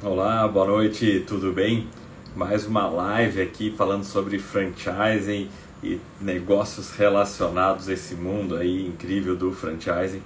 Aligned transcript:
Olá, 0.00 0.46
boa 0.46 0.64
noite, 0.64 1.24
tudo 1.26 1.52
bem? 1.52 1.88
Mais 2.36 2.64
uma 2.64 2.88
live 2.88 3.42
aqui 3.42 3.74
falando 3.76 4.04
sobre 4.04 4.38
franchising 4.38 5.48
e 5.82 5.98
negócios 6.20 6.92
relacionados 6.92 7.88
a 7.88 7.94
esse 7.94 8.14
mundo 8.14 8.54
aí 8.54 8.86
incrível 8.86 9.34
do 9.34 9.50
franchising. 9.50 10.22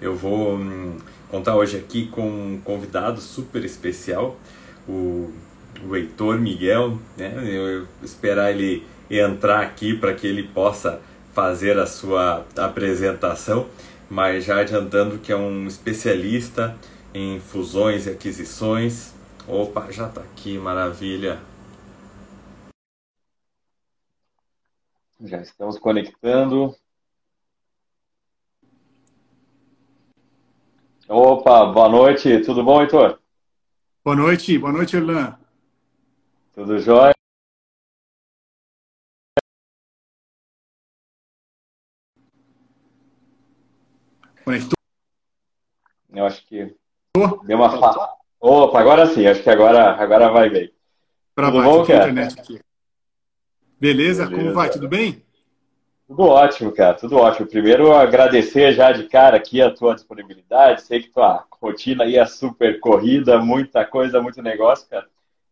Eu 0.00 0.16
vou 0.16 0.56
hum, 0.56 0.96
contar 1.30 1.54
hoje 1.54 1.76
aqui 1.76 2.08
com 2.08 2.28
um 2.28 2.60
convidado 2.64 3.20
super 3.20 3.64
especial, 3.64 4.36
o, 4.88 5.30
o 5.88 5.94
Heitor 5.94 6.40
Miguel, 6.40 6.98
né? 7.16 7.32
Eu 7.46 7.86
esperar 8.02 8.50
ele 8.50 8.84
entrar 9.08 9.60
aqui 9.60 9.94
para 9.96 10.12
que 10.14 10.26
ele 10.26 10.42
possa 10.42 11.00
fazer 11.32 11.78
a 11.78 11.86
sua 11.86 12.44
apresentação, 12.56 13.68
mas 14.10 14.44
já 14.44 14.58
adiantando 14.58 15.18
que 15.18 15.30
é 15.30 15.36
um 15.36 15.68
especialista 15.68 16.76
em 17.14 17.40
fusões 17.40 18.06
e 18.06 18.10
aquisições. 18.10 19.11
Opa, 19.48 19.90
já 19.90 20.08
está 20.08 20.20
aqui, 20.20 20.56
maravilha. 20.56 21.40
Já 25.20 25.40
estamos 25.40 25.78
conectando. 25.78 26.76
Opa, 31.08 31.66
boa 31.66 31.88
noite, 31.88 32.40
tudo 32.44 32.62
bom, 32.62 32.80
Heitor? 32.80 33.20
Boa 34.04 34.16
noite, 34.16 34.56
boa 34.58 34.72
noite, 34.72 34.96
Erlan. 34.96 35.36
Tudo 36.54 36.78
jóia? 36.78 37.12
Conectou? 44.44 44.78
Eu 46.10 46.26
acho 46.26 46.46
que 46.46 46.76
deu 47.44 47.56
uma 47.56 47.70
falha. 47.70 48.21
Opa, 48.44 48.80
agora 48.80 49.06
sim, 49.06 49.24
acho 49.24 49.40
que 49.40 49.48
agora, 49.48 49.92
agora 49.92 50.28
vai 50.28 50.50
bem. 50.50 50.72
Pra 51.32 51.48
Tudo 51.48 51.62
bom, 51.62 51.86
cara? 51.86 52.10
Internet 52.10 52.40
aqui. 52.40 52.60
Beleza? 53.78 54.26
Beleza? 54.26 54.42
Como 54.42 54.52
vai? 54.52 54.68
Tudo 54.68 54.88
bem? 54.88 55.22
Tudo 56.08 56.24
ótimo, 56.24 56.72
cara, 56.72 56.94
tudo 56.94 57.18
ótimo. 57.18 57.46
Primeiro, 57.46 57.92
agradecer 57.92 58.72
já 58.72 58.90
de 58.90 59.04
cara 59.04 59.36
aqui 59.36 59.62
a 59.62 59.70
tua 59.70 59.94
disponibilidade. 59.94 60.82
Sei 60.82 61.00
que 61.00 61.10
tua 61.10 61.46
rotina 61.52 62.02
aí 62.02 62.16
é 62.16 62.26
super 62.26 62.80
corrida, 62.80 63.38
muita 63.38 63.84
coisa, 63.84 64.20
muito 64.20 64.42
negócio, 64.42 64.88
cara. 64.88 65.06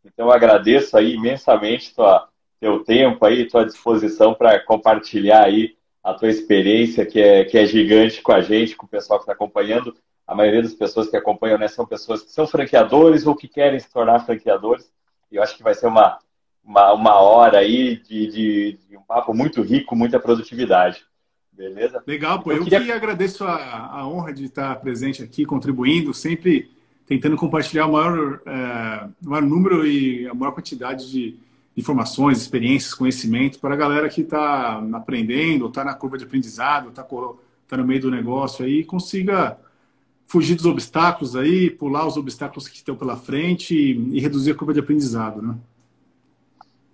Então, 0.05 0.29
agradeço 0.29 0.97
aí 0.97 1.15
imensamente 1.15 1.95
tua, 1.95 2.29
teu 2.59 2.83
tempo 2.83 3.25
aí, 3.25 3.47
tua 3.47 3.65
disposição 3.65 4.35
para 4.35 4.59
compartilhar 4.59 5.45
aí 5.45 5.77
a 6.03 6.13
tua 6.13 6.29
experiência, 6.29 7.07
que 7.07 7.21
é, 7.21 7.45
que 7.45 7.57
é 7.57 7.65
gigante 7.65 8.21
com 8.21 8.33
a 8.33 8.41
gente, 8.41 8.75
com 8.75 8.87
o 8.87 8.89
pessoal 8.89 9.21
que 9.21 9.23
está 9.23 9.33
acompanhando. 9.33 9.95
A 10.31 10.35
maioria 10.37 10.63
das 10.63 10.75
pessoas 10.75 11.11
que 11.11 11.17
acompanham 11.17 11.59
né, 11.59 11.67
são 11.67 11.85
pessoas 11.85 12.23
que 12.23 12.31
são 12.31 12.47
franqueadores 12.47 13.27
ou 13.27 13.35
que 13.35 13.49
querem 13.49 13.81
se 13.81 13.91
tornar 13.91 14.21
franqueadores. 14.21 14.89
E 15.29 15.35
eu 15.35 15.43
acho 15.43 15.57
que 15.57 15.63
vai 15.65 15.75
ser 15.75 15.89
uma, 15.89 16.21
uma, 16.65 16.93
uma 16.93 17.15
hora 17.15 17.59
aí 17.59 17.97
de, 17.97 18.29
de, 18.29 18.79
de 18.89 18.97
um 18.97 19.03
papo 19.03 19.35
muito 19.35 19.61
rico, 19.61 19.97
muita 19.97 20.21
produtividade. 20.21 21.05
Beleza? 21.51 22.01
Legal, 22.07 22.41
pô. 22.41 22.53
Eu, 22.53 22.59
eu 22.59 22.63
queria... 22.63 22.81
que 22.81 22.93
agradeço 22.93 23.43
a, 23.43 23.89
a 23.91 24.07
honra 24.07 24.33
de 24.33 24.45
estar 24.45 24.77
presente 24.77 25.21
aqui, 25.21 25.45
contribuindo, 25.45 26.15
sempre 26.15 26.71
tentando 27.09 27.37
compartilhar 27.37 27.87
o 27.87 27.93
maior, 27.95 28.41
é, 28.47 29.09
maior 29.21 29.43
número 29.43 29.85
e 29.85 30.29
a 30.29 30.33
maior 30.33 30.53
quantidade 30.53 31.11
de 31.11 31.41
informações, 31.77 32.39
experiências, 32.39 32.95
conhecimento 32.95 33.59
para 33.59 33.75
a 33.75 33.77
galera 33.77 34.09
que 34.09 34.21
está 34.21 34.81
aprendendo, 34.93 35.67
está 35.67 35.83
na 35.83 35.95
curva 35.95 36.17
de 36.17 36.23
aprendizado, 36.23 36.91
está 36.91 37.03
tá 37.03 37.77
no 37.77 37.85
meio 37.85 38.01
do 38.01 38.13
negócio 38.13 38.65
aí, 38.65 38.85
consiga 38.85 39.59
fugir 40.31 40.55
dos 40.55 40.65
obstáculos 40.65 41.35
aí, 41.35 41.69
pular 41.69 42.07
os 42.07 42.17
obstáculos 42.17 42.69
que 42.69 42.77
estão 42.77 42.95
pela 42.95 43.17
frente 43.17 43.75
e, 43.75 44.17
e 44.17 44.21
reduzir 44.21 44.53
a 44.53 44.55
curva 44.55 44.73
de 44.73 44.79
aprendizado, 44.79 45.43
né? 45.43 45.57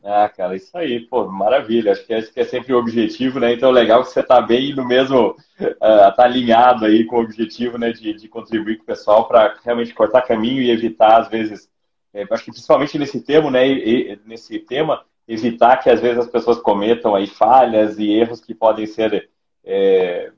Ah, 0.02 0.26
cara, 0.28 0.56
isso 0.56 0.76
aí, 0.78 1.00
pô, 1.00 1.26
maravilha. 1.26 1.92
Acho 1.92 2.06
que 2.06 2.14
esse 2.14 2.32
que 2.32 2.40
é 2.40 2.44
sempre 2.44 2.72
o 2.72 2.78
objetivo, 2.78 3.38
né? 3.38 3.52
Então, 3.52 3.70
legal 3.70 4.02
que 4.02 4.08
você 4.08 4.20
está 4.20 4.40
bem 4.40 4.74
no 4.74 4.86
mesmo, 4.86 5.30
uh, 5.30 6.16
tá 6.16 6.24
alinhado 6.24 6.86
aí 6.86 7.04
com 7.04 7.16
o 7.16 7.22
objetivo, 7.22 7.76
né, 7.76 7.92
de, 7.92 8.14
de 8.14 8.26
contribuir 8.26 8.78
com 8.78 8.84
o 8.84 8.86
pessoal 8.86 9.28
para 9.28 9.54
realmente 9.62 9.92
cortar 9.92 10.22
caminho 10.22 10.62
e 10.62 10.70
evitar, 10.70 11.20
às 11.20 11.28
vezes, 11.28 11.68
é, 12.14 12.24
acho 12.30 12.44
que 12.44 12.52
principalmente 12.52 12.98
nesse 12.98 13.20
tema, 13.20 13.50
né, 13.50 13.68
e, 13.68 14.18
nesse 14.24 14.58
tema, 14.60 15.04
evitar 15.28 15.76
que 15.76 15.90
às 15.90 16.00
vezes 16.00 16.18
as 16.18 16.28
pessoas 16.28 16.58
cometam 16.58 17.14
aí 17.14 17.26
falhas 17.26 17.98
e 17.98 18.12
erros 18.12 18.40
que 18.40 18.54
podem 18.54 18.86
ser 18.86 19.28
é, 19.62 20.32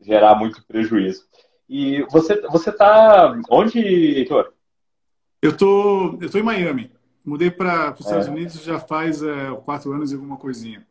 gerar 0.00 0.36
muito 0.36 0.64
prejuízo. 0.64 1.28
E 1.70 2.02
você 2.10 2.40
você 2.48 2.72
tá 2.72 3.32
onde, 3.48 3.78
Heitor? 3.78 4.52
Eu 5.40 5.56
tô 5.56 6.18
eu 6.20 6.28
tô 6.28 6.36
em 6.36 6.42
Miami. 6.42 6.90
Mudei 7.24 7.48
para 7.48 7.92
os 7.92 8.00
Estados 8.00 8.26
é. 8.26 8.30
Unidos 8.30 8.64
já 8.64 8.80
faz 8.80 9.22
é, 9.22 9.52
quatro 9.64 9.92
anos 9.92 10.10
e 10.10 10.16
alguma 10.16 10.36
coisinha. 10.36 10.84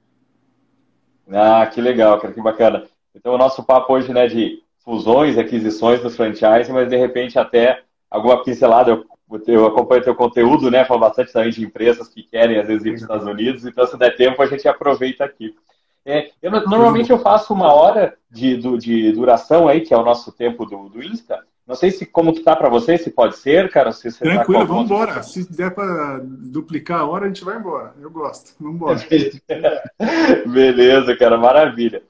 Ah, 1.29 1.67
que 1.67 1.81
legal, 1.81 2.17
cara, 2.21 2.33
que 2.33 2.41
bacana. 2.41 2.85
Então 3.13 3.33
o 3.33 3.37
nosso 3.37 3.61
papo 3.61 3.91
hoje, 3.91 4.13
né, 4.13 4.25
de 4.27 4.63
fusões, 4.79 5.37
aquisições 5.37 6.01
do 6.01 6.09
franchise, 6.09 6.71
mas 6.71 6.87
de 6.87 6.95
repente 6.95 7.37
até 7.37 7.83
alguma 8.09 8.41
pincelada. 8.41 8.91
Eu 8.91 9.05
eu 9.45 9.67
acompanho 9.67 10.03
teu 10.03 10.15
conteúdo, 10.15 10.71
né? 10.71 10.85
Falo 10.85 11.01
bastante 11.01 11.31
também 11.31 11.51
de 11.51 11.63
empresas 11.63 12.07
que 12.07 12.23
querem, 12.23 12.57
às 12.57 12.67
vezes, 12.67 12.83
ir 12.83 12.89
para 12.89 12.95
os 12.95 13.01
Estados 13.03 13.27
Unidos, 13.27 13.63
então 13.63 13.85
se 13.85 13.95
der 13.95 14.15
tempo 14.15 14.41
a 14.41 14.47
gente 14.47 14.67
aproveita 14.67 15.23
aqui. 15.23 15.53
É, 16.09 16.31
eu, 16.41 16.51
normalmente 16.51 17.11
eu 17.11 17.19
faço 17.19 17.53
uma 17.53 17.71
hora 17.71 18.17
de, 18.31 18.57
de 18.77 19.11
duração 19.11 19.67
aí, 19.67 19.81
que 19.81 19.93
é 19.93 19.97
o 19.97 20.03
nosso 20.03 20.31
tempo 20.31 20.65
do, 20.65 20.89
do 20.89 21.03
Insta. 21.03 21.39
Não 21.67 21.75
sei 21.75 21.91
se 21.91 22.03
como 22.03 22.33
que 22.33 22.41
tá 22.41 22.55
para 22.55 22.67
você, 22.67 22.97
se 22.97 23.11
pode 23.11 23.37
ser, 23.37 23.69
cara. 23.69 23.91
Se 23.91 24.09
você 24.09 24.23
tá 24.23 24.31
Tranquilo, 24.37 24.61
tá 24.61 24.65
vamos 24.65 24.85
embora. 24.85 25.21
Se 25.21 25.47
der 25.53 25.69
para 25.69 26.19
duplicar 26.23 27.01
a 27.01 27.05
hora, 27.05 27.25
a 27.25 27.27
gente 27.27 27.45
vai 27.45 27.57
embora. 27.57 27.93
Eu 28.01 28.09
gosto. 28.09 28.55
Vamos 28.59 28.75
embora. 28.75 28.99
Beleza, 30.47 31.15
cara, 31.15 31.37
maravilha. 31.37 32.01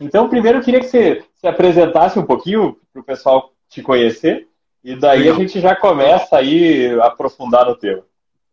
Então, 0.00 0.28
primeiro 0.28 0.58
eu 0.58 0.62
queria 0.62 0.80
que 0.80 0.88
você 0.88 1.22
se 1.34 1.46
apresentasse 1.46 2.18
um 2.18 2.26
pouquinho 2.26 2.76
para 2.92 3.00
o 3.00 3.04
pessoal 3.04 3.52
te 3.68 3.80
conhecer. 3.80 4.48
E 4.82 4.96
daí 4.96 5.20
Legal. 5.20 5.36
a 5.36 5.38
gente 5.38 5.60
já 5.60 5.76
começa 5.76 6.36
aí 6.36 6.98
a 7.00 7.06
aprofundar 7.06 7.66
no 7.66 7.76
tema. 7.76 8.02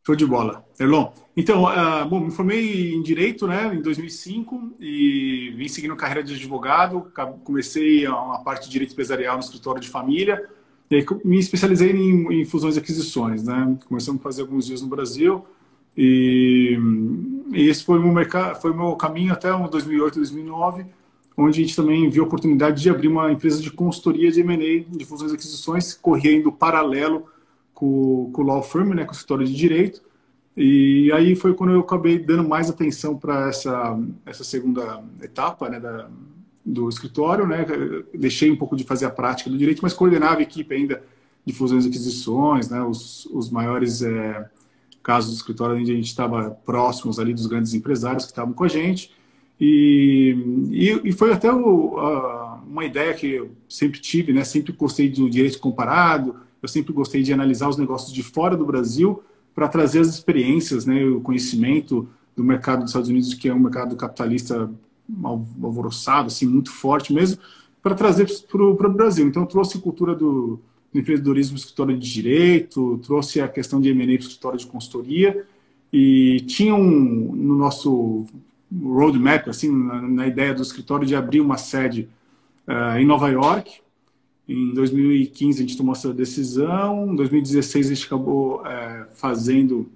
Show 0.07 0.15
de 0.15 0.25
bola. 0.25 0.65
Erlon, 0.79 1.11
então, 1.35 1.65
uh, 1.65 2.07
bom, 2.07 2.21
me 2.21 2.31
formei 2.31 2.93
em 2.93 3.01
Direito 3.03 3.45
né, 3.45 3.75
em 3.75 3.81
2005 3.81 4.75
e 4.79 5.53
vim 5.57 5.67
seguindo 5.67 5.97
carreira 5.97 6.23
de 6.23 6.33
advogado. 6.33 7.11
Comecei 7.43 8.07
uma 8.07 8.39
parte 8.39 8.67
de 8.67 8.71
Direito 8.71 8.93
Empresarial 8.93 9.35
no 9.35 9.43
escritório 9.43 9.81
de 9.81 9.89
família 9.89 10.47
e 10.89 10.95
aí 10.95 11.05
me 11.25 11.37
especializei 11.37 11.91
em, 11.91 12.39
em 12.39 12.45
fusões 12.45 12.77
e 12.77 12.79
aquisições. 12.79 13.43
Né? 13.43 13.77
Começamos 13.85 14.21
a 14.21 14.23
fazer 14.23 14.43
alguns 14.43 14.65
dias 14.65 14.81
no 14.81 14.87
Brasil 14.87 15.45
e, 15.97 16.79
e 17.51 17.67
esse 17.67 17.83
foi 17.83 17.99
o 17.99 18.01
meu, 18.01 18.25
meu 18.73 18.95
caminho 18.95 19.33
até 19.33 19.51
2008, 19.51 20.15
2009 20.15 20.85
onde 21.37 21.59
a 21.59 21.63
gente 21.65 21.75
também 21.75 22.09
viu 22.09 22.23
a 22.23 22.27
oportunidade 22.27 22.81
de 22.81 22.89
abrir 22.89 23.09
uma 23.09 23.29
empresa 23.29 23.61
de 23.61 23.69
consultoria 23.69 24.31
de 24.31 24.39
M&A, 24.39 24.97
de 24.97 25.05
fusões 25.05 25.33
e 25.33 25.35
aquisições, 25.35 25.93
correndo 25.93 26.49
paralelo 26.49 27.27
com, 27.77 28.31
com 28.33 28.41
o 28.41 28.45
law 28.45 28.63
firm, 28.63 28.95
né, 28.95 29.05
com 29.05 29.11
o 29.11 29.13
escritório 29.13 29.45
de 29.45 29.53
direito. 29.53 30.01
E 30.55 31.11
aí 31.13 31.35
foi 31.35 31.53
quando 31.53 31.73
eu 31.73 31.81
acabei 31.81 32.17
dando 32.17 32.49
mais 32.49 32.71
atenção 32.71 33.15
para 33.15 33.49
essa, 33.49 33.99
essa 34.25 34.43
segunda 34.43 35.03
etapa 35.21 35.69
né, 35.69 35.79
da, 35.79 36.09
do 36.65 36.89
escritório. 36.89 37.45
Né? 37.45 37.63
Deixei 38.15 38.49
um 38.49 38.55
pouco 38.55 38.75
de 38.75 38.83
fazer 38.83 39.05
a 39.05 39.11
prática 39.11 39.47
do 39.51 39.57
direito, 39.59 39.81
mas 39.83 39.93
coordenava 39.93 40.39
a 40.39 40.41
equipe 40.41 40.73
ainda 40.73 41.03
de 41.45 41.53
fusões 41.53 41.85
e 41.85 41.89
aquisições, 41.89 42.67
né? 42.67 42.81
os, 42.81 43.27
os 43.27 43.51
maiores 43.51 44.01
é, 44.01 44.49
casos 45.03 45.29
do 45.29 45.37
escritório 45.37 45.79
onde 45.79 45.91
a 45.91 45.95
gente 45.95 46.07
estava 46.07 46.49
próximos 46.49 47.19
ali 47.19 47.31
dos 47.31 47.45
grandes 47.45 47.75
empresários 47.75 48.25
que 48.25 48.31
estavam 48.31 48.55
com 48.55 48.63
a 48.63 48.67
gente. 48.67 49.11
E, 49.61 50.35
e, 50.71 51.09
e 51.09 51.11
foi 51.11 51.31
até 51.31 51.53
o, 51.53 51.99
a, 51.99 52.59
uma 52.67 52.85
ideia 52.85 53.13
que 53.13 53.33
eu 53.33 53.51
sempre 53.69 53.99
tive, 53.99 54.33
né? 54.33 54.43
Sempre 54.43 54.71
gostei 54.71 55.09
do 55.09 55.29
direito 55.29 55.59
comparado, 55.59 56.46
eu 56.61 56.67
sempre 56.67 56.93
gostei 56.93 57.23
de 57.23 57.33
analisar 57.33 57.69
os 57.69 57.77
negócios 57.77 58.11
de 58.11 58.23
fora 58.23 58.55
do 58.55 58.65
Brasil 58.65 59.21
para 59.53 59.67
trazer 59.67 59.99
as 59.99 60.07
experiências, 60.07 60.85
né? 60.85 61.03
O 61.05 61.21
conhecimento 61.21 62.07
do 62.35 62.43
mercado 62.43 62.81
dos 62.81 62.91
Estados 62.91 63.09
Unidos, 63.09 63.33
que 63.33 63.49
é 63.49 63.53
um 63.53 63.59
mercado 63.59 63.95
capitalista 63.95 64.69
alvoroçado, 65.23 66.27
assim, 66.27 66.45
muito 66.45 66.71
forte 66.71 67.13
mesmo, 67.13 67.41
para 67.81 67.95
trazer 67.95 68.27
para 68.49 68.63
o 68.63 68.93
Brasil. 68.93 69.27
Então, 69.27 69.45
trouxe 69.45 69.79
cultura 69.79 70.13
do, 70.13 70.59
do 70.93 70.99
empreendedorismo 70.99 71.53
no 71.53 71.59
escritório 71.59 71.97
de 71.97 72.13
direito, 72.13 72.99
trouxe 72.99 73.41
a 73.41 73.47
questão 73.47 73.81
de 73.81 73.89
M&A 73.89 74.05
para 74.05 74.15
escritório 74.15 74.59
de 74.59 74.67
consultoria, 74.67 75.45
e 75.91 76.41
tinha 76.41 76.75
um, 76.75 77.31
no 77.33 77.55
nosso 77.55 78.25
roadmap, 78.71 79.47
assim, 79.47 79.71
na, 79.71 80.01
na, 80.01 80.27
ideia 80.27 80.53
do 80.53 80.61
escritório 80.61 81.07
de 81.07 81.15
abrir 81.15 81.39
uma 81.39 81.57
sede 81.57 82.09
uh, 82.67 82.97
em 82.97 83.05
Nova 83.05 83.29
York. 83.29 83.79
Em 84.47 84.73
2015 84.73 85.59
a 85.59 85.61
gente 85.61 85.77
tomou 85.77 85.93
essa 85.93 86.13
decisão, 86.13 87.11
em 87.11 87.15
2016 87.15 87.87
a 87.87 87.93
gente 87.93 88.05
acabou 88.05 88.61
uh, 88.61 89.05
fazendo 89.13 89.89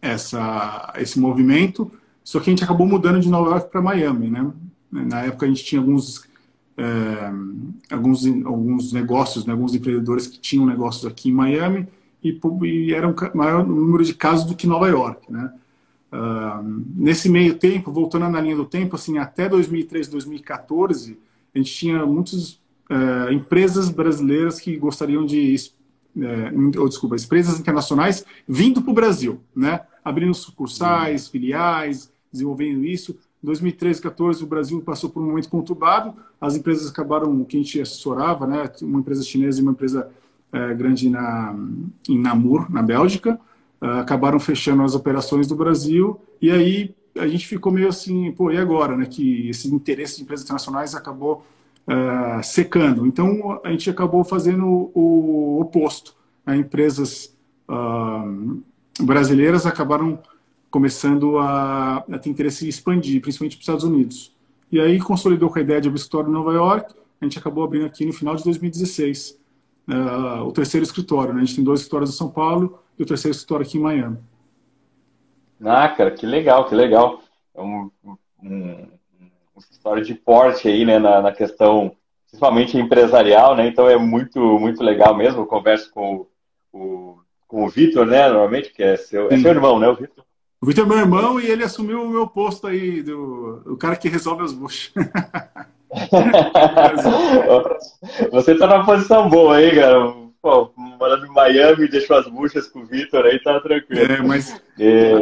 essa, 0.00 0.92
esse 0.98 1.18
movimento, 1.18 1.90
só 2.22 2.38
que 2.38 2.48
a 2.48 2.52
gente 2.52 2.62
acabou 2.62 2.86
mudando 2.86 3.20
de 3.20 3.28
Nova 3.28 3.50
York 3.50 3.70
para 3.70 3.82
Miami, 3.82 4.30
né? 4.30 4.52
Na 4.90 5.22
época 5.22 5.46
a 5.46 5.48
gente 5.48 5.64
tinha 5.64 5.80
alguns 5.80 6.18
uh, 6.18 7.72
alguns 7.90 8.24
alguns 8.44 8.92
negócios, 8.92 9.44
né? 9.44 9.52
alguns 9.52 9.74
empreendedores 9.74 10.28
que 10.28 10.38
tinham 10.38 10.64
negócios 10.64 11.04
aqui 11.04 11.30
em 11.30 11.32
Miami 11.32 11.88
e, 12.22 12.38
e 12.62 12.94
era 12.94 13.08
um 13.08 13.14
maior 13.34 13.66
número 13.66 14.04
de 14.04 14.14
casos 14.14 14.46
do 14.46 14.54
que 14.54 14.66
Nova 14.66 14.88
York, 14.88 15.30
né? 15.30 15.52
Uh, 16.12 16.84
nesse 16.94 17.28
meio 17.28 17.58
tempo, 17.58 17.90
voltando 17.90 18.28
na 18.28 18.40
linha 18.40 18.56
do 18.56 18.64
tempo, 18.64 18.94
assim, 18.94 19.18
até 19.18 19.48
2013, 19.48 20.08
2014, 20.08 21.18
a 21.52 21.58
gente 21.58 21.74
tinha 21.74 22.06
muitas 22.06 22.60
uh, 22.90 23.32
empresas 23.32 23.88
brasileiras 23.88 24.60
que 24.60 24.76
gostariam 24.76 25.24
de, 25.24 25.56
uh, 26.16 26.80
ou, 26.80 26.88
desculpa, 26.88 27.16
empresas 27.16 27.58
internacionais 27.58 28.24
vindo 28.46 28.82
para 28.82 28.90
o 28.90 28.94
Brasil, 28.94 29.40
né? 29.54 29.80
Abrindo 30.04 30.34
sucursais, 30.34 31.28
filiais, 31.28 32.10
desenvolvendo 32.32 32.84
isso. 32.84 33.16
2013, 33.42 34.00
2014, 34.00 34.42
o 34.42 34.46
Brasil 34.46 34.80
passou 34.80 35.10
por 35.10 35.22
um 35.22 35.26
momento 35.26 35.48
conturbado. 35.48 36.14
As 36.40 36.56
empresas 36.56 36.90
acabaram, 36.90 37.44
que 37.44 37.56
a 37.56 37.60
gente 37.60 37.80
assessorava, 37.80 38.46
né? 38.46 38.70
Uma 38.82 39.00
empresa 39.00 39.22
chinesa 39.22 39.60
e 39.60 39.62
uma 39.62 39.72
empresa 39.72 40.10
é, 40.52 40.74
grande 40.74 41.08
na, 41.08 41.54
em 42.08 42.18
Namur, 42.18 42.70
na 42.70 42.82
Bélgica, 42.82 43.38
é, 43.80 43.86
acabaram 44.00 44.40
fechando 44.40 44.82
as 44.82 44.94
operações 44.94 45.46
do 45.46 45.54
Brasil. 45.54 46.20
E 46.40 46.50
aí 46.50 46.94
a 47.16 47.26
gente 47.26 47.46
ficou 47.46 47.72
meio 47.72 47.88
assim, 47.88 48.32
pô, 48.32 48.50
e 48.50 48.56
agora, 48.56 48.96
né? 48.96 49.06
Que 49.06 49.48
esse 49.48 49.72
interesse 49.72 50.16
de 50.16 50.22
empresas 50.22 50.44
internacionais 50.44 50.94
acabou 50.94 51.44
é, 51.88 52.42
secando. 52.42 53.06
Então 53.06 53.60
a 53.64 53.70
gente 53.70 53.88
acabou 53.88 54.24
fazendo 54.24 54.90
o 54.94 55.60
oposto. 55.60 56.14
Né? 56.44 56.56
Empresas 56.56 57.36
uh, 57.68 58.62
brasileiras 59.00 59.66
acabaram 59.66 60.18
começando 60.70 61.38
a, 61.38 61.98
a 62.10 62.18
ter 62.18 62.30
interesse 62.30 62.66
em 62.66 62.68
expandir, 62.68 63.20
principalmente 63.20 63.56
para 63.56 63.60
os 63.60 63.68
Estados 63.68 63.84
Unidos. 63.84 64.36
E 64.70 64.80
aí 64.80 65.00
consolidou 65.00 65.48
com 65.48 65.58
a 65.58 65.62
ideia 65.62 65.80
de 65.80 65.88
abrir 65.88 65.98
escritório 65.98 66.28
em 66.28 66.32
Nova 66.32 66.52
York, 66.52 66.92
a 67.20 67.24
gente 67.24 67.38
acabou 67.38 67.64
abrindo 67.64 67.86
aqui 67.86 68.04
no 68.04 68.12
final 68.12 68.36
de 68.36 68.44
2016 68.44 69.38
uh, 69.88 69.92
eh, 69.92 70.40
o 70.42 70.52
terceiro 70.52 70.84
escritório. 70.84 71.32
Né? 71.32 71.40
A 71.40 71.44
gente 71.44 71.56
tem 71.56 71.64
dois 71.64 71.80
escritórios 71.80 72.10
em 72.10 72.16
São 72.16 72.28
Paulo 72.28 72.78
e 72.98 73.02
o 73.02 73.06
terceiro 73.06 73.34
escritório 73.34 73.66
aqui 73.66 73.78
em 73.78 73.80
Miami. 73.80 74.18
Ah, 75.64 75.88
cara, 75.88 76.10
que 76.10 76.26
legal, 76.26 76.68
que 76.68 76.74
legal. 76.74 77.22
É 77.54 77.62
um, 77.62 77.90
um, 78.42 78.86
escritório 79.86 80.04
de 80.04 80.14
porte 80.14 80.68
aí, 80.68 80.84
né, 80.84 80.98
na, 80.98 81.22
na, 81.22 81.32
questão, 81.32 81.92
principalmente 82.26 82.76
empresarial, 82.76 83.54
né? 83.54 83.68
Então 83.68 83.88
é 83.88 83.96
muito, 83.96 84.40
muito 84.58 84.82
legal 84.82 85.16
mesmo. 85.16 85.42
Eu 85.42 85.46
converso 85.46 85.92
com 85.92 86.26
o, 86.72 87.18
com 87.46 87.64
o 87.64 87.68
Vitor, 87.68 88.04
né, 88.06 88.28
normalmente, 88.28 88.72
que 88.72 88.82
é 88.82 88.96
seu, 88.96 89.28
é 89.30 89.38
seu 89.38 89.50
irmão, 89.50 89.78
né, 89.78 89.86
o 89.88 89.94
Vitor? 89.94 90.24
O 90.60 90.66
Vitor 90.66 90.84
é 90.84 90.88
meu 90.88 90.98
irmão 90.98 91.40
e 91.40 91.46
ele 91.46 91.62
assumiu 91.62 92.02
o 92.02 92.08
meu 92.08 92.26
posto 92.26 92.66
aí, 92.66 93.02
do, 93.02 93.62
o 93.66 93.76
cara 93.76 93.94
que 93.94 94.08
resolve 94.08 94.42
as 94.42 94.52
buchas. 94.52 94.92
Você 98.32 98.56
tá 98.56 98.66
numa 98.66 98.84
posição 98.84 99.30
boa 99.30 99.56
aí, 99.56 99.76
cara. 99.76 100.12
Pô, 100.42 100.70
morando 100.76 101.26
em 101.26 101.32
Miami, 101.32 101.88
deixou 101.88 102.16
as 102.16 102.26
buchas 102.28 102.66
com 102.66 102.80
o 102.80 102.86
Vitor 102.86 103.24
aí, 103.24 103.38
tá 103.42 103.60
tranquilo. 103.60 104.12
É, 104.12 104.20
mas 104.22 104.60
é... 104.78 105.14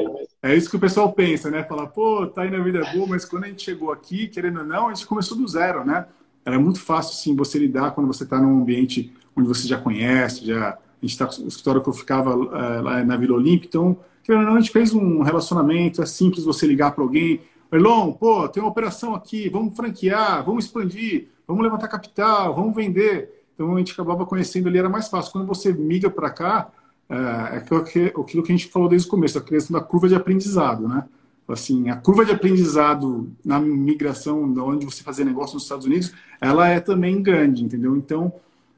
é... 0.49 0.56
isso 0.56 0.70
que 0.70 0.76
o 0.76 0.81
pessoal 0.81 1.12
pensa, 1.12 1.50
né? 1.50 1.62
Fala, 1.64 1.87
pô, 1.87 2.26
tá 2.26 2.43
aí 2.43 2.50
na 2.50 2.62
vida 2.62 2.82
boa, 2.93 3.06
mas 3.06 3.25
quando 3.25 3.44
a 3.44 3.49
gente 3.49 3.62
chegou 3.62 3.93
aqui, 3.93 4.29
querendo 4.29 4.61
ou 4.61 4.67
não, 4.67 4.88
a 4.88 4.94
gente 4.94 5.06
começou 5.06 5.37
do 5.37 5.46
zero, 5.46 5.85
né? 5.85 6.06
Era 6.44 6.58
muito 6.58 6.81
fácil, 6.81 7.14
sim, 7.14 7.35
você 7.35 7.58
lidar 7.58 7.93
quando 7.93 8.06
você 8.06 8.26
tá 8.26 8.38
num 8.41 8.61
ambiente 8.61 9.12
onde 9.37 9.49
você 9.49 9.67
já 9.67 9.79
conhece, 9.79 10.46
já... 10.46 10.70
A 10.70 11.06
gente 11.06 11.19
tá 11.19 11.26
com 11.26 11.43
o 11.43 11.49
escritório 11.49 11.82
que 11.82 11.88
eu 11.88 11.93
ficava 11.93 12.31
é, 12.31 12.81
lá 12.81 13.05
na 13.05 13.17
Vila 13.17 13.37
Olímpia, 13.37 13.67
então 13.69 13.99
querendo 14.23 14.41
ou 14.41 14.46
não, 14.46 14.56
a 14.56 14.61
gente 14.61 14.73
fez 14.73 14.94
um 14.94 15.20
relacionamento, 15.20 16.00
é 16.00 16.06
simples 16.06 16.44
você 16.44 16.67
ligar 16.67 16.93
para 16.93 17.05
alguém, 17.05 17.43
Elon, 17.70 18.12
pô, 18.12 18.49
tem 18.49 18.62
uma 18.62 18.70
operação 18.70 19.14
aqui, 19.14 19.49
vamos 19.49 19.76
franquear, 19.76 20.44
vamos 20.44 20.64
expandir, 20.64 21.29
vamos 21.46 21.62
levantar 21.62 21.88
capital, 21.88 22.55
vamos 22.55 22.75
vender. 22.75 23.44
Então 23.55 23.75
a 23.75 23.79
gente 23.79 23.93
acabava 23.93 24.25
conhecendo 24.25 24.69
ali, 24.69 24.79
era 24.79 24.88
mais 24.88 25.08
fácil. 25.08 25.32
Quando 25.32 25.46
você 25.46 25.73
migra 25.73 26.08
para 26.08 26.31
cá, 26.31 26.70
é, 27.09 27.56
é 27.56 27.56
aquilo 27.59 28.43
que 28.43 28.53
a 28.53 28.56
gente 28.56 28.69
falou 28.69 28.89
desde 28.89 29.06
o 29.06 29.11
começo, 29.11 29.39
a 29.39 29.43
questão 29.43 29.79
da 29.79 29.85
curva 29.85 30.09
de 30.09 30.15
aprendizado, 30.15 30.89
né? 30.89 31.05
Assim, 31.47 31.91
a 31.91 31.97
curva 31.97 32.25
de 32.25 32.33
aprendizado 32.33 33.31
na 33.45 33.61
migração, 33.61 34.43
onde 34.43 34.87
você 34.87 35.03
fazer 35.03 35.25
negócio 35.25 35.55
nos 35.55 35.65
Estados 35.65 35.85
Unidos, 35.85 36.12
ela 36.41 36.69
é 36.69 36.81
também 36.81 37.23
grande, 37.23 37.62
entendeu? 37.62 37.95
Então, 37.97 38.33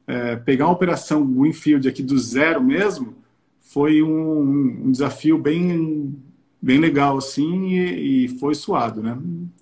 é, 0.05 0.35
pegar 0.35 0.65
uma 0.65 0.73
operação 0.73 1.25
Greenfield 1.25 1.87
aqui 1.87 2.03
do 2.03 2.17
zero 2.17 2.61
mesmo, 2.61 3.15
foi 3.61 4.03
um, 4.03 4.85
um 4.85 4.91
desafio 4.91 5.37
bem, 5.37 6.13
bem 6.61 6.77
legal, 6.79 7.17
assim, 7.17 7.69
e, 7.69 8.25
e, 8.25 8.27
foi 8.39 8.53
suado, 8.53 9.01
né? 9.01 9.17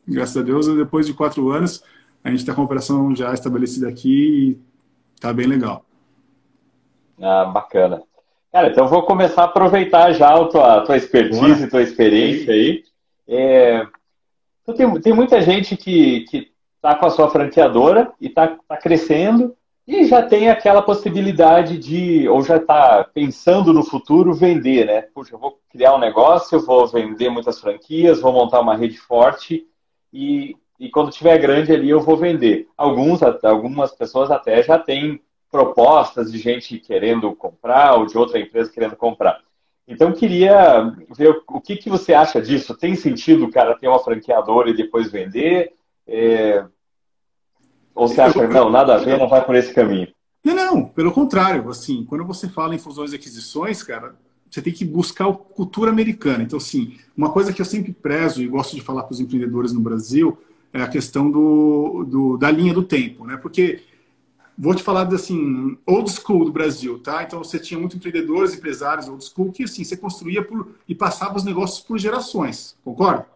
Graças 0.08 0.38
a 0.38 0.42
Deus, 0.42 0.68
depois 0.68 1.06
de 1.06 1.14
quatro 1.14 1.50
anos, 1.50 1.84
a 2.24 2.30
gente 2.32 2.40
está 2.40 2.56
com 2.56 2.62
a 2.62 2.66
operação 2.66 3.16
já 3.16 3.34
estabelecida 3.34 3.88
aqui 3.88 4.10
e 4.10 4.60
está 5.16 5.32
bem 5.32 5.46
legal. 5.46 5.86
Ah, 7.22 7.46
bacana. 7.46 8.02
Cara, 8.56 8.70
então 8.70 8.88
vou 8.88 9.04
começar 9.04 9.42
a 9.42 9.46
aproveitar 9.48 10.14
já 10.14 10.34
a 10.34 10.46
tua, 10.46 10.80
tua 10.80 10.96
expertise, 10.96 11.56
Bora. 11.56 11.70
tua 11.70 11.82
experiência 11.82 12.54
aí. 12.54 12.86
É, 13.28 13.86
então 14.62 14.74
tem, 14.74 15.02
tem 15.02 15.12
muita 15.12 15.42
gente 15.42 15.76
que 15.76 16.24
está 16.78 16.96
com 16.96 17.06
a 17.06 17.10
sua 17.10 17.30
franqueadora 17.30 18.14
e 18.22 18.28
está 18.28 18.58
tá 18.66 18.78
crescendo, 18.78 19.58
e 19.86 20.06
já 20.06 20.22
tem 20.22 20.50
aquela 20.50 20.82
possibilidade 20.82 21.78
de, 21.78 22.30
ou 22.30 22.42
já 22.44 22.56
está 22.56 23.04
pensando 23.04 23.74
no 23.74 23.84
futuro, 23.84 24.34
vender, 24.34 24.86
né? 24.86 25.02
Puxa, 25.02 25.36
eu 25.36 25.38
vou 25.38 25.60
criar 25.70 25.94
um 25.94 26.00
negócio, 26.00 26.56
eu 26.56 26.66
vou 26.66 26.88
vender 26.88 27.30
muitas 27.30 27.60
franquias, 27.60 28.22
vou 28.22 28.32
montar 28.32 28.62
uma 28.62 28.78
rede 28.78 28.98
forte 28.98 29.68
e, 30.14 30.56
e 30.80 30.90
quando 30.90 31.12
tiver 31.12 31.38
grande 31.40 31.74
ali 31.74 31.90
eu 31.90 32.00
vou 32.00 32.16
vender. 32.16 32.70
Alguns, 32.78 33.20
algumas 33.22 33.92
pessoas 33.92 34.32
até 34.32 34.64
já 34.64 34.80
têm 34.80 35.20
propostas 35.56 36.30
de 36.30 36.38
gente 36.38 36.78
querendo 36.80 37.34
comprar 37.34 37.96
ou 37.96 38.06
de 38.06 38.18
outra 38.18 38.38
empresa 38.38 38.70
querendo 38.70 38.98
comprar. 38.98 39.40
Então, 39.88 40.12
queria 40.12 40.94
ver 41.16 41.42
o 41.48 41.62
que, 41.62 41.78
que 41.78 41.90
você 41.90 42.14
acha 42.14 42.42
disso. 42.42 42.76
Tem 42.76 42.94
sentido 42.94 43.46
o 43.46 43.52
cara 43.52 43.78
ter 43.78 43.88
uma 43.88 44.00
franqueadora 44.00 44.70
e 44.70 44.76
depois 44.76 45.10
vender? 45.10 45.72
É, 46.06 46.66
ou 47.94 48.10
você 48.10 48.20
acha 48.20 48.46
não, 48.48 48.70
nada 48.70 48.96
a 48.96 48.98
ver, 48.98 49.18
não 49.18 49.30
vai 49.30 49.46
por 49.46 49.56
esse 49.56 49.74
caminho? 49.74 50.10
Não, 50.44 50.54
não, 50.54 50.86
pelo 50.86 51.14
contrário. 51.14 51.70
Assim, 51.70 52.04
quando 52.04 52.26
você 52.26 52.50
fala 52.50 52.76
em 52.76 52.80
fusões 52.80 53.14
e 53.14 53.16
aquisições, 53.16 53.82
cara, 53.82 54.16
você 54.50 54.62
tem 54.62 54.74
que 54.74 54.84
buscar 54.84 55.30
a 55.30 55.34
cultura 55.34 55.90
americana. 55.90 56.44
Então, 56.44 56.58
assim, 56.58 56.98
uma 57.16 57.32
coisa 57.32 57.54
que 57.54 57.62
eu 57.62 57.66
sempre 57.66 57.94
prezo 57.94 58.42
e 58.42 58.48
gosto 58.48 58.76
de 58.76 58.82
falar 58.82 59.04
para 59.04 59.14
os 59.14 59.22
empreendedores 59.22 59.72
no 59.72 59.80
Brasil 59.80 60.38
é 60.74 60.82
a 60.82 60.88
questão 60.90 61.32
do, 61.32 62.04
do, 62.04 62.38
da 62.38 62.52
linha 62.52 62.74
do 62.74 62.84
tempo, 62.84 63.26
né? 63.26 63.38
Porque 63.38 63.82
vou 64.58 64.74
te 64.74 64.84
falar 64.84 65.08
assim, 65.14 65.78
old 65.86 66.10
school 66.10 66.46
do 66.46 66.52
Brasil, 66.52 67.00
tá? 67.00 67.24
Então 67.24 67.44
você 67.44 67.60
tinha 67.60 67.80
muitos 67.80 67.98
empreendedores, 67.98 68.54
empresários 68.54 69.08
old 69.08 69.24
school 69.24 69.52
que 69.52 69.64
assim 69.64 69.84
você 69.84 69.98
construía 69.98 70.44
por, 70.44 70.70
e 70.88 70.96
passava 70.96 71.36
os 71.36 71.44
negócios 71.44 71.82
por 71.82 71.98
gerações, 71.98 72.78
concorda? 72.84 73.28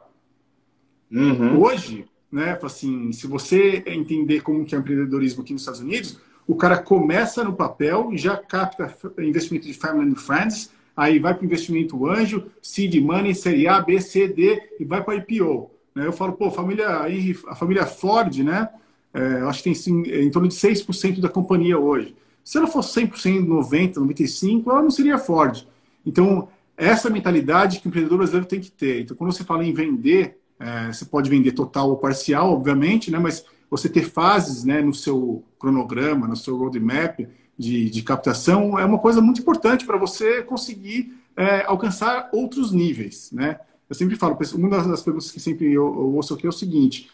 Uhum. 1.12 1.60
Hoje 1.62 2.06
né? 2.32 2.58
Assim, 2.62 3.12
se 3.12 3.28
você 3.28 3.84
entender 3.86 4.42
como 4.42 4.66
que 4.66 4.76
é 4.76 4.78
o 4.78 4.82
empreendedorismo 4.82 5.42
aqui 5.42 5.54
nos 5.54 5.64
Estados 5.64 5.82
Unidos, 5.82 6.20
o 6.48 6.56
cara 6.56 6.78
começa 6.78 7.44
no 7.44 7.54
papel, 7.54 8.12
já 8.14 8.38
capta 8.38 8.94
investimento 9.20 9.68
de 9.68 9.74
family 9.74 10.12
and 10.12 10.16
friends, 10.16 10.72
aí 10.96 11.20
vai 11.20 11.34
para 11.34 11.44
o 11.44 11.46
investimento 11.46 12.08
anjo, 12.08 12.48
seed 12.62 12.96
money, 13.02 13.34
série 13.34 13.68
A, 13.68 13.82
B, 13.82 14.00
C, 14.02 14.28
D 14.28 14.62
e 14.80 14.86
vai 14.86 15.04
para 15.04 15.16
IPO. 15.16 15.72
Né? 15.94 16.06
Eu 16.06 16.14
falo, 16.14 16.34
pô, 16.34 16.52
família, 16.52 17.08
a 17.48 17.56
família 17.56 17.86
Ford, 17.86 18.36
né? 18.40 18.70
É, 19.14 19.42
acho 19.42 19.64
que 19.64 19.74
tem 19.74 20.26
em 20.26 20.30
torno 20.30 20.48
de 20.48 20.56
6% 20.56 21.20
da 21.20 21.30
companhia 21.30 21.78
hoje. 21.80 22.16
Se 22.44 22.58
ela 22.58 22.68
fosse 22.68 23.00
100%, 23.02 23.46
90%, 23.46 23.94
95%, 23.96 24.64
ela 24.68 24.82
não 24.82 24.92
seria 24.92 25.18
Ford. 25.18 25.66
Então, 26.06 26.48
essa 26.78 27.10
mentalidade 27.10 27.80
que 27.80 27.88
o 27.88 27.90
empreendedor 27.90 28.20
brasileiro 28.20 28.48
tem 28.48 28.60
que 28.60 28.72
ter. 28.72 29.02
Então, 29.02 29.16
quando 29.16 29.34
você 29.34 29.44
fala 29.44 29.66
em 29.66 29.74
vender, 29.74 30.40
é, 30.60 30.88
você 30.88 31.06
pode 31.06 31.30
vender 31.30 31.52
total 31.52 31.90
ou 31.90 31.98
parcial, 31.98 32.54
obviamente, 32.54 33.12
né? 33.12 33.20
mas 33.20 33.46
você 33.70 33.88
ter 33.88 34.10
fases 34.10 34.64
né, 34.64 34.82
no 34.82 34.94
seu 34.94 35.44
cronograma, 35.60 36.28
no 36.28 36.36
seu 36.36 36.58
roadmap 36.58 37.20
de, 37.58 37.90
de 37.90 38.02
captação 38.02 38.80
é 38.80 38.86
uma 38.86 38.98
coisa 38.98 39.22
muito 39.22 39.42
importante 39.42 39.86
para 39.86 39.98
você 39.98 40.42
conseguir 40.42 41.14
é, 41.36 41.66
alcançar 41.66 42.30
outros 42.32 42.72
níveis. 42.72 43.30
Né? 43.32 43.60
Eu 43.90 43.96
sempre 43.96 44.16
falo, 44.16 44.38
uma 44.56 44.70
das 44.70 45.04
perguntas 45.04 45.32
que 45.32 45.40
sempre 45.40 45.68
eu, 45.68 45.86
eu 45.86 46.16
ouço 46.16 46.34
aqui 46.34 46.46
é 46.46 46.50
o 46.50 46.54
seguinte: 46.54 47.10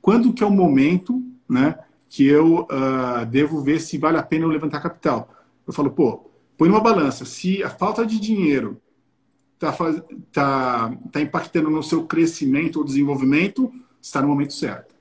quando 0.00 0.32
que 0.32 0.42
é 0.42 0.46
o 0.46 0.50
momento 0.50 1.22
né, 1.50 1.78
que 2.08 2.26
eu 2.26 2.60
uh, 2.60 3.26
devo 3.26 3.62
ver 3.62 3.80
se 3.80 3.98
vale 3.98 4.18
a 4.18 4.22
pena 4.22 4.44
eu 4.44 4.48
levantar 4.48 4.80
capital? 4.80 5.28
Eu 5.66 5.72
falo, 5.72 5.90
pô, 5.90 6.30
põe 6.56 6.68
numa 6.68 6.80
balança. 6.80 7.24
Se 7.24 7.62
a 7.62 7.70
falta 7.70 8.04
de 8.06 8.20
dinheiro 8.20 8.80
está 9.54 9.72
tá, 10.32 10.92
tá 11.12 11.20
impactando 11.20 11.70
no 11.70 11.82
seu 11.82 12.04
crescimento 12.06 12.76
ou 12.76 12.84
desenvolvimento, 12.84 13.70
está 14.00 14.22
no 14.22 14.28
momento 14.28 14.54
certo. 14.54 14.94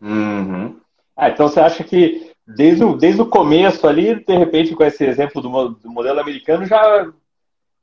Uhum. 0.00 0.76
Ah, 1.16 1.30
então 1.30 1.48
você 1.48 1.60
acha 1.60 1.84
que 1.84 2.32
desde 2.46 2.84
o, 2.84 2.96
desde 2.96 3.20
o 3.20 3.26
começo 3.26 3.86
ali, 3.86 4.14
de 4.24 4.36
repente, 4.36 4.74
com 4.74 4.84
esse 4.84 5.04
exemplo 5.04 5.40
do, 5.40 5.68
do 5.70 5.90
modelo 5.90 6.20
americano, 6.20 6.66
já, 6.66 7.10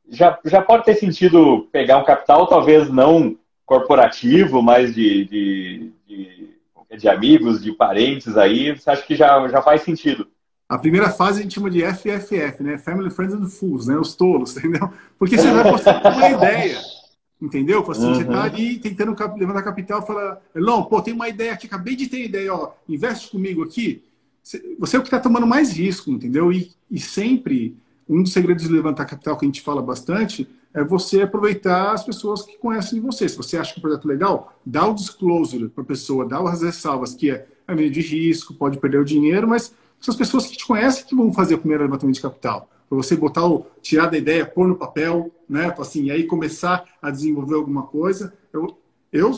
já, 0.09 0.39
já 0.45 0.61
pode 0.61 0.85
ter 0.85 0.95
sentido 0.95 1.67
pegar 1.71 1.97
um 1.97 2.05
capital, 2.05 2.47
talvez 2.47 2.89
não 2.89 3.37
corporativo, 3.65 4.61
mas 4.61 4.93
de, 4.93 5.25
de, 5.25 5.91
de, 6.07 6.58
de 6.97 7.07
amigos, 7.07 7.61
de 7.61 7.71
parentes 7.71 8.35
aí, 8.37 8.71
você 8.71 8.89
acha 8.89 9.03
que 9.03 9.15
já, 9.15 9.47
já 9.47 9.61
faz 9.61 9.81
sentido? 9.81 10.27
A 10.67 10.77
primeira 10.77 11.09
fase 11.09 11.39
a 11.39 11.43
gente 11.43 11.55
chama 11.55 11.69
de 11.69 11.81
FFF, 11.83 12.61
né? 12.61 12.77
Family, 12.77 13.09
Friends 13.09 13.33
and 13.33 13.47
Fools, 13.47 13.87
né? 13.87 13.97
Os 13.97 14.15
tolos, 14.15 14.55
entendeu? 14.57 14.91
Porque 15.17 15.37
você 15.37 15.51
vai 15.51 15.71
mostrar 15.71 15.99
uma 15.99 16.29
ideia, 16.29 16.79
entendeu? 17.41 17.89
Assim, 17.89 18.05
uhum. 18.05 18.15
Você 18.15 18.25
tá 18.25 18.43
ali 18.43 18.77
tentando 18.79 19.15
levantar 19.37 19.63
capital 19.63 20.01
e 20.01 20.07
fala, 20.07 20.41
Elon, 20.55 20.83
pô, 20.83 21.01
tem 21.01 21.13
uma 21.13 21.27
ideia 21.27 21.53
aqui, 21.53 21.67
acabei 21.67 21.95
de 21.95 22.07
ter 22.07 22.23
ideia, 22.23 22.53
ó, 22.53 22.73
investe 22.87 23.31
comigo 23.31 23.63
aqui. 23.63 24.03
Você 24.79 24.95
é 24.95 24.99
o 24.99 25.01
que 25.01 25.07
está 25.07 25.19
tomando 25.19 25.45
mais 25.45 25.71
risco, 25.71 26.09
entendeu? 26.11 26.51
E, 26.51 26.71
e 26.89 26.99
sempre, 26.99 27.75
um 28.07 28.23
dos 28.23 28.33
segredos 28.33 28.63
de 28.63 28.71
levantar 28.71 29.05
capital 29.05 29.37
que 29.37 29.45
a 29.45 29.47
gente 29.47 29.61
fala 29.61 29.81
bastante 29.81 30.47
é 30.73 30.83
você 30.83 31.21
aproveitar 31.21 31.93
as 31.93 32.03
pessoas 32.03 32.43
que 32.43 32.57
conhecem 32.57 33.01
você. 33.01 33.27
Se 33.27 33.35
você 33.35 33.57
acha 33.57 33.77
o 33.77 33.81
projeto 33.81 34.09
é 34.09 34.13
legal, 34.13 34.53
dá 34.65 34.87
o 34.87 34.93
disclosure 34.93 35.69
para 35.69 35.83
a 35.83 35.87
pessoa, 35.87 36.27
dá 36.27 36.39
as 36.39 36.61
ressalvas, 36.61 37.13
que 37.13 37.31
é, 37.31 37.47
é 37.67 37.75
meio 37.75 37.89
de 37.89 38.01
risco, 38.01 38.53
pode 38.53 38.77
perder 38.77 38.99
o 38.99 39.05
dinheiro, 39.05 39.47
mas 39.47 39.73
são 39.99 40.11
as 40.11 40.17
pessoas 40.17 40.45
que 40.45 40.57
te 40.57 40.65
conhecem 40.65 41.05
que 41.05 41.15
vão 41.15 41.33
fazer 41.33 41.55
o 41.55 41.59
primeiro 41.59 41.83
levantamento 41.83 42.15
de 42.15 42.21
capital. 42.21 42.69
Para 42.87 42.97
você 42.97 43.15
botar 43.15 43.45
o, 43.45 43.65
tirar 43.81 44.07
da 44.07 44.17
ideia, 44.17 44.45
pôr 44.45 44.67
no 44.67 44.75
papel, 44.75 45.31
né? 45.47 45.73
Assim, 45.77 46.05
e 46.05 46.11
aí 46.11 46.23
começar 46.23 46.85
a 47.01 47.11
desenvolver 47.11 47.55
alguma 47.55 47.83
coisa. 47.83 48.33
Eu, 48.51 48.77
eu 49.11 49.31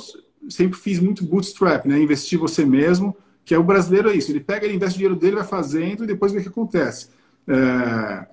sempre 0.49 0.77
fiz 0.77 0.99
muito 0.99 1.25
bootstrap, 1.25 1.85
né? 1.85 1.99
Investir 1.99 2.39
você 2.39 2.63
mesmo, 2.63 3.15
que 3.43 3.53
é 3.53 3.59
o 3.59 3.63
brasileiro 3.63 4.09
é 4.09 4.15
isso. 4.15 4.31
Ele 4.31 4.39
pega, 4.39 4.65
ele 4.65 4.75
investe 4.75 4.95
o 4.95 4.99
dinheiro 4.99 5.19
dele, 5.19 5.35
vai 5.37 5.45
fazendo 5.45 6.03
e 6.03 6.07
depois 6.07 6.31
vê 6.31 6.39
o 6.39 6.41
que 6.41 6.49
acontece. 6.49 7.09
É, 7.47 8.27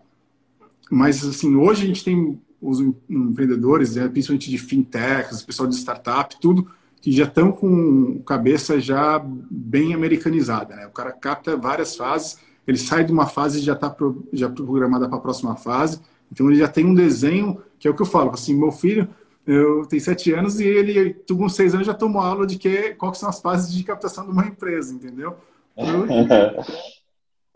mas, 0.91 1.25
assim, 1.25 1.57
hoje 1.57 1.83
a 1.83 1.87
gente 1.87 2.05
tem 2.05 2.41
os 2.61 2.81
empreendedores, 3.09 3.97
né, 3.97 4.09
principalmente 4.09 4.51
de 4.51 4.59
fintechs, 4.59 5.43
pessoal 5.43 5.69
de 5.69 5.77
startup, 5.77 6.37
tudo, 6.41 6.69
que 7.01 7.13
já 7.13 7.25
estão 7.25 7.53
com 7.53 8.21
cabeça 8.27 8.81
já 8.81 9.23
bem 9.51 9.95
americanizada. 9.95 10.75
Né? 10.75 10.87
O 10.87 10.91
cara 10.91 11.13
capta 11.13 11.57
várias 11.57 11.97
fases, 11.97 12.39
ele 12.67 12.79
sai 12.79 13.05
de 13.05 13.13
uma 13.13 13.27
fase 13.27 13.59
e 13.59 13.63
já 13.63 13.75
está 13.75 13.89
pro, 13.89 14.27
já 14.33 14.49
programada 14.49 15.09
para 15.09 15.19
a 15.19 15.21
próxima 15.21 15.57
fase. 15.57 16.01
Então 16.31 16.51
ele 16.51 16.59
já 16.59 16.69
tem 16.69 16.85
um 16.85 16.95
desenho, 16.95 17.63
que 17.79 17.87
é 17.87 17.91
o 17.91 17.95
que 17.95 18.03
eu 18.03 18.07
falo, 18.07 18.31
assim, 18.31 18.55
meu 18.55 18.73
filho 18.73 19.09
eu 19.49 19.87
tenho 19.87 20.03
sete 20.03 20.31
anos 20.31 20.61
e 20.61 20.67
ele, 20.67 21.15
com 21.27 21.49
seis 21.49 21.73
anos, 21.73 21.87
já 21.87 21.95
tomou 21.95 22.21
aula 22.21 22.47
de 22.47 22.59
que, 22.59 22.95
quais 22.95 23.17
são 23.17 23.31
as 23.31 23.41
fases 23.41 23.73
de 23.73 23.83
captação 23.83 24.27
de 24.27 24.31
uma 24.31 24.47
empresa, 24.47 24.95
entendeu? 24.95 25.37
Então, 25.79 26.65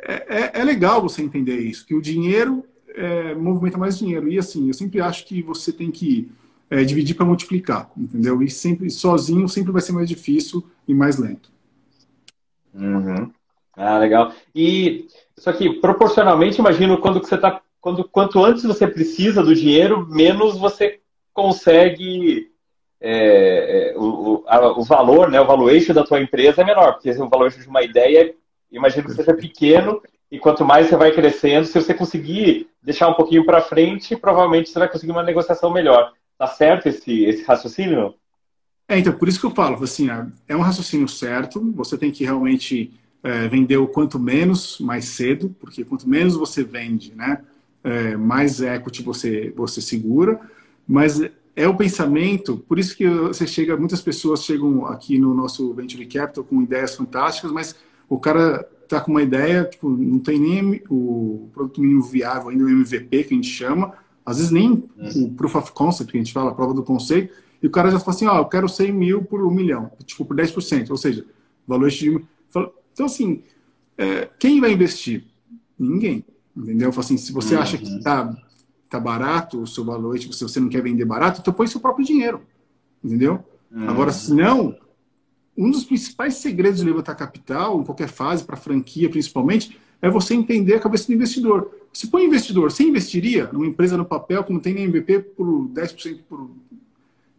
é, 0.01 0.59
é, 0.59 0.61
é 0.61 0.65
legal 0.65 1.03
você 1.03 1.23
entender 1.23 1.59
isso, 1.59 1.85
que 1.85 1.95
o 1.95 2.01
dinheiro 2.01 2.65
é, 2.95 3.35
movimenta 3.35 3.79
mais 3.79 3.99
dinheiro. 3.99 4.29
E 4.29 4.39
assim, 4.39 4.69
eu 4.69 4.75
sempre 4.75 5.01
acho 5.01 5.27
que 5.27 5.43
você 5.43 5.73
tem 5.73 5.91
que 5.91 6.31
é, 6.71 6.83
dividir 6.85 7.15
para 7.15 7.27
multiplicar, 7.27 7.91
entendeu? 7.97 8.43
E 8.43 8.51
sempre 8.51 8.91
sozinho 8.91 9.49
sempre 9.49 9.73
vai 9.73 9.83
ser 9.83 9.93
mais 9.93 10.09
difícil 10.09 10.65
e 10.87 10.95
mais 10.95 11.19
lento. 11.19 11.51
Uhum. 12.75 13.31
Ah, 13.77 13.99
legal. 13.99 14.33
E 14.55 15.07
isso 15.37 15.49
aqui, 15.51 15.81
proporcionalmente, 15.81 16.61
imagino 16.61 16.99
quando 16.99 17.23
você 17.23 17.35
está, 17.35 17.61
quando 17.81 18.05
quanto 18.09 18.43
antes 18.45 18.63
você 18.65 18.87
precisa 18.87 19.43
do 19.43 19.55
dinheiro, 19.55 20.07
menos 20.09 20.59
você 20.59 21.01
consegue 21.33 22.51
é, 23.01 23.91
é 23.93 23.99
o, 23.99 24.45
a, 24.47 24.79
o 24.79 24.85
valor, 24.85 25.31
né, 25.31 25.41
o 25.41 25.47
valuation 25.47 25.93
da 25.93 26.05
tua 26.05 26.21
empresa 26.21 26.63
é 26.63 26.65
menor, 26.65 26.93
porque 26.93 27.11
o 27.11 27.29
valuation 27.29 27.61
de 27.61 27.69
uma 27.69 27.83
ideia, 27.83 28.35
imagino 28.71 29.09
que 29.09 29.15
seja 29.15 29.35
pequeno 29.35 30.01
e 30.33 30.39
quanto 30.39 30.65
mais 30.65 30.89
você 30.89 30.97
vai 30.97 31.13
crescendo, 31.13 31.67
se 31.67 31.75
você 31.79 31.93
conseguir 31.93 32.67
deixar 32.83 33.07
um 33.07 33.13
pouquinho 33.13 33.45
para 33.45 33.61
frente, 33.61 34.17
provavelmente 34.17 34.71
você 34.71 34.79
vai 34.79 34.89
conseguir 34.89 35.13
uma 35.13 35.23
negociação 35.23 35.71
melhor. 35.71 36.15
Tá 36.39 36.47
certo 36.47 36.87
esse, 36.87 37.25
esse 37.25 37.45
raciocínio? 37.45 38.15
É, 38.89 38.99
então, 38.99 39.13
por 39.13 39.29
isso 39.29 39.39
que 39.39 39.45
eu 39.45 39.51
falo, 39.51 39.85
assim, 39.85 40.09
é 40.49 40.57
um 40.57 40.63
raciocínio 40.63 41.07
certo, 41.07 41.61
você 41.75 41.99
tem 41.99 42.11
que 42.11 42.25
realmente 42.25 42.91
é, 43.23 43.47
vender 43.47 43.77
o 43.77 43.87
quanto 43.87 44.19
menos, 44.19 44.81
mais 44.81 45.05
cedo, 45.05 45.55
porque 45.61 45.85
quanto 45.85 46.09
menos 46.09 46.35
você 46.35 46.65
vende, 46.65 47.15
né, 47.15 47.43
é, 47.85 48.17
mais 48.17 48.63
equity 48.63 49.03
você, 49.03 49.53
você 49.55 49.83
segura, 49.83 50.41
mas 50.89 51.21
é 51.55 51.69
o 51.69 51.77
pensamento, 51.77 52.57
por 52.57 52.79
isso 52.79 52.97
que 52.97 53.07
você 53.07 53.47
chega, 53.47 53.77
muitas 53.77 54.01
pessoas 54.01 54.43
chegam 54.43 54.87
aqui 54.87 55.19
no 55.19 55.35
nosso 55.35 55.75
Venture 55.75 56.07
Capital 56.07 56.43
com 56.43 56.63
ideias 56.63 56.97
fantásticas, 56.97 57.53
mas 57.53 57.77
o 58.09 58.19
cara 58.19 58.67
está 58.95 59.01
com 59.01 59.11
uma 59.11 59.23
ideia, 59.23 59.65
tipo, 59.65 59.89
não 59.89 60.19
tem 60.19 60.39
nem 60.39 60.83
o 60.89 61.49
produto 61.53 61.81
mínimo 61.81 62.03
viável 62.03 62.51
ainda, 62.51 62.65
o 62.65 62.69
MVP, 62.69 63.25
que 63.25 63.35
a 63.35 63.37
gente 63.37 63.49
chama, 63.49 63.95
às 64.25 64.37
vezes 64.37 64.53
nem 64.53 64.71
uhum. 64.71 65.25
o 65.25 65.33
Proof 65.33 65.57
of 65.57 65.73
Concept, 65.73 66.13
que 66.13 66.19
a 66.19 66.21
gente 66.21 66.33
fala, 66.33 66.51
a 66.51 66.55
prova 66.55 66.75
do 66.75 66.83
conceito, 66.83 67.33
e 67.63 67.67
o 67.67 67.71
cara 67.71 67.91
já 67.91 67.99
fala 67.99 68.15
assim, 68.15 68.27
ó, 68.27 68.35
oh, 68.35 68.39
eu 68.39 68.45
quero 68.47 68.69
100 68.69 68.93
mil 68.93 69.23
por 69.23 69.45
um 69.45 69.51
milhão, 69.51 69.91
tipo, 70.05 70.25
por 70.25 70.37
10%, 70.37 70.91
ou 70.91 70.97
seja, 70.97 71.25
valor 71.67 71.89
estimado. 71.89 72.27
Então, 72.93 73.07
assim, 73.07 73.43
é, 73.97 74.29
quem 74.39 74.61
vai 74.61 74.73
investir? 74.73 75.25
Ninguém, 75.79 76.25
entendeu? 76.57 76.93
Assim, 76.97 77.17
se 77.17 77.33
você 77.33 77.55
uhum. 77.55 77.63
acha 77.63 77.79
que 77.79 78.01
tá, 78.01 78.37
tá 78.91 79.01
barato 79.01 79.63
o 79.63 79.67
seu 79.67 79.85
valor, 79.85 80.19
se 80.19 80.43
você 80.43 80.61
não 80.61 80.69
quer 80.69 80.83
vender 80.83 81.05
barato, 81.05 81.41
então 81.41 81.55
põe 81.55 81.67
seu 81.67 81.81
próprio 81.81 82.05
dinheiro, 82.05 82.43
entendeu? 83.03 83.43
Uhum. 83.71 83.89
Agora, 83.89 84.13
se 84.13 84.35
não, 84.35 84.77
um 85.57 85.71
dos 85.71 85.85
principais 85.85 86.37
segredos 86.37 86.81
de 86.81 86.87
levantar 86.87 87.15
capital, 87.15 87.81
em 87.81 87.85
qualquer 87.85 88.09
fase, 88.09 88.45
para 88.45 88.57
franquia 88.57 89.11
principalmente, 89.11 89.79
é 90.01 90.11
você 90.11 90.35
entender 90.35 90.75
a 90.75 90.81
cabeça 90.81 91.07
do 91.07 91.13
investidor. 91.13 91.71
Se 91.93 92.09
põe 92.09 92.25
investidor, 92.25 92.71
você 92.71 92.83
investiria 92.83 93.49
numa 93.53 93.67
empresa 93.67 93.97
no 93.97 94.05
papel 94.05 94.43
que 94.43 94.53
não 94.53 94.61
tem 94.61 94.75
nem 94.75 94.85
MVP 94.85 95.21
por 95.37 95.69
10% 95.69 96.21
por. 96.29 96.51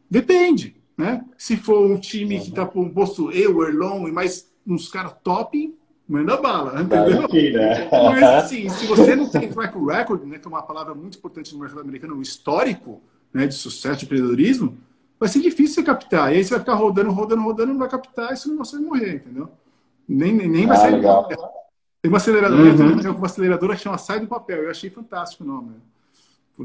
Depende. 0.09 0.75
Né? 0.95 1.25
Se 1.37 1.57
for 1.57 1.85
um 1.85 1.97
time 1.97 2.39
que 2.39 2.49
está 2.49 2.65
composto 2.65 3.31
eu, 3.31 3.63
Erlon 3.63 4.07
e 4.07 4.11
mais 4.11 4.47
uns 4.65 4.87
caras 4.87 5.13
top, 5.23 5.75
manda 6.07 6.37
bala, 6.37 6.81
entendeu? 6.81 7.25
Aqui, 7.25 7.51
né? 7.51 7.89
Mas 7.91 8.23
assim, 8.23 8.69
se 8.69 8.85
você 8.85 9.15
não 9.15 9.27
tem 9.27 9.49
track 9.49 9.77
record, 9.77 10.23
né, 10.25 10.37
que 10.37 10.47
é 10.47 10.49
uma 10.49 10.61
palavra 10.61 10.93
muito 10.93 11.17
importante 11.17 11.51
no 11.53 11.59
mercado 11.59 11.81
americano, 11.81 12.21
histórico 12.21 13.01
né, 13.33 13.47
de 13.47 13.55
sucesso 13.55 13.99
de 13.99 14.05
empreendedorismo, 14.05 14.77
vai 15.23 15.29
ser 15.29 15.39
difícil 15.39 15.75
você 15.75 15.83
captar. 15.83 16.33
E 16.33 16.37
aí 16.37 16.43
você 16.43 16.49
vai 16.49 16.59
ficar 16.59 16.73
rodando, 16.73 17.09
rodando, 17.09 17.41
rodando, 17.41 17.71
não 17.71 17.79
vai 17.79 17.87
captar, 17.87 18.33
e 18.33 18.35
você 18.35 18.49
não 18.49 18.57
vai 18.57 18.79
morrer, 18.81 19.15
entendeu? 19.15 19.49
Nem, 20.07 20.33
nem, 20.33 20.49
nem 20.49 20.67
vai 20.67 20.75
ah, 20.75 20.79
sair 20.81 20.95
legal. 20.95 21.21
do 21.21 21.29
papel. 21.29 21.49
Tem 22.01 22.11
uma 22.11 22.17
aceleradora, 22.17 22.61
uhum. 22.61 23.15
uma 23.15 23.25
aceleradora 23.25 23.75
que 23.75 23.81
chama 23.81 23.97
Sai 23.97 24.19
do 24.19 24.27
Papel. 24.27 24.63
Eu 24.63 24.69
achei 24.69 24.89
fantástico 24.89 25.45
o 25.45 25.47
nome. 25.47 25.75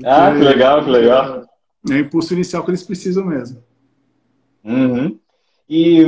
ah, 0.04 0.32
que 0.32 0.42
legal, 0.42 0.84
que 0.84 0.90
legal. 0.90 1.48
É 1.88 1.94
o 1.94 1.98
impulso 1.98 2.34
inicial 2.34 2.64
que 2.64 2.70
eles 2.72 2.82
precisam 2.82 3.24
mesmo. 3.24 3.62
Uhum. 4.64 5.16
E 5.70 6.00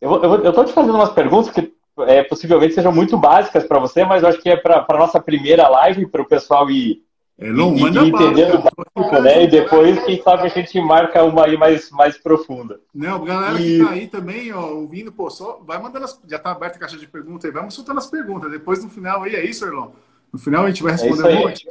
eu 0.00 0.48
estou 0.48 0.64
te 0.64 0.72
fazendo 0.72 0.94
umas 0.94 1.12
perguntas 1.12 1.52
que 1.52 1.74
é, 2.06 2.24
possivelmente 2.24 2.72
sejam 2.72 2.90
muito 2.90 3.18
básicas 3.18 3.64
para 3.64 3.78
você, 3.78 4.02
mas 4.02 4.22
eu 4.22 4.30
acho 4.30 4.40
que 4.40 4.48
é 4.48 4.56
para 4.56 4.86
a 4.88 4.98
nossa 4.98 5.20
primeira 5.20 5.68
live, 5.68 6.06
para 6.06 6.22
o 6.22 6.26
pessoal 6.26 6.70
ir 6.70 7.04
é, 7.38 7.50
não, 7.50 7.74
e, 7.74 7.80
manda 7.80 8.04
entendendo 8.04 8.54
o 8.54 8.62
básico, 8.62 9.22
né? 9.22 9.44
E 9.44 9.46
depois, 9.48 10.04
quem 10.04 10.22
sabe, 10.22 10.46
a 10.46 10.48
gente 10.48 10.80
marca 10.80 11.24
uma 11.24 11.46
aí 11.46 11.56
mais, 11.56 11.90
mais 11.90 12.16
profunda. 12.18 12.78
Não, 12.94 13.24
galera 13.24 13.60
e... 13.60 13.78
que 13.78 13.84
tá 13.84 13.90
aí 13.90 14.06
também, 14.06 14.52
ó, 14.52 14.74
ouvindo, 14.74 15.10
pô, 15.10 15.30
só 15.30 15.60
vai 15.66 15.80
mandando 15.80 16.04
as. 16.04 16.20
Já 16.28 16.38
tá 16.38 16.52
aberta 16.52 16.76
a 16.76 16.80
caixa 16.80 16.96
de 16.96 17.06
perguntas 17.06 17.44
aí, 17.44 17.50
vamos 17.50 17.74
soltando 17.74 17.98
as 17.98 18.06
perguntas. 18.06 18.50
Depois, 18.50 18.84
no 18.84 18.90
final, 18.90 19.22
aí 19.22 19.34
é 19.34 19.44
isso, 19.44 19.64
Erlon. 19.64 19.88
No 20.32 20.38
final 20.38 20.64
a 20.64 20.68
gente 20.68 20.82
vai 20.82 20.92
responder 20.92 21.32
é 21.32 21.38
um 21.38 21.40
monte. 21.40 21.66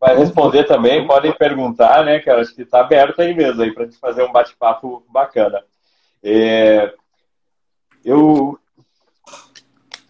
Vai 0.00 0.16
responder 0.16 0.64
também, 0.64 1.06
podem 1.06 1.32
perguntar, 1.32 2.04
né, 2.04 2.18
cara? 2.20 2.40
Acho 2.40 2.54
que 2.54 2.64
tá 2.64 2.80
aberto 2.80 3.20
aí 3.20 3.34
mesmo 3.34 3.62
aí 3.62 3.72
pra 3.72 3.84
gente 3.84 3.98
fazer 3.98 4.22
um 4.22 4.32
bate-papo 4.32 5.04
bacana. 5.08 5.62
É... 6.22 6.92
Eu. 8.04 8.58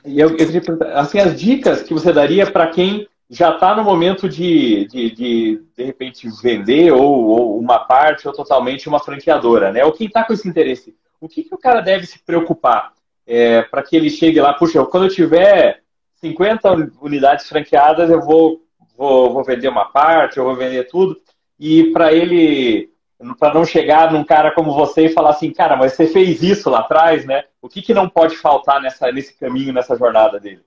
Eu, 0.04 0.36
eu 0.36 0.78
assim, 0.94 1.20
as 1.20 1.38
dicas 1.38 1.82
que 1.82 1.94
você 1.94 2.12
daria 2.12 2.50
para 2.50 2.66
quem 2.68 3.06
já 3.32 3.54
está 3.54 3.74
no 3.74 3.82
momento 3.82 4.28
de, 4.28 4.86
de, 4.88 5.10
de, 5.10 5.64
de 5.74 5.84
repente, 5.84 6.28
vender 6.42 6.92
ou, 6.92 7.02
ou, 7.02 7.58
uma 7.58 7.78
parte 7.78 8.28
ou 8.28 8.34
totalmente 8.34 8.86
uma 8.90 9.00
franqueadora, 9.00 9.72
né? 9.72 9.82
Ou 9.82 9.92
quem 9.92 10.06
está 10.06 10.22
com 10.22 10.34
esse 10.34 10.46
interesse, 10.46 10.94
o 11.18 11.26
que, 11.26 11.42
que 11.42 11.54
o 11.54 11.58
cara 11.58 11.80
deve 11.80 12.04
se 12.04 12.18
preocupar 12.18 12.92
é, 13.26 13.62
para 13.62 13.82
que 13.82 13.96
ele 13.96 14.10
chegue 14.10 14.38
lá? 14.38 14.52
Puxa, 14.52 14.84
quando 14.84 15.06
eu 15.06 15.14
tiver 15.14 15.80
50 16.16 16.92
unidades 17.00 17.48
franqueadas, 17.48 18.10
eu 18.10 18.20
vou, 18.20 18.60
vou, 18.98 19.32
vou 19.32 19.42
vender 19.42 19.68
uma 19.68 19.86
parte, 19.86 20.36
eu 20.36 20.44
vou 20.44 20.54
vender 20.54 20.86
tudo. 20.88 21.18
E 21.58 21.84
para 21.84 22.12
ele, 22.12 22.90
para 23.38 23.54
não 23.54 23.64
chegar 23.64 24.12
num 24.12 24.24
cara 24.24 24.52
como 24.52 24.74
você 24.74 25.06
e 25.06 25.12
falar 25.14 25.30
assim, 25.30 25.50
cara, 25.54 25.74
mas 25.74 25.94
você 25.94 26.06
fez 26.06 26.42
isso 26.42 26.68
lá 26.68 26.80
atrás, 26.80 27.24
né? 27.24 27.44
O 27.62 27.68
que, 27.68 27.80
que 27.80 27.94
não 27.94 28.10
pode 28.10 28.36
faltar 28.36 28.78
nessa, 28.82 29.10
nesse 29.10 29.32
caminho, 29.38 29.72
nessa 29.72 29.96
jornada 29.96 30.38
dele? 30.38 30.60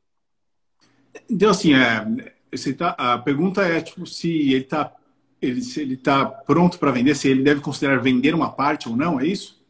Então, 1.30 1.52
assim, 1.52 1.76
é, 1.76 2.34
tá, 2.74 2.96
a 2.98 3.18
pergunta 3.18 3.62
é 3.62 3.82
tipo 3.82 4.06
se 4.06 4.30
ele 4.30 4.64
está 4.64 4.94
ele, 5.42 5.62
se 5.62 5.82
ele 5.82 5.98
tá 5.98 6.26
pronto 6.26 6.80
para 6.80 6.92
vender, 6.92 7.16
se 7.16 7.30
ele 7.30 7.44
deve 7.44 7.62
considerar 7.62 8.02
vender 8.02 8.34
uma 8.34 8.52
parte 8.52 8.90
ou 8.90 8.96
não, 8.96 9.20
é 9.20 9.26
isso? 9.26 9.62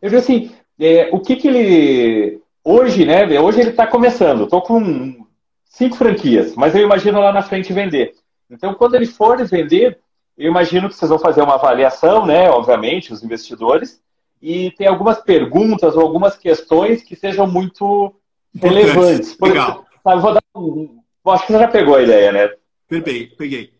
Eu 0.00 0.08
digo 0.08 0.20
assim, 0.20 0.50
é, 0.78 1.10
o 1.12 1.20
que 1.20 1.36
que 1.36 1.48
ele 1.48 2.40
hoje, 2.64 3.04
né? 3.04 3.40
Hoje 3.40 3.60
ele 3.60 3.70
está 3.70 3.86
começando. 3.86 4.44
Estou 4.44 4.62
com 4.62 5.26
cinco 5.64 5.96
franquias, 5.96 6.54
mas 6.54 6.74
eu 6.74 6.82
imagino 6.82 7.20
lá 7.20 7.32
na 7.32 7.42
frente 7.42 7.72
vender. 7.72 8.14
Então, 8.50 8.74
quando 8.74 8.94
ele 8.94 9.06
for 9.06 9.44
vender, 9.46 9.98
eu 10.36 10.48
imagino 10.48 10.88
que 10.88 10.94
vocês 10.94 11.08
vão 11.08 11.18
fazer 11.18 11.42
uma 11.42 11.54
avaliação, 11.54 12.26
né? 12.26 12.50
Obviamente, 12.50 13.12
os 13.12 13.22
investidores, 13.22 14.00
e 14.40 14.70
tem 14.72 14.86
algumas 14.86 15.20
perguntas 15.20 15.94
ou 15.96 16.02
algumas 16.02 16.36
questões 16.36 17.02
que 17.02 17.14
sejam 17.14 17.46
muito 17.46 18.14
relevantes. 18.54 19.34
Por, 19.34 19.48
Legal. 19.48 19.84
Tá, 20.02 20.16
vou 20.16 20.34
dar 20.34 20.42
um... 20.56 20.99
Acho 21.24 21.46
que 21.46 21.52
você 21.52 21.58
já 21.58 21.68
pegou 21.68 21.96
a 21.96 22.02
ideia, 22.02 22.32
né? 22.32 22.54
Peguei, 22.88 23.26
peguei. 23.26 23.72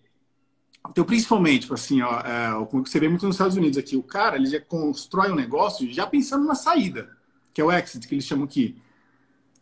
Então, 0.89 1.05
principalmente, 1.05 1.63
tipo 1.63 1.75
assim, 1.75 2.01
ó, 2.03 2.21
é, 2.21 2.67
você 2.73 2.99
vê 2.99 3.09
muito 3.09 3.27
nos 3.27 3.37
Estados 3.37 3.57
Unidos 3.57 3.79
aqui, 3.79 3.97
o 3.97 4.03
cara 4.03 4.37
ele 4.37 4.47
já 4.47 4.61
constrói 4.61 5.31
um 5.31 5.35
negócio 5.35 5.91
já 5.93 6.07
pensando 6.07 6.45
na 6.45 6.55
saída, 6.55 7.11
que 7.53 7.61
é 7.61 7.65
o 7.65 7.71
exit, 7.71 8.07
que 8.07 8.15
eles 8.15 8.25
chamam 8.25 8.45
aqui. 8.45 8.77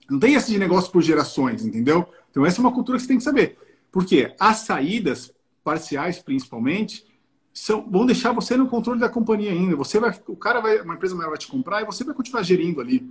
Não 0.08 0.18
tem 0.18 0.34
esse 0.34 0.50
de 0.50 0.58
negócio 0.58 0.90
por 0.90 1.02
gerações, 1.02 1.64
entendeu? 1.64 2.08
Então, 2.30 2.46
essa 2.46 2.60
é 2.60 2.62
uma 2.62 2.72
cultura 2.72 2.96
que 2.96 3.02
você 3.02 3.08
tem 3.08 3.18
que 3.18 3.24
saber. 3.24 3.58
Porque 3.90 4.34
as 4.38 4.58
saídas, 4.58 5.32
parciais 5.62 6.18
principalmente, 6.18 7.04
são, 7.52 7.88
vão 7.90 8.06
deixar 8.06 8.32
você 8.32 8.56
no 8.56 8.68
controle 8.68 9.00
da 9.00 9.08
companhia 9.08 9.50
ainda. 9.50 9.76
Você 9.76 9.98
vai, 9.98 10.18
o 10.26 10.36
cara 10.36 10.60
vai, 10.60 10.80
uma 10.80 10.94
empresa 10.94 11.14
maior 11.14 11.30
vai 11.30 11.38
te 11.38 11.48
comprar 11.48 11.82
e 11.82 11.86
você 11.86 12.04
vai 12.04 12.14
continuar 12.14 12.42
gerindo 12.42 12.80
ali. 12.80 13.10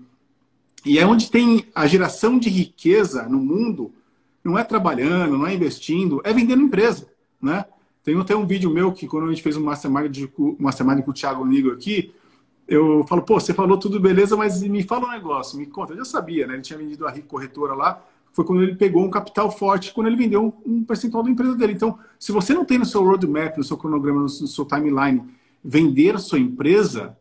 E 0.86 0.98
é 0.98 1.06
onde 1.06 1.30
tem 1.30 1.68
a 1.76 1.86
geração 1.86 2.40
de 2.40 2.50
riqueza 2.50 3.24
no 3.24 3.40
mundo, 3.40 3.94
não 4.48 4.58
é 4.58 4.64
trabalhando, 4.64 5.38
não 5.38 5.46
é 5.46 5.54
investindo, 5.54 6.22
é 6.24 6.32
vendendo 6.32 6.62
empresa, 6.64 7.10
né? 7.42 7.66
Tem 8.02 8.18
até 8.18 8.34
um 8.34 8.46
vídeo 8.46 8.70
meu 8.70 8.94
que 8.94 9.06
quando 9.06 9.26
a 9.26 9.30
gente 9.30 9.44
fez 9.44 9.58
um 9.58 9.64
mastermind, 9.64 10.10
de, 10.10 10.32
mastermind 10.58 11.04
com 11.04 11.12
o 11.12 11.14
Thiago 11.14 11.46
Nigo 11.46 11.72
aqui, 11.72 12.14
eu 12.66 13.06
falo, 13.08 13.22
pô, 13.22 13.38
você 13.38 13.54
falou 13.54 13.78
tudo 13.78 14.00
beleza, 14.00 14.38
mas 14.38 14.62
me 14.62 14.84
fala 14.84 15.08
um 15.08 15.12
negócio, 15.12 15.58
me 15.58 15.66
conta. 15.66 15.92
Eu 15.92 15.98
já 15.98 16.06
sabia, 16.06 16.48
né? 16.48 16.54
Ele 16.54 16.62
tinha 16.62 16.80
vendido 16.80 17.06
a 17.06 17.12
Rico 17.12 17.28
Corretora 17.28 17.74
lá, 17.74 18.02
foi 18.32 18.46
quando 18.46 18.64
ele 18.64 18.76
pegou 18.76 19.04
um 19.04 19.10
capital 19.10 19.52
forte, 19.52 19.94
quando 19.94 20.08
ele 20.08 20.16
vendeu 20.16 20.54
um, 20.66 20.82
percentual 20.82 21.24
da 21.24 21.30
empresa 21.30 21.54
dele. 21.56 21.74
Então, 21.74 22.00
se 22.18 22.32
você 22.32 22.54
não 22.54 22.64
tem 22.64 22.78
no 22.78 22.86
seu 22.86 23.04
roadmap, 23.04 23.58
no 23.58 23.64
seu 23.66 23.76
cronograma, 23.76 24.22
no 24.22 24.30
seu 24.30 24.64
timeline, 24.64 25.26
vender 25.62 26.16
a 26.16 26.20
sua 26.20 26.40
empresa, 26.40 27.18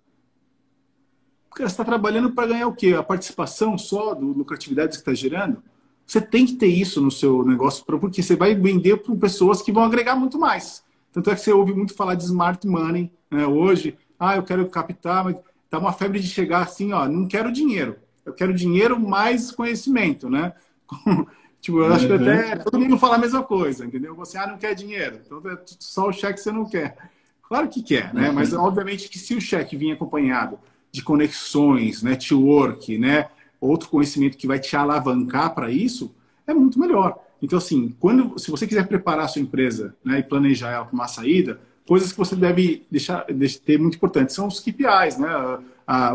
você 1.56 1.64
está 1.64 1.84
trabalhando 1.84 2.30
para 2.30 2.46
ganhar 2.46 2.68
o 2.68 2.74
quê? 2.74 2.94
A 2.94 3.02
participação 3.02 3.76
só 3.76 4.14
do 4.14 4.26
lucratividade 4.26 4.90
que 4.90 4.96
está 4.98 5.12
gerando? 5.12 5.60
Você 6.06 6.20
tem 6.20 6.46
que 6.46 6.54
ter 6.54 6.68
isso 6.68 7.00
no 7.00 7.10
seu 7.10 7.44
negócio, 7.44 7.84
porque 7.84 8.22
você 8.22 8.36
vai 8.36 8.54
vender 8.54 8.98
para 8.98 9.14
pessoas 9.16 9.60
que 9.60 9.72
vão 9.72 9.82
agregar 9.82 10.14
muito 10.14 10.38
mais. 10.38 10.84
Tanto 11.12 11.30
é 11.30 11.34
que 11.34 11.40
você 11.40 11.52
ouve 11.52 11.74
muito 11.74 11.94
falar 11.94 12.14
de 12.14 12.24
smart 12.24 12.64
money 12.66 13.10
né? 13.30 13.44
hoje. 13.44 13.98
Ah, 14.18 14.36
eu 14.36 14.44
quero 14.44 14.68
captar, 14.68 15.24
mas 15.24 15.36
tá 15.68 15.78
uma 15.78 15.92
febre 15.92 16.20
de 16.20 16.28
chegar 16.28 16.62
assim, 16.62 16.92
ó, 16.92 17.08
não 17.08 17.26
quero 17.26 17.50
dinheiro. 17.50 17.96
Eu 18.24 18.32
quero 18.32 18.54
dinheiro 18.54 18.98
mais 19.00 19.50
conhecimento, 19.50 20.30
né? 20.30 20.52
tipo, 21.60 21.78
eu 21.80 21.92
acho 21.92 22.06
que 22.06 22.12
até 22.12 22.54
uhum. 22.54 22.62
todo 22.62 22.80
mundo 22.80 22.98
fala 22.98 23.16
a 23.16 23.18
mesma 23.18 23.42
coisa, 23.42 23.84
entendeu? 23.84 24.14
Você, 24.14 24.38
ah, 24.38 24.46
não 24.46 24.58
quer 24.58 24.74
dinheiro. 24.74 25.20
Então, 25.26 25.42
é 25.50 25.58
só 25.64 26.08
o 26.08 26.12
cheque 26.12 26.40
você 26.40 26.52
não 26.52 26.64
quer. 26.64 26.96
Claro 27.42 27.68
que 27.68 27.82
quer, 27.82 28.14
né? 28.14 28.28
Uhum. 28.28 28.34
Mas, 28.34 28.52
obviamente, 28.52 29.08
que 29.08 29.18
se 29.18 29.34
o 29.34 29.40
cheque 29.40 29.76
vinha 29.76 29.94
acompanhado 29.94 30.58
de 30.92 31.02
conexões, 31.02 32.02
network, 32.02 32.96
né? 32.96 33.28
Outro 33.66 33.88
conhecimento 33.88 34.36
que 34.36 34.46
vai 34.46 34.58
te 34.58 34.76
alavancar 34.76 35.54
para 35.54 35.70
isso, 35.70 36.14
é 36.46 36.54
muito 36.54 36.78
melhor. 36.78 37.18
Então, 37.42 37.58
assim, 37.58 37.94
quando, 38.00 38.38
se 38.38 38.50
você 38.50 38.66
quiser 38.66 38.86
preparar 38.86 39.26
a 39.26 39.28
sua 39.28 39.42
empresa 39.42 39.94
né, 40.04 40.20
e 40.20 40.22
planejar 40.22 40.70
ela 40.70 40.84
para 40.84 40.94
uma 40.94 41.08
saída, 41.08 41.60
coisas 41.86 42.10
que 42.12 42.18
você 42.18 42.34
deve 42.34 42.84
deixar 42.90 43.24
ter 43.64 43.78
muito 43.78 43.96
importantes 43.96 44.34
são 44.34 44.46
os 44.46 44.60
KPIs, 44.60 45.18
né? 45.18 45.58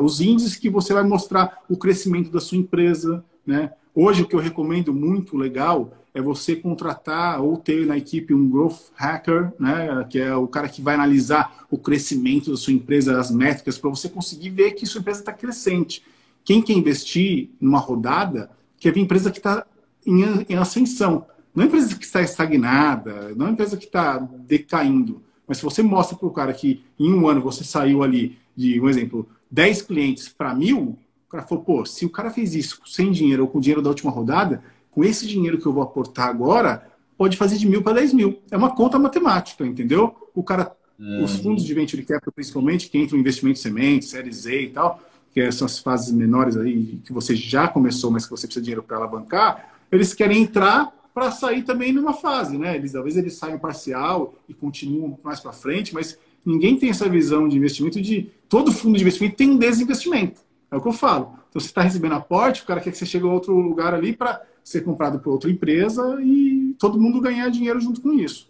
os 0.01 0.19
índices 0.19 0.55
que 0.55 0.69
você 0.69 0.93
vai 0.93 1.03
mostrar 1.03 1.63
o 1.69 1.77
crescimento 1.77 2.29
da 2.29 2.39
sua 2.39 2.57
empresa. 2.57 3.23
Né? 3.45 3.71
Hoje, 3.95 4.23
o 4.23 4.27
que 4.27 4.35
eu 4.35 4.39
recomendo 4.39 4.93
muito 4.93 5.37
legal 5.37 5.93
é 6.13 6.21
você 6.21 6.57
contratar 6.57 7.41
ou 7.41 7.55
ter 7.55 7.85
na 7.85 7.97
equipe 7.97 8.33
um 8.33 8.49
growth 8.49 8.91
hacker, 8.95 9.53
né? 9.57 10.05
que 10.09 10.19
é 10.19 10.35
o 10.35 10.47
cara 10.47 10.67
que 10.67 10.81
vai 10.81 10.95
analisar 10.95 11.65
o 11.71 11.77
crescimento 11.77 12.51
da 12.51 12.57
sua 12.57 12.73
empresa, 12.73 13.17
as 13.17 13.31
métricas, 13.31 13.77
para 13.77 13.89
você 13.89 14.09
conseguir 14.09 14.49
ver 14.49 14.71
que 14.71 14.85
sua 14.85 14.99
empresa 14.99 15.19
está 15.21 15.31
crescente. 15.31 16.03
Quem 16.43 16.61
quer 16.61 16.73
investir 16.73 17.49
numa 17.59 17.79
rodada 17.79 18.49
quer 18.79 18.93
ver 18.93 18.99
empresa 18.99 19.31
que 19.31 19.37
está 19.37 19.65
em, 20.05 20.23
em, 20.49 20.55
ascensão. 20.55 21.25
Não 21.53 21.63
é 21.63 21.67
empresa 21.67 21.95
que 21.95 22.05
está 22.05 22.21
estagnada, 22.21 23.33
não 23.35 23.47
é 23.47 23.51
empresa 23.51 23.77
que 23.77 23.85
está 23.85 24.17
decaindo. 24.17 25.21
Mas 25.47 25.57
se 25.57 25.63
você 25.63 25.83
mostra 25.83 26.17
para 26.17 26.27
o 26.27 26.31
cara 26.31 26.53
que 26.53 26.83
em 26.97 27.13
um 27.13 27.27
ano 27.27 27.41
você 27.41 27.63
saiu 27.63 28.03
ali 28.03 28.37
de, 28.55 28.79
um 28.79 28.89
exemplo, 28.89 29.27
10 29.49 29.83
clientes 29.83 30.29
para 30.29 30.55
mil, 30.55 30.97
o 31.27 31.29
cara 31.29 31.43
falou, 31.45 31.63
pô, 31.63 31.85
se 31.85 32.05
o 32.05 32.09
cara 32.09 32.31
fez 32.31 32.55
isso 32.55 32.81
sem 32.85 33.11
dinheiro 33.11 33.43
ou 33.43 33.49
com 33.49 33.59
dinheiro 33.59 33.81
da 33.81 33.89
última 33.89 34.11
rodada, 34.11 34.63
com 34.89 35.03
esse 35.03 35.27
dinheiro 35.27 35.59
que 35.59 35.65
eu 35.65 35.73
vou 35.73 35.83
aportar 35.83 36.27
agora, 36.27 36.87
pode 37.17 37.37
fazer 37.37 37.57
de 37.57 37.67
mil 37.67 37.81
para 37.81 37.93
10 37.93 38.13
mil. 38.13 38.41
É 38.49 38.57
uma 38.57 38.75
conta 38.75 38.97
matemática, 38.97 39.65
entendeu? 39.65 40.15
O 40.33 40.43
cara, 40.43 40.75
uhum. 40.99 41.23
os 41.23 41.35
fundos 41.35 41.63
de 41.63 41.73
venture 41.73 42.03
capital, 42.03 42.33
principalmente, 42.33 42.89
que 42.89 42.97
entram 42.97 43.17
em 43.17 43.21
investimento 43.21 43.59
semente, 43.59 44.05
série 44.05 44.31
Z 44.31 44.61
e 44.61 44.69
tal, 44.69 45.01
que 45.33 45.51
são 45.51 45.65
as 45.65 45.79
fases 45.79 46.11
menores 46.11 46.57
aí, 46.57 46.99
que 47.05 47.13
você 47.13 47.35
já 47.35 47.67
começou, 47.67 48.11
mas 48.11 48.25
que 48.25 48.31
você 48.31 48.47
precisa 48.47 48.61
de 48.61 48.65
dinheiro 48.65 48.83
para 48.83 48.97
alavancar, 48.97 49.73
eles 49.91 50.13
querem 50.13 50.41
entrar 50.41 50.93
para 51.13 51.31
sair 51.31 51.63
também 51.63 51.91
numa 51.91 52.13
fase, 52.13 52.57
né? 52.57 52.75
Eles, 52.75 52.93
talvez 52.93 53.17
eles 53.17 53.33
saiam 53.33 53.59
parcial 53.59 54.33
e 54.47 54.53
continuam 54.53 55.17
mais 55.23 55.39
para 55.39 55.51
frente, 55.51 55.93
mas 55.93 56.17
ninguém 56.45 56.77
tem 56.77 56.89
essa 56.89 57.07
visão 57.09 57.47
de 57.47 57.57
investimento 57.57 58.01
de 58.01 58.29
todo 58.47 58.71
fundo 58.71 58.95
de 58.95 59.03
investimento 59.03 59.35
tem 59.35 59.51
um 59.51 59.57
desinvestimento. 59.57 60.41
É 60.69 60.75
o 60.75 60.81
que 60.81 60.87
eu 60.87 60.93
falo. 60.93 61.33
Então 61.49 61.59
você 61.59 61.67
está 61.67 61.81
recebendo 61.81 62.15
aporte, 62.15 62.63
o 62.63 62.65
cara 62.65 62.79
quer 62.79 62.91
que 62.91 62.97
você 62.97 63.05
chegue 63.05 63.25
a 63.25 63.29
outro 63.31 63.53
lugar 63.53 63.93
ali 63.93 64.13
para 64.13 64.41
ser 64.63 64.81
comprado 64.81 65.19
por 65.19 65.31
outra 65.31 65.49
empresa 65.49 66.17
e 66.21 66.75
todo 66.79 66.99
mundo 66.99 67.19
ganhar 67.19 67.49
dinheiro 67.49 67.79
junto 67.79 68.01
com 68.01 68.13
isso. 68.13 68.49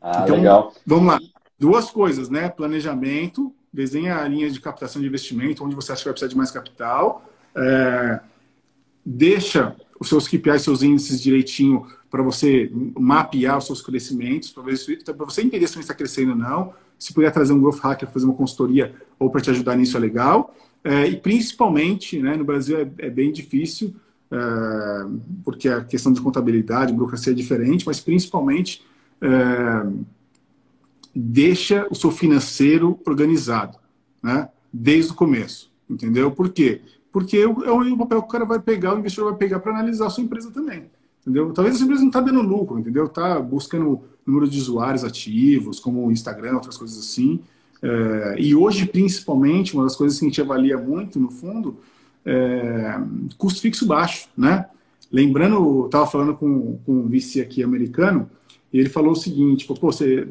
Ah, 0.00 0.22
então, 0.24 0.36
legal. 0.36 0.72
Vamos 0.84 1.06
lá. 1.06 1.20
Duas 1.58 1.90
coisas, 1.90 2.28
né? 2.28 2.48
Planejamento 2.48 3.54
desenha 3.76 4.16
a 4.16 4.26
linha 4.26 4.50
de 4.50 4.58
captação 4.58 5.02
de 5.02 5.06
investimento, 5.06 5.62
onde 5.62 5.74
você 5.74 5.92
acha 5.92 6.00
que 6.00 6.06
vai 6.06 6.14
precisar 6.14 6.30
de 6.30 6.36
mais 6.36 6.50
capital, 6.50 7.30
é, 7.54 8.20
deixa 9.04 9.76
os 10.00 10.08
seus 10.08 10.26
KPIs, 10.26 10.62
seus 10.62 10.82
índices 10.82 11.20
direitinho 11.20 11.86
para 12.10 12.22
você 12.22 12.70
mapear 12.98 13.58
os 13.58 13.66
seus 13.66 13.82
crescimentos, 13.82 14.50
para 14.50 14.62
você 14.62 15.42
entender 15.42 15.66
se 15.66 15.74
você 15.74 15.80
está 15.80 15.94
crescendo 15.94 16.30
ou 16.30 16.36
não. 16.36 16.72
Se 16.98 17.12
puder 17.12 17.30
trazer 17.30 17.52
um 17.52 17.60
growth 17.60 17.80
hacker, 17.80 18.08
fazer 18.08 18.24
uma 18.24 18.34
consultoria 18.34 18.94
ou 19.18 19.28
para 19.30 19.42
te 19.42 19.50
ajudar 19.50 19.76
nisso 19.76 19.96
é 19.98 20.00
legal. 20.00 20.54
É, 20.82 21.06
e 21.06 21.16
principalmente, 21.16 22.18
né, 22.18 22.36
no 22.36 22.44
Brasil 22.44 22.78
é, 22.78 22.88
é 22.98 23.10
bem 23.10 23.30
difícil, 23.30 23.94
é, 24.30 24.36
porque 25.44 25.68
a 25.68 25.84
questão 25.84 26.12
de 26.12 26.20
contabilidade, 26.22 26.94
burocracia 26.94 27.32
é 27.32 27.36
diferente, 27.36 27.84
mas 27.84 28.00
principalmente 28.00 28.82
é, 29.20 29.86
deixa 31.18 31.86
o 31.90 31.94
seu 31.94 32.10
financeiro 32.10 33.00
organizado, 33.06 33.78
né? 34.22 34.50
Desde 34.70 35.12
o 35.12 35.14
começo, 35.14 35.72
entendeu? 35.88 36.30
Por 36.30 36.50
quê? 36.50 36.82
Porque 37.10 37.38
é 37.38 37.46
o 37.46 37.96
papel 37.96 38.20
que 38.20 38.28
o 38.28 38.30
cara 38.30 38.44
vai 38.44 38.60
pegar, 38.60 38.94
o 38.94 38.98
investidor 38.98 39.30
vai 39.30 39.38
pegar 39.38 39.60
para 39.60 39.72
analisar 39.72 40.08
a 40.08 40.10
sua 40.10 40.22
empresa 40.22 40.50
também, 40.50 40.90
entendeu? 41.22 41.50
Talvez 41.54 41.80
a 41.80 41.84
empresa 41.84 42.02
não 42.02 42.08
está 42.08 42.20
dando 42.20 42.42
lucro, 42.42 42.78
entendeu? 42.78 43.06
Está 43.06 43.40
buscando 43.40 44.02
número 44.26 44.46
de 44.46 44.58
usuários 44.58 45.04
ativos, 45.04 45.80
como 45.80 46.06
o 46.06 46.12
Instagram, 46.12 46.56
outras 46.56 46.76
coisas 46.76 46.98
assim. 46.98 47.40
É, 47.80 48.36
e 48.38 48.54
hoje, 48.54 48.84
principalmente, 48.84 49.72
uma 49.72 49.84
das 49.84 49.96
coisas 49.96 50.18
que 50.18 50.26
a 50.26 50.28
gente 50.28 50.40
avalia 50.42 50.76
muito, 50.76 51.18
no 51.18 51.30
fundo, 51.30 51.78
é 52.26 53.00
custo 53.38 53.62
fixo 53.62 53.86
baixo, 53.86 54.28
né? 54.36 54.66
Lembrando, 55.10 55.86
estava 55.86 56.06
falando 56.06 56.34
com, 56.34 56.78
com 56.84 56.92
um 56.92 57.06
vice 57.06 57.40
aqui 57.40 57.62
americano, 57.62 58.28
e 58.70 58.78
ele 58.78 58.90
falou 58.90 59.12
o 59.12 59.16
seguinte, 59.16 59.64
pô, 59.66 59.74
você 59.74 60.28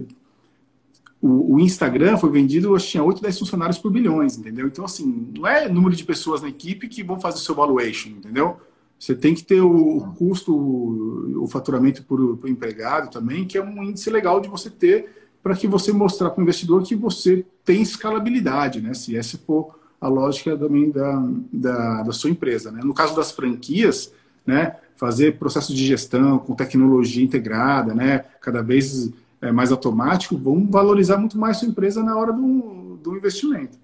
o, 1.25 1.55
o, 1.55 1.59
Instagram 1.59 2.17
foi 2.17 2.29
vendido, 2.29 2.75
acho 2.75 2.85
que 2.85 2.91
tinha 2.91 3.03
8, 3.03 3.19
10 3.19 3.39
funcionários 3.39 3.79
por 3.79 3.91
bilhões, 3.91 4.37
entendeu? 4.37 4.67
Então, 4.67 4.85
assim, 4.85 5.31
não 5.35 5.47
é 5.47 5.67
número 5.67 5.95
de 5.95 6.03
pessoas 6.03 6.43
na 6.43 6.49
equipe 6.49 6.87
que 6.87 7.01
vão 7.01 7.19
fazer 7.19 7.37
o 7.37 7.41
seu 7.41 7.55
valuation, 7.55 8.09
entendeu? 8.09 8.57
Você 8.99 9.15
tem 9.15 9.33
que 9.33 9.43
ter 9.43 9.59
o, 9.59 10.13
custo, 10.19 10.55
o, 10.55 11.43
o 11.43 11.47
faturamento 11.47 12.03
por, 12.03 12.37
por, 12.37 12.47
empregado 12.47 13.09
também, 13.09 13.43
que 13.43 13.57
é 13.57 13.63
um 13.63 13.81
índice 13.81 14.07
legal 14.11 14.39
de 14.39 14.47
você 14.47 14.69
ter 14.69 15.09
para 15.41 15.55
que 15.55 15.67
você 15.67 15.91
mostrar 15.91 16.29
para 16.29 16.39
o 16.39 16.43
investidor 16.43 16.83
que 16.83 16.95
você 16.95 17.43
tem 17.63 17.81
escalabilidade, 17.81 18.79
né? 18.79 18.93
Se 18.93 19.17
essa 19.17 19.35
for 19.35 19.79
a 19.99 20.07
lógica 20.07 20.55
também 20.55 20.91
da, 20.91 21.27
da, 21.51 22.03
da 22.03 22.11
sua 22.11 22.29
empresa, 22.29 22.71
né? 22.71 22.81
No 22.83 22.93
caso 22.93 23.15
das 23.15 23.31
franquias, 23.31 24.13
né? 24.45 24.75
Fazer 24.95 25.39
processos 25.39 25.75
de 25.75 25.85
gestão 25.85 26.37
com 26.37 26.53
tecnologia 26.53 27.23
integrada, 27.23 27.95
né? 27.95 28.25
Cada 28.39 28.61
vez 28.61 29.11
é, 29.41 29.51
mais 29.51 29.71
automático, 29.71 30.37
vão 30.37 30.67
valorizar 30.69 31.17
muito 31.17 31.37
mais 31.37 31.57
sua 31.57 31.67
empresa 31.67 32.03
na 32.03 32.17
hora 32.17 32.33
do, 32.33 32.97
do 32.97 33.15
investimento. 33.15 33.77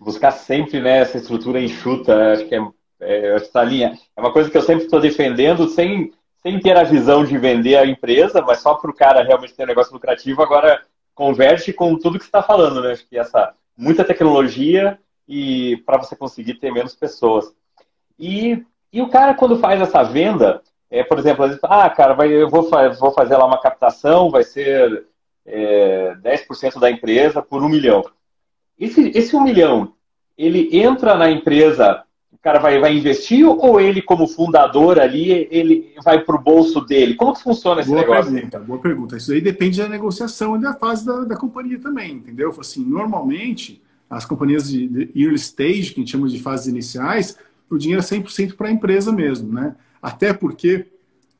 Buscar 0.00 0.32
sempre 0.32 0.80
né, 0.80 0.98
essa 0.98 1.18
estrutura 1.18 1.60
enxuta, 1.60 2.32
acho 2.32 2.46
que 2.46 2.54
é, 2.54 2.68
é 3.00 3.36
essa 3.36 3.62
linha. 3.62 3.98
É 4.16 4.20
uma 4.20 4.32
coisa 4.32 4.50
que 4.50 4.56
eu 4.56 4.62
sempre 4.62 4.84
estou 4.84 5.00
defendendo, 5.00 5.68
sem, 5.68 6.12
sem 6.42 6.58
ter 6.60 6.76
a 6.76 6.84
visão 6.84 7.24
de 7.24 7.38
vender 7.38 7.76
a 7.76 7.86
empresa, 7.86 8.42
mas 8.42 8.58
só 8.58 8.74
para 8.74 8.90
o 8.90 8.94
cara 8.94 9.22
realmente 9.22 9.54
ter 9.54 9.64
um 9.64 9.68
negócio 9.68 9.92
lucrativo, 9.92 10.42
agora 10.42 10.82
converte 11.14 11.72
com 11.72 11.96
tudo 11.96 12.18
que 12.18 12.24
você 12.24 12.28
está 12.28 12.42
falando, 12.42 12.80
né? 12.82 12.92
Acho 12.92 13.06
que 13.08 13.18
essa 13.18 13.54
muita 13.76 14.04
tecnologia 14.04 14.98
e 15.28 15.76
para 15.86 15.98
você 15.98 16.16
conseguir 16.16 16.54
ter 16.54 16.72
menos 16.72 16.94
pessoas. 16.94 17.54
E, 18.18 18.64
e 18.92 19.00
o 19.00 19.08
cara, 19.08 19.34
quando 19.34 19.58
faz 19.58 19.80
essa 19.80 20.02
venda, 20.02 20.62
é, 20.92 21.02
por 21.02 21.18
exemplo, 21.18 21.46
vezes, 21.46 21.58
ah, 21.64 21.88
cara, 21.88 22.12
vai, 22.12 22.30
eu 22.30 22.50
vou, 22.50 22.68
vou 23.00 23.12
fazer 23.12 23.36
lá 23.38 23.46
uma 23.46 23.60
captação, 23.60 24.30
vai 24.30 24.44
ser 24.44 25.06
é, 25.46 26.14
10% 26.22 26.78
da 26.78 26.90
empresa 26.90 27.40
por 27.40 27.62
um 27.62 27.68
milhão. 27.68 28.04
Esse, 28.78 29.10
esse 29.14 29.34
um 29.34 29.42
milhão, 29.42 29.94
ele 30.36 30.68
entra 30.76 31.16
na 31.16 31.30
empresa 31.30 32.04
o 32.30 32.38
cara 32.42 32.58
vai, 32.58 32.80
vai 32.80 32.96
investir 32.96 33.46
ou 33.46 33.80
ele, 33.80 34.02
como 34.02 34.26
fundador 34.26 34.98
ali, 34.98 35.46
ele 35.50 35.94
vai 36.02 36.24
para 36.24 36.34
o 36.34 36.42
bolso 36.42 36.80
dele? 36.80 37.14
Como 37.14 37.34
que 37.34 37.42
funciona 37.42 37.80
esse 37.80 37.90
boa 37.90 38.00
negócio? 38.00 38.32
Pergunta, 38.32 38.58
boa 38.58 38.78
pergunta. 38.80 39.16
Isso 39.16 39.32
aí 39.32 39.40
depende 39.40 39.80
da 39.80 39.88
negociação 39.88 40.56
e 40.56 40.60
da 40.60 40.74
fase 40.74 41.06
da, 41.06 41.20
da 41.20 41.36
companhia 41.36 41.78
também, 41.78 42.14
entendeu? 42.14 42.52
Assim, 42.58 42.84
normalmente, 42.84 43.80
as 44.10 44.24
companhias 44.24 44.68
de, 44.68 44.88
de 44.88 45.10
early 45.14 45.36
stage, 45.36 45.92
que 45.92 46.00
a 46.00 46.02
gente 46.02 46.10
chama 46.10 46.26
de 46.26 46.42
fases 46.42 46.66
iniciais, 46.66 47.38
o 47.70 47.78
dinheiro 47.78 48.02
é 48.02 48.04
100% 48.04 48.56
para 48.56 48.68
a 48.68 48.72
empresa 48.72 49.12
mesmo, 49.12 49.52
né? 49.52 49.76
Até 50.02 50.34
porque 50.34 50.86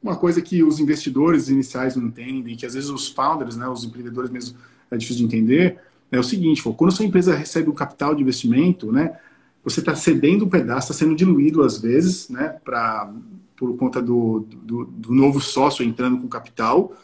uma 0.02 0.16
coisa 0.16 0.40
que 0.40 0.62
os 0.62 0.80
investidores 0.80 1.48
iniciais 1.48 1.96
não 1.96 2.06
entendem, 2.06 2.56
que 2.56 2.64
às 2.64 2.74
vezes 2.74 2.88
os 2.88 3.08
founders, 3.08 3.56
né, 3.56 3.68
os 3.68 3.84
empreendedores 3.84 4.30
mesmo, 4.30 4.56
é 4.90 4.96
difícil 4.96 5.26
de 5.26 5.36
entender, 5.36 5.78
é 6.10 6.18
o 6.18 6.22
seguinte, 6.22 6.62
quando 6.62 6.88
a 6.90 6.94
sua 6.94 7.06
empresa 7.06 7.34
recebe 7.34 7.70
um 7.70 7.74
capital 7.74 8.14
de 8.14 8.22
investimento, 8.22 8.92
né, 8.92 9.18
você 9.64 9.80
está 9.80 9.94
cedendo 9.94 10.44
um 10.44 10.48
pedaço, 10.48 10.92
está 10.92 11.04
sendo 11.04 11.16
diluído 11.16 11.62
às 11.62 11.78
vezes, 11.78 12.28
né, 12.28 12.56
pra, 12.64 13.12
por 13.56 13.76
conta 13.76 14.02
do, 14.02 14.46
do, 14.62 14.84
do 14.84 15.14
novo 15.14 15.40
sócio 15.40 15.84
entrando 15.84 16.18
com 16.20 16.28
capital, 16.28 16.94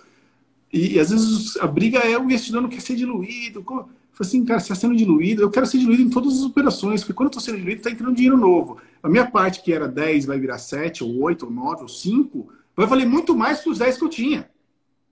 e, 0.73 0.95
e, 0.95 1.01
às 1.01 1.11
vezes 1.11 1.57
a 1.57 1.67
briga 1.67 1.99
é 2.01 2.19
o 2.19 2.25
investidor 2.25 2.61
não 2.61 2.69
quer 2.69 2.83
ser 2.83 2.95
diluído. 2.95 3.65
Assim, 4.23 4.45
cara, 4.45 4.61
está 4.61 4.75
sendo 4.75 4.97
diluído, 4.97 5.43
eu 5.43 5.51
quero 5.51 5.67
ser 5.67 5.79
diluído 5.79 6.03
em 6.03 6.11
todas 6.11 6.35
as 6.35 6.43
operações, 6.43 7.01
porque 7.01 7.13
quando 7.13 7.27
eu 7.27 7.39
estou 7.39 7.43
sendo 7.43 7.59
diluído, 7.59 7.79
está 7.79 7.91
entrando 7.91 8.15
dinheiro 8.15 8.37
novo. 8.37 8.79
A 9.03 9.09
minha 9.09 9.31
parte, 9.31 9.63
que 9.63 9.73
era 9.73 9.87
10, 9.87 10.27
vai 10.27 10.39
virar 10.39 10.59
7, 10.59 11.05
ou 11.05 11.21
8, 11.21 11.47
ou 11.47 11.53
9, 11.53 11.83
ou 11.83 11.89
5, 11.89 12.49
vai 12.77 12.87
valer 12.87 13.07
muito 13.07 13.37
mais 13.37 13.61
que 13.61 13.71
os 13.71 13.79
10 13.79 13.97
que 13.99 14.05
eu 14.05 14.09
tinha. 14.09 14.49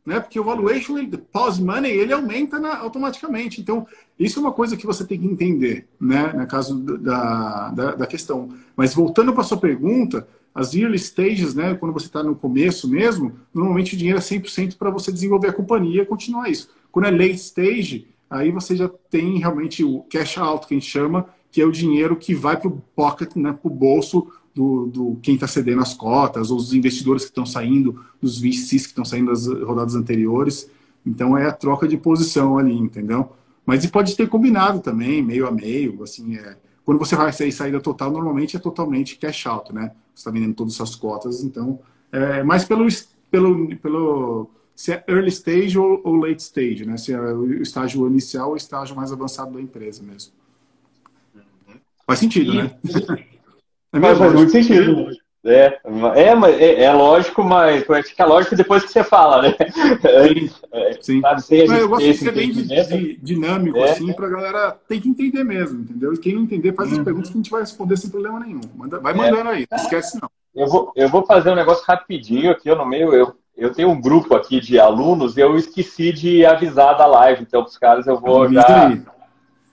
Né? 0.05 0.21
Porque 0.21 0.39
o 0.39 0.45
valuation, 0.45 0.95
pós-money, 1.33 1.91
ele 1.91 2.13
aumenta 2.13 2.61
na, 2.61 2.79
automaticamente. 2.79 3.61
Então, 3.61 3.85
isso 4.17 4.39
é 4.39 4.43
uma 4.43 4.53
coisa 4.53 4.77
que 4.77 4.87
você 4.87 5.05
tem 5.05 5.19
que 5.19 5.27
entender, 5.27 5.89
né? 6.01 6.33
No 6.33 6.47
caso 6.47 6.79
da, 6.79 7.71
da, 7.71 7.95
da 7.97 8.07
questão. 8.07 8.51
Mas 8.77 8.95
voltando 8.95 9.33
para 9.33 9.41
a 9.41 9.45
sua 9.45 9.59
pergunta, 9.59 10.27
as 10.55 10.75
early 10.75 10.97
stages, 10.97 11.57
né? 11.57 11.75
Quando 11.75 11.93
você 11.93 12.07
está 12.07 12.23
no 12.23 12.37
começo 12.37 12.89
mesmo, 12.89 13.33
normalmente 13.53 13.95
o 13.95 13.99
dinheiro 13.99 14.19
é 14.19 14.23
100% 14.23 14.77
para 14.77 14.91
você 14.91 15.11
desenvolver 15.11 15.49
a 15.49 15.53
companhia 15.53 16.03
e 16.03 16.07
continuar 16.07 16.49
isso. 16.49 16.71
Quando 16.93 17.07
é 17.07 17.11
late 17.11 17.35
stage, 17.35 18.07
aí 18.29 18.51
você 18.51 18.77
já 18.77 18.89
tem 19.11 19.39
realmente 19.39 19.85
o 19.85 20.03
cash 20.03 20.39
out, 20.39 20.67
que 20.67 20.75
a 20.75 20.79
gente 20.79 20.91
chama, 20.91 21.27
que 21.51 21.61
é 21.61 21.65
o 21.65 21.73
dinheiro 21.73 22.17
que 22.17 22.35
vai 22.35 22.57
para 22.57 22.69
o 22.69 22.83
pocket, 22.95 23.37
né? 23.37 23.53
Para 23.53 23.71
o 23.71 23.75
bolso 23.75 24.31
do, 24.55 24.87
do 24.87 25.19
quem 25.23 25.35
está 25.35 25.47
cedendo 25.47 25.83
as 25.83 25.95
cotas, 25.95 26.51
ou 26.51 26.57
os 26.57 26.73
investidores 26.73 27.25
que 27.25 27.31
estão 27.31 27.47
saindo, 27.47 28.01
dos 28.21 28.39
VCs 28.39 28.83
que 28.83 28.93
estão 28.93 29.05
saindo 29.05 29.31
das 29.31 29.47
rodadas 29.47 29.95
anteriores. 29.95 30.71
Então 31.05 31.37
é 31.37 31.47
a 31.47 31.53
troca 31.53 31.87
de 31.87 31.97
posição 31.97 32.59
ali, 32.59 32.77
entendeu? 32.77 33.31
Mas 33.65 33.85
e 33.85 33.89
pode 33.89 34.17
ter 34.17 34.29
combinado 34.29 34.81
também, 34.81 35.23
meio 35.23 35.47
a 35.47 35.51
meio, 35.51 36.03
assim, 36.03 36.37
é... 36.37 36.57
quando 36.85 36.99
você 36.99 37.15
vai 37.17 37.33
sair 37.33 37.53
saída 37.53 37.81
total, 37.81 38.11
normalmente 38.11 38.57
é 38.57 38.61
totalmente 38.61 39.17
cash 39.17 39.47
out, 39.47 39.75
né? 39.75 39.93
Você 40.15 40.21
está 40.21 40.31
vendendo 40.31 40.55
todas 40.55 40.73
as 40.73 40.77
suas 40.77 40.97
cotas, 40.97 41.43
então 41.43 41.79
é 42.11 42.43
mais 42.43 42.65
pelo, 42.65 42.87
pelo, 43.31 43.77
pelo 43.77 44.51
se 44.77 44.93
é 44.93 45.03
early 45.09 45.31
stage 45.31 45.79
ou, 45.79 46.03
ou 46.05 46.15
late 46.17 46.43
stage, 46.43 46.85
né? 46.85 46.99
Se 46.99 47.11
é 47.11 47.19
o 47.19 47.63
estágio 47.63 48.07
inicial 48.07 48.49
ou 48.49 48.55
o 48.55 48.57
estágio 48.59 48.95
mais 48.95 49.11
avançado 49.11 49.55
da 49.55 49.61
empresa 49.61 50.03
mesmo. 50.03 50.33
Faz 52.07 52.19
sentido, 52.19 52.53
e... 52.53 52.57
né? 52.59 52.79
É 53.93 54.01
faz, 54.01 54.33
muito 54.35 54.53
sentido. 54.53 55.09
É, 55.43 55.79
é, 56.15 56.33
é, 56.61 56.83
é 56.83 56.93
lógico, 56.93 57.43
mas 57.43 57.85
fica 58.07 58.27
lógico 58.27 58.55
depois 58.55 58.85
que 58.85 58.91
você 58.91 59.03
fala, 59.03 59.43
né? 59.43 59.55
Sim. 61.01 61.21
Sabe, 61.23 61.43
eu 61.81 61.89
gosto 61.89 62.05
de 62.05 62.15
ser 62.15 62.33
bem 62.33 62.51
de, 62.51 63.17
dinâmico, 63.23 63.79
é. 63.79 63.93
assim, 63.93 64.13
pra 64.13 64.29
galera 64.29 64.77
tem 64.87 65.01
que 65.01 65.09
entender 65.09 65.45
mesmo, 65.45 65.81
entendeu? 65.81 66.13
E 66.13 66.19
quem 66.19 66.35
não 66.35 66.43
entender, 66.43 66.75
faz 66.75 66.93
as 66.93 66.99
uhum. 66.99 67.05
perguntas 67.05 67.31
que 67.31 67.37
a 67.37 67.39
gente 67.39 67.51
vai 67.51 67.61
responder 67.61 67.97
sem 67.97 68.11
problema 68.11 68.41
nenhum. 68.41 68.61
Manda, 68.75 69.01
vai 69.01 69.15
é. 69.15 69.17
mandando 69.17 69.49
aí, 69.49 69.67
não 69.71 69.79
esquece 69.79 70.21
não. 70.21 70.29
Eu 70.55 70.67
vou, 70.67 70.93
eu 70.97 71.09
vou 71.09 71.25
fazer 71.25 71.51
um 71.51 71.55
negócio 71.55 71.85
rapidinho 71.87 72.51
aqui, 72.51 72.75
no 72.75 72.85
meio, 72.85 73.15
eu, 73.15 73.37
eu 73.57 73.73
tenho 73.73 73.91
um 73.91 74.01
grupo 74.01 74.35
aqui 74.35 74.61
de 74.61 74.79
alunos 74.79 75.37
e 75.37 75.41
eu 75.41 75.57
esqueci 75.57 76.13
de 76.13 76.45
avisar 76.45 76.97
da 76.97 77.07
live, 77.07 77.43
então 77.43 77.65
os 77.65 77.79
caras 77.79 78.07
eu 78.07 78.21
vou 78.21 78.53
já... 78.53 78.93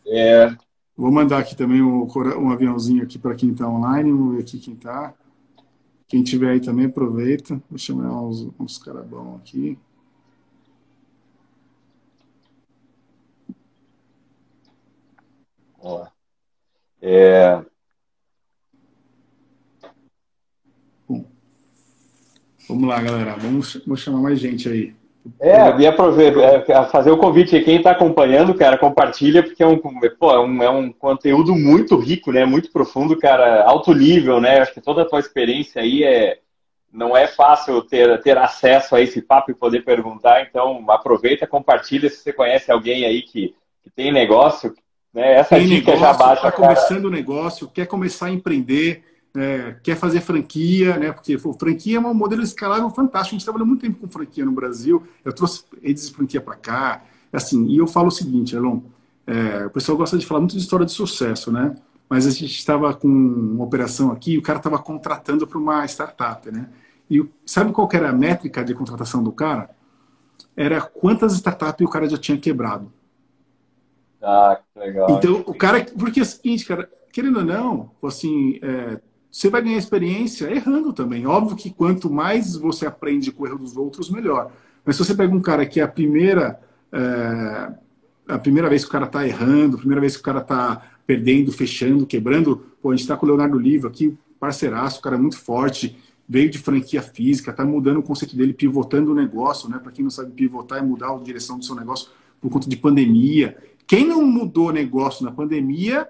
É, 0.05 0.55
Vou 0.95 1.11
mandar 1.11 1.39
aqui 1.39 1.55
também 1.55 1.81
um, 1.81 2.07
um 2.37 2.51
aviãozinho 2.51 3.03
aqui 3.03 3.17
para 3.17 3.35
quem 3.35 3.51
está 3.51 3.67
online. 3.67 4.11
Vamos 4.11 4.35
ver 4.35 4.41
aqui 4.43 4.59
quem 4.59 4.75
está. 4.75 5.13
Quem 6.07 6.23
tiver 6.23 6.51
aí 6.51 6.59
também, 6.59 6.85
aproveita. 6.85 7.61
Vou 7.69 7.79
chamar 7.79 8.21
uns, 8.21 8.47
uns 8.59 8.77
caras 8.77 9.05
bons 9.05 9.37
aqui. 9.37 9.77
Ó. 15.79 16.05
É... 17.01 17.65
vamos 22.67 22.87
lá, 22.87 23.01
galera. 23.01 23.35
Vamos, 23.37 23.81
vamos 23.85 24.01
chamar 24.01 24.19
mais 24.19 24.39
gente 24.39 24.69
aí. 24.69 24.93
É, 25.39 25.79
ia 25.79 25.89
é, 25.89 26.85
fazer 26.85 27.11
o 27.11 27.17
convite 27.17 27.55
aí. 27.55 27.63
Quem 27.63 27.77
está 27.77 27.91
acompanhando, 27.91 28.53
cara, 28.53 28.77
compartilha, 28.77 29.41
porque 29.41 29.63
é 29.63 29.67
um, 29.67 29.77
pô, 29.77 30.31
é, 30.31 30.39
um, 30.39 30.63
é 30.63 30.69
um 30.69 30.91
conteúdo 30.91 31.55
muito 31.55 31.97
rico, 31.97 32.31
né? 32.31 32.43
Muito 32.45 32.69
profundo, 32.71 33.17
cara, 33.17 33.63
alto 33.63 33.93
nível, 33.93 34.41
né? 34.41 34.59
Acho 34.59 34.73
que 34.73 34.81
toda 34.81 35.03
a 35.03 35.05
tua 35.05 35.19
experiência 35.19 35.81
aí 35.81 36.03
é. 36.03 36.39
Não 36.91 37.17
é 37.17 37.25
fácil 37.25 37.81
ter, 37.81 38.21
ter 38.21 38.37
acesso 38.37 38.95
a 38.95 39.01
esse 39.01 39.19
papo 39.19 39.49
e 39.49 39.55
poder 39.55 39.83
perguntar, 39.83 40.43
então 40.43 40.85
aproveita, 40.91 41.47
compartilha 41.47 42.07
se 42.07 42.17
você 42.17 42.31
conhece 42.31 42.71
alguém 42.71 43.03
aí 43.03 43.23
que, 43.23 43.55
que 43.83 43.89
tem 43.89 44.11
negócio, 44.11 44.75
né? 45.11 45.33
Essa 45.33 45.55
tem 45.55 45.65
dica 45.65 45.91
negócio, 45.91 45.99
já 45.99 46.13
baixa. 46.13 46.47
Está 46.47 46.51
começando 46.51 47.05
o 47.05 47.09
negócio, 47.09 47.67
quer 47.67 47.87
começar 47.87 48.27
a 48.27 48.31
empreender, 48.31 49.03
é, 49.35 49.75
quer 49.81 49.95
fazer 49.95 50.21
franquia, 50.21 50.97
né? 50.97 51.11
Porque 51.11 51.37
pô, 51.37 51.53
franquia 51.53 51.97
é 51.97 51.99
um 51.99 52.13
modelo 52.13 52.43
escalável 52.43 52.89
fantástico. 52.89 53.35
A 53.35 53.37
gente 53.37 53.43
trabalhou 53.43 53.67
muito 53.67 53.81
tempo 53.81 53.99
com 53.99 54.07
franquia 54.07 54.45
no 54.45 54.51
Brasil. 54.51 55.03
Eu 55.25 55.33
trouxe 55.33 55.63
redes 55.81 56.07
de 56.07 56.15
franquia 56.15 56.39
para 56.39 56.55
cá. 56.55 57.03
Assim, 57.31 57.65
e 57.67 57.77
eu 57.77 57.87
falo 57.87 58.09
o 58.09 58.11
seguinte, 58.11 58.55
Elon, 58.55 58.81
é, 59.25 59.65
o 59.65 59.69
pessoal 59.71 59.97
gosta 59.97 60.17
de 60.17 60.25
falar 60.25 60.39
muito 60.39 60.55
de 60.55 60.61
história 60.61 60.85
de 60.85 60.91
sucesso, 60.91 61.51
né? 61.51 61.75
Mas 62.07 62.27
a 62.27 62.29
gente 62.29 62.53
estava 62.53 62.93
com 62.93 63.07
uma 63.07 63.63
operação 63.63 64.11
aqui 64.11 64.33
e 64.33 64.37
o 64.37 64.41
cara 64.41 64.59
estava 64.59 64.77
contratando 64.77 65.47
para 65.47 65.57
uma 65.57 65.83
startup, 65.85 66.51
né? 66.51 66.69
E 67.09 67.25
sabe 67.45 67.71
qual 67.71 67.89
era 67.91 68.09
a 68.09 68.13
métrica 68.13 68.63
de 68.63 68.75
contratação 68.75 69.23
do 69.23 69.31
cara? 69.31 69.69
Era 70.55 70.79
quantas 70.79 71.33
startups 71.33 71.85
o 71.85 71.89
cara 71.89 72.07
já 72.07 72.17
tinha 72.17 72.37
quebrado. 72.37 72.91
Ah, 74.21 74.59
que 74.73 74.79
legal. 74.79 75.09
Então, 75.11 75.43
o 75.47 75.53
cara. 75.53 75.83
Porque 75.97 76.19
é 76.19 76.23
o 76.23 76.25
seguinte, 76.25 76.65
cara, 76.65 76.87
querendo 77.11 77.39
ou 77.39 77.45
não, 77.45 77.91
assim, 78.03 78.59
é, 78.61 79.01
você 79.33 79.49
vai 79.49 79.63
ganhar 79.63 79.79
experiência 79.79 80.45
errando 80.45 80.93
também. 80.93 81.25
Óbvio 81.25 81.57
que 81.57 81.71
quanto 81.71 82.07
mais 82.07 82.55
você 82.55 82.85
aprende 82.85 83.31
com 83.31 83.43
o 83.43 83.47
erro 83.47 83.57
dos 83.57 83.75
outros, 83.75 84.11
melhor. 84.11 84.51
Mas 84.85 84.95
se 84.95 85.03
você 85.03 85.15
pega 85.15 85.33
um 85.33 85.41
cara 85.41 85.65
que 85.65 85.79
é 85.79 85.83
a 85.83 85.87
primeira, 85.87 86.61
é, 86.91 87.73
a 88.27 88.37
primeira 88.37 88.69
vez 88.69 88.83
que 88.83 88.89
o 88.89 88.91
cara 88.91 89.07
está 89.07 89.27
errando, 89.27 89.75
a 89.75 89.79
primeira 89.79 90.01
vez 90.01 90.15
que 90.15 90.21
o 90.21 90.23
cara 90.23 90.37
está 90.37 90.83
perdendo, 91.07 91.51
fechando, 91.51 92.05
quebrando, 92.05 92.63
pô, 92.79 92.91
a 92.91 92.93
gente 92.93 93.01
está 93.01 93.17
com 93.17 93.25
o 93.25 93.29
Leonardo 93.29 93.57
Liva 93.57 93.87
aqui, 93.87 94.15
parceiraço, 94.39 95.01
cara 95.01 95.17
muito 95.17 95.39
forte, 95.39 95.97
veio 96.29 96.51
de 96.51 96.59
franquia 96.59 97.01
física, 97.01 97.49
está 97.49 97.65
mudando 97.65 97.97
o 97.97 98.03
conceito 98.03 98.37
dele, 98.37 98.53
pivotando 98.53 99.13
o 99.13 99.15
negócio, 99.15 99.67
né? 99.67 99.79
Para 99.79 99.91
quem 99.91 100.03
não 100.03 100.11
sabe 100.11 100.31
pivotar 100.31 100.77
é 100.77 100.83
mudar 100.83 101.09
a 101.11 101.17
direção 101.17 101.57
do 101.57 101.65
seu 101.65 101.75
negócio 101.75 102.11
por 102.39 102.51
conta 102.51 102.69
de 102.69 102.77
pandemia. 102.77 103.57
Quem 103.87 104.07
não 104.07 104.23
mudou 104.23 104.71
negócio 104.71 105.25
na 105.25 105.31
pandemia 105.31 106.07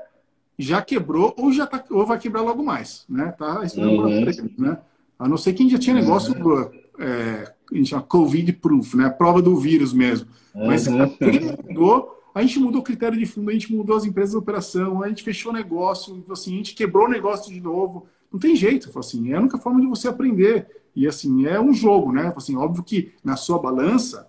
já 0.57 0.81
quebrou 0.81 1.33
ou 1.37 1.51
já 1.51 1.65
tá, 1.65 1.83
ou 1.89 2.05
vai 2.05 2.19
quebrar 2.19 2.41
logo 2.41 2.63
mais, 2.63 3.05
né? 3.09 3.33
Tá 3.37 3.63
esperando 3.63 4.03
uhum. 4.03 4.51
né? 4.57 4.77
A 5.17 5.27
não 5.27 5.37
ser 5.37 5.53
quem 5.53 5.69
já 5.69 5.77
tinha 5.77 5.95
negócio, 5.95 6.33
uhum. 6.33 6.69
é, 6.99 7.53
a 7.71 7.75
gente 7.75 7.89
chama 7.89 8.03
COVID 8.03 8.53
proof, 8.53 8.95
né? 8.95 9.09
Prova 9.09 9.41
do 9.41 9.55
vírus 9.57 9.93
mesmo. 9.93 10.27
Uhum. 10.53 10.67
Mas 10.67 10.87
mudou, 10.87 12.21
a 12.33 12.41
gente 12.41 12.59
mudou 12.59 12.81
o 12.81 12.83
critério 12.83 13.17
de 13.17 13.25
fundo, 13.25 13.49
a 13.49 13.53
gente 13.53 13.73
mudou 13.73 13.95
as 13.95 14.05
empresas 14.05 14.31
de 14.31 14.37
operação, 14.37 15.01
a 15.03 15.07
gente 15.07 15.23
fechou 15.23 15.51
o 15.51 15.55
negócio, 15.55 16.23
assim, 16.29 16.53
a 16.53 16.57
gente 16.57 16.75
quebrou 16.75 17.05
o 17.05 17.09
negócio 17.09 17.53
de 17.53 17.59
novo. 17.59 18.07
Não 18.31 18.39
tem 18.39 18.55
jeito, 18.55 18.91
assim, 18.97 19.31
é 19.31 19.35
a 19.35 19.39
única 19.39 19.57
forma 19.57 19.79
de 19.79 19.87
você 19.87 20.07
aprender. 20.07 20.67
E 20.95 21.07
assim, 21.07 21.45
é 21.45 21.59
um 21.59 21.73
jogo, 21.73 22.11
né? 22.11 22.31
Assim, 22.35 22.55
óbvio 22.55 22.83
que 22.83 23.11
na 23.23 23.35
sua 23.35 23.59
balança 23.59 24.27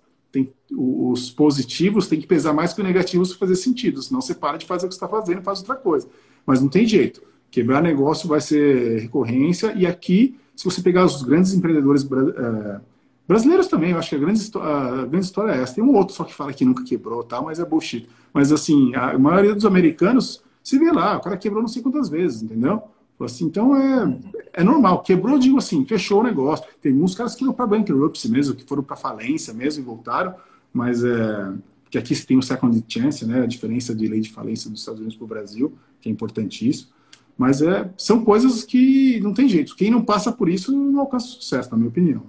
os 0.71 1.29
positivos 1.29 2.07
têm 2.07 2.19
que 2.19 2.27
pesar 2.27 2.53
mais 2.53 2.73
que 2.73 2.81
os 2.81 2.87
negativos 2.87 3.29
para 3.29 3.47
fazer 3.47 3.55
sentido, 3.55 4.01
senão 4.01 4.21
você 4.21 4.33
para 4.33 4.57
de 4.57 4.65
fazer 4.65 4.85
o 4.85 4.89
que 4.89 4.95
está 4.95 5.07
fazendo 5.07 5.39
e 5.41 5.43
faz 5.43 5.59
outra 5.59 5.75
coisa. 5.75 6.07
Mas 6.45 6.61
não 6.61 6.69
tem 6.69 6.85
jeito. 6.85 7.21
Quebrar 7.51 7.81
negócio 7.81 8.27
vai 8.27 8.41
ser 8.41 9.01
recorrência, 9.01 9.73
e 9.75 9.85
aqui, 9.85 10.37
se 10.55 10.65
você 10.65 10.81
pegar 10.81 11.05
os 11.05 11.21
grandes 11.21 11.53
empreendedores 11.53 12.03
é, 12.03 12.81
brasileiros 13.27 13.67
também, 13.67 13.91
eu 13.91 13.97
acho 13.97 14.09
que 14.09 14.15
a 14.15 14.19
grande, 14.19 14.51
a 14.55 15.05
grande 15.05 15.25
história 15.25 15.51
é 15.51 15.61
essa. 15.61 15.75
Tem 15.75 15.83
um 15.83 15.95
outro 15.95 16.15
só 16.15 16.23
que 16.23 16.33
fala 16.33 16.53
que 16.53 16.65
nunca 16.65 16.83
quebrou, 16.83 17.23
tá? 17.23 17.41
mas 17.41 17.59
é 17.59 17.65
bullshit. 17.65 18.09
Mas 18.33 18.51
assim, 18.51 18.93
a 18.95 19.17
maioria 19.17 19.53
dos 19.53 19.65
americanos, 19.65 20.43
se 20.63 20.77
vê 20.77 20.91
lá, 20.91 21.17
o 21.17 21.21
cara 21.21 21.37
quebrou 21.37 21.61
não 21.61 21.69
sei 21.69 21.81
quantas 21.81 22.09
vezes, 22.09 22.41
entendeu? 22.41 22.81
Assim, 23.19 23.45
então 23.45 23.75
é, 23.75 24.19
é 24.53 24.63
normal. 24.63 25.01
Quebrou, 25.01 25.39
digo 25.39 25.57
assim, 25.57 25.85
fechou 25.85 26.19
o 26.19 26.23
negócio. 26.23 26.65
Tem 26.81 26.91
alguns 26.91 27.15
caras 27.15 27.33
que 27.33 27.45
iam 27.45 27.53
para 27.53 27.65
bankruptcy 27.65 28.29
mesmo, 28.29 28.55
que 28.55 28.65
foram 28.65 28.83
para 28.83 28.97
falência 28.97 29.53
mesmo 29.53 29.81
e 29.81 29.85
voltaram, 29.85 30.35
mas 30.75 31.05
é. 31.05 31.53
Porque 31.83 31.97
aqui 31.97 32.25
tem 32.25 32.37
o 32.37 32.41
second 32.41 32.83
chance, 32.89 33.25
né? 33.25 33.43
A 33.43 33.45
diferença 33.45 33.95
de 33.95 34.07
lei 34.07 34.19
de 34.19 34.29
falência 34.29 34.69
dos 34.69 34.81
Estados 34.81 34.99
Unidos 34.99 35.15
para 35.15 35.23
o 35.23 35.29
Brasil, 35.29 35.77
que 36.01 36.09
é 36.09 36.11
importantíssimo. 36.11 36.89
Mas 37.37 37.61
é, 37.61 37.89
são 37.97 38.25
coisas 38.25 38.63
que 38.63 39.19
não 39.21 39.33
tem 39.33 39.47
jeito. 39.47 39.75
Quem 39.75 39.89
não 39.89 40.03
passa 40.03 40.31
por 40.31 40.49
isso 40.49 40.71
não 40.73 40.99
alcança 40.99 41.27
sucesso, 41.27 41.71
na 41.71 41.77
minha 41.77 41.89
opinião. 41.89 42.23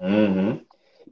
Uhum. 0.00 0.60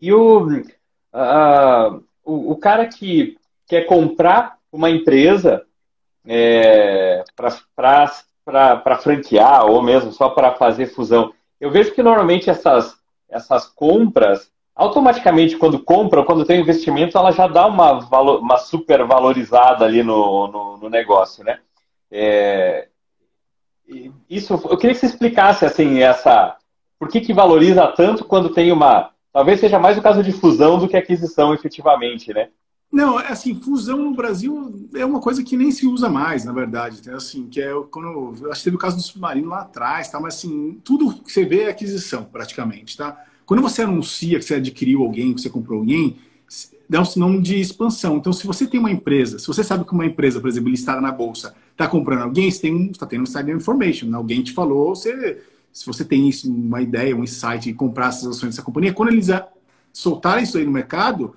E 0.00 0.12
o, 0.12 0.48
uh, 0.48 2.02
o, 2.24 2.52
o, 2.52 2.56
cara 2.56 2.86
que 2.86 3.36
quer 3.68 3.86
comprar 3.86 4.56
uma 4.72 4.90
empresa 4.90 5.64
é, 6.26 7.22
para 7.76 8.98
franquear 9.00 9.66
ou 9.66 9.82
mesmo 9.82 10.12
só 10.12 10.30
para 10.30 10.54
fazer 10.54 10.86
fusão, 10.86 11.32
eu 11.60 11.70
vejo 11.70 11.94
que 11.94 12.02
normalmente 12.02 12.50
essas, 12.50 12.96
essas 13.28 13.66
compras, 13.66 14.50
automaticamente 14.80 15.58
quando 15.58 15.78
compra, 15.78 16.24
quando 16.24 16.44
tem 16.44 16.58
investimento, 16.58 17.18
ela 17.18 17.30
já 17.32 17.46
dá 17.46 17.66
uma, 17.66 18.00
valor, 18.00 18.40
uma 18.40 18.56
super 18.56 19.04
valorizada 19.04 19.84
ali 19.84 20.02
no, 20.02 20.48
no, 20.48 20.76
no 20.78 20.88
negócio, 20.88 21.44
né? 21.44 21.58
É, 22.10 22.88
isso, 24.28 24.54
eu 24.54 24.78
queria 24.78 24.94
que 24.94 25.00
você 25.00 25.06
explicasse 25.06 25.66
assim 25.66 25.98
essa, 25.98 26.56
por 26.98 27.08
que, 27.08 27.20
que 27.20 27.34
valoriza 27.34 27.86
tanto 27.88 28.24
quando 28.24 28.54
tem 28.54 28.72
uma, 28.72 29.10
talvez 29.30 29.60
seja 29.60 29.78
mais 29.78 29.98
o 29.98 30.02
caso 30.02 30.22
de 30.22 30.32
fusão 30.32 30.78
do 30.78 30.88
que 30.88 30.96
aquisição 30.96 31.52
efetivamente, 31.52 32.32
né? 32.32 32.48
Não, 32.90 33.20
é 33.20 33.28
assim, 33.28 33.54
fusão 33.54 33.98
no 33.98 34.14
Brasil 34.14 34.88
é 34.94 35.04
uma 35.04 35.20
coisa 35.20 35.44
que 35.44 35.58
nem 35.58 35.70
se 35.70 35.86
usa 35.86 36.08
mais, 36.08 36.44
na 36.44 36.52
verdade. 36.52 37.08
Assim, 37.10 37.48
que 37.48 37.60
é 37.60 37.70
quando 37.90 38.50
acho 38.50 38.60
que 38.60 38.64
teve 38.64 38.76
o 38.76 38.80
caso 38.80 38.96
do 38.96 39.02
submarino 39.02 39.50
lá 39.50 39.60
atrás, 39.60 40.08
tá? 40.08 40.18
Mas 40.18 40.36
assim, 40.36 40.80
tudo 40.82 41.22
que 41.22 41.30
você 41.30 41.44
vê 41.44 41.64
é 41.64 41.68
aquisição, 41.68 42.24
praticamente, 42.24 42.96
tá? 42.96 43.26
Quando 43.50 43.62
você 43.62 43.82
anuncia 43.82 44.38
que 44.38 44.44
você 44.44 44.54
adquiriu 44.54 45.02
alguém, 45.02 45.34
que 45.34 45.40
você 45.40 45.50
comprou 45.50 45.80
alguém, 45.80 46.18
dá 46.88 47.00
um 47.00 47.04
sinônimo 47.04 47.42
de 47.42 47.58
expansão. 47.58 48.16
Então, 48.16 48.32
se 48.32 48.46
você 48.46 48.64
tem 48.64 48.78
uma 48.78 48.92
empresa, 48.92 49.40
se 49.40 49.46
você 49.48 49.64
sabe 49.64 49.84
que 49.84 49.92
uma 49.92 50.06
empresa, 50.06 50.40
por 50.40 50.48
exemplo, 50.48 50.70
listada 50.70 51.00
na 51.00 51.10
bolsa, 51.10 51.52
está 51.72 51.88
comprando 51.88 52.22
alguém, 52.22 52.48
você 52.48 52.68
está 52.68 53.06
tendo 53.06 53.22
um 53.22 53.24
insider 53.24 53.56
information. 53.56 54.14
Alguém 54.14 54.40
te 54.44 54.52
falou, 54.52 54.94
você, 54.94 55.42
se 55.72 55.84
você 55.84 56.04
tem 56.04 56.28
isso, 56.28 56.48
uma 56.48 56.80
ideia, 56.80 57.16
um 57.16 57.24
insight 57.24 57.64
de 57.64 57.74
comprar 57.74 58.10
essas 58.10 58.36
ações 58.36 58.50
dessa 58.50 58.62
companhia, 58.62 58.92
quando 58.92 59.08
eles 59.08 59.26
soltarem 59.92 60.44
isso 60.44 60.56
aí 60.56 60.64
no 60.64 60.70
mercado, 60.70 61.34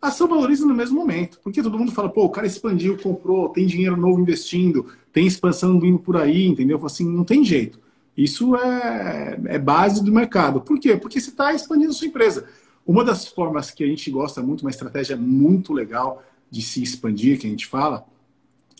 a 0.00 0.06
ação 0.06 0.28
valoriza 0.28 0.64
no 0.64 0.72
mesmo 0.72 1.00
momento. 1.00 1.40
Porque 1.42 1.64
todo 1.64 1.76
mundo 1.76 1.90
fala, 1.90 2.08
pô, 2.08 2.26
o 2.26 2.30
cara 2.30 2.46
expandiu, 2.46 2.96
comprou, 2.96 3.48
tem 3.48 3.66
dinheiro 3.66 3.96
novo 3.96 4.20
investindo, 4.20 4.86
tem 5.12 5.26
expansão 5.26 5.80
vindo 5.80 5.98
por 5.98 6.16
aí, 6.16 6.46
entendeu? 6.46 6.80
Assim, 6.86 7.04
não 7.10 7.24
tem 7.24 7.44
jeito. 7.44 7.80
Isso 8.16 8.54
é, 8.56 9.38
é 9.46 9.58
base 9.58 10.04
do 10.04 10.12
mercado. 10.12 10.60
Por 10.60 10.78
quê? 10.78 10.96
Porque 10.96 11.20
você 11.20 11.30
está 11.30 11.52
expandindo 11.54 11.92
sua 11.92 12.08
empresa. 12.08 12.46
Uma 12.86 13.04
das 13.04 13.26
formas 13.26 13.70
que 13.70 13.84
a 13.84 13.86
gente 13.86 14.10
gosta 14.10 14.42
muito, 14.42 14.62
uma 14.62 14.70
estratégia 14.70 15.16
muito 15.16 15.72
legal 15.72 16.22
de 16.50 16.60
se 16.62 16.82
expandir, 16.82 17.38
que 17.38 17.46
a 17.46 17.50
gente 17.50 17.66
fala, 17.66 18.04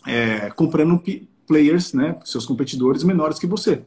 é 0.05 0.49
comprando 0.51 1.01
players, 1.47 1.93
né, 1.93 2.15
seus 2.25 2.45
competidores 2.45 3.03
menores 3.03 3.39
que 3.39 3.47
você. 3.47 3.81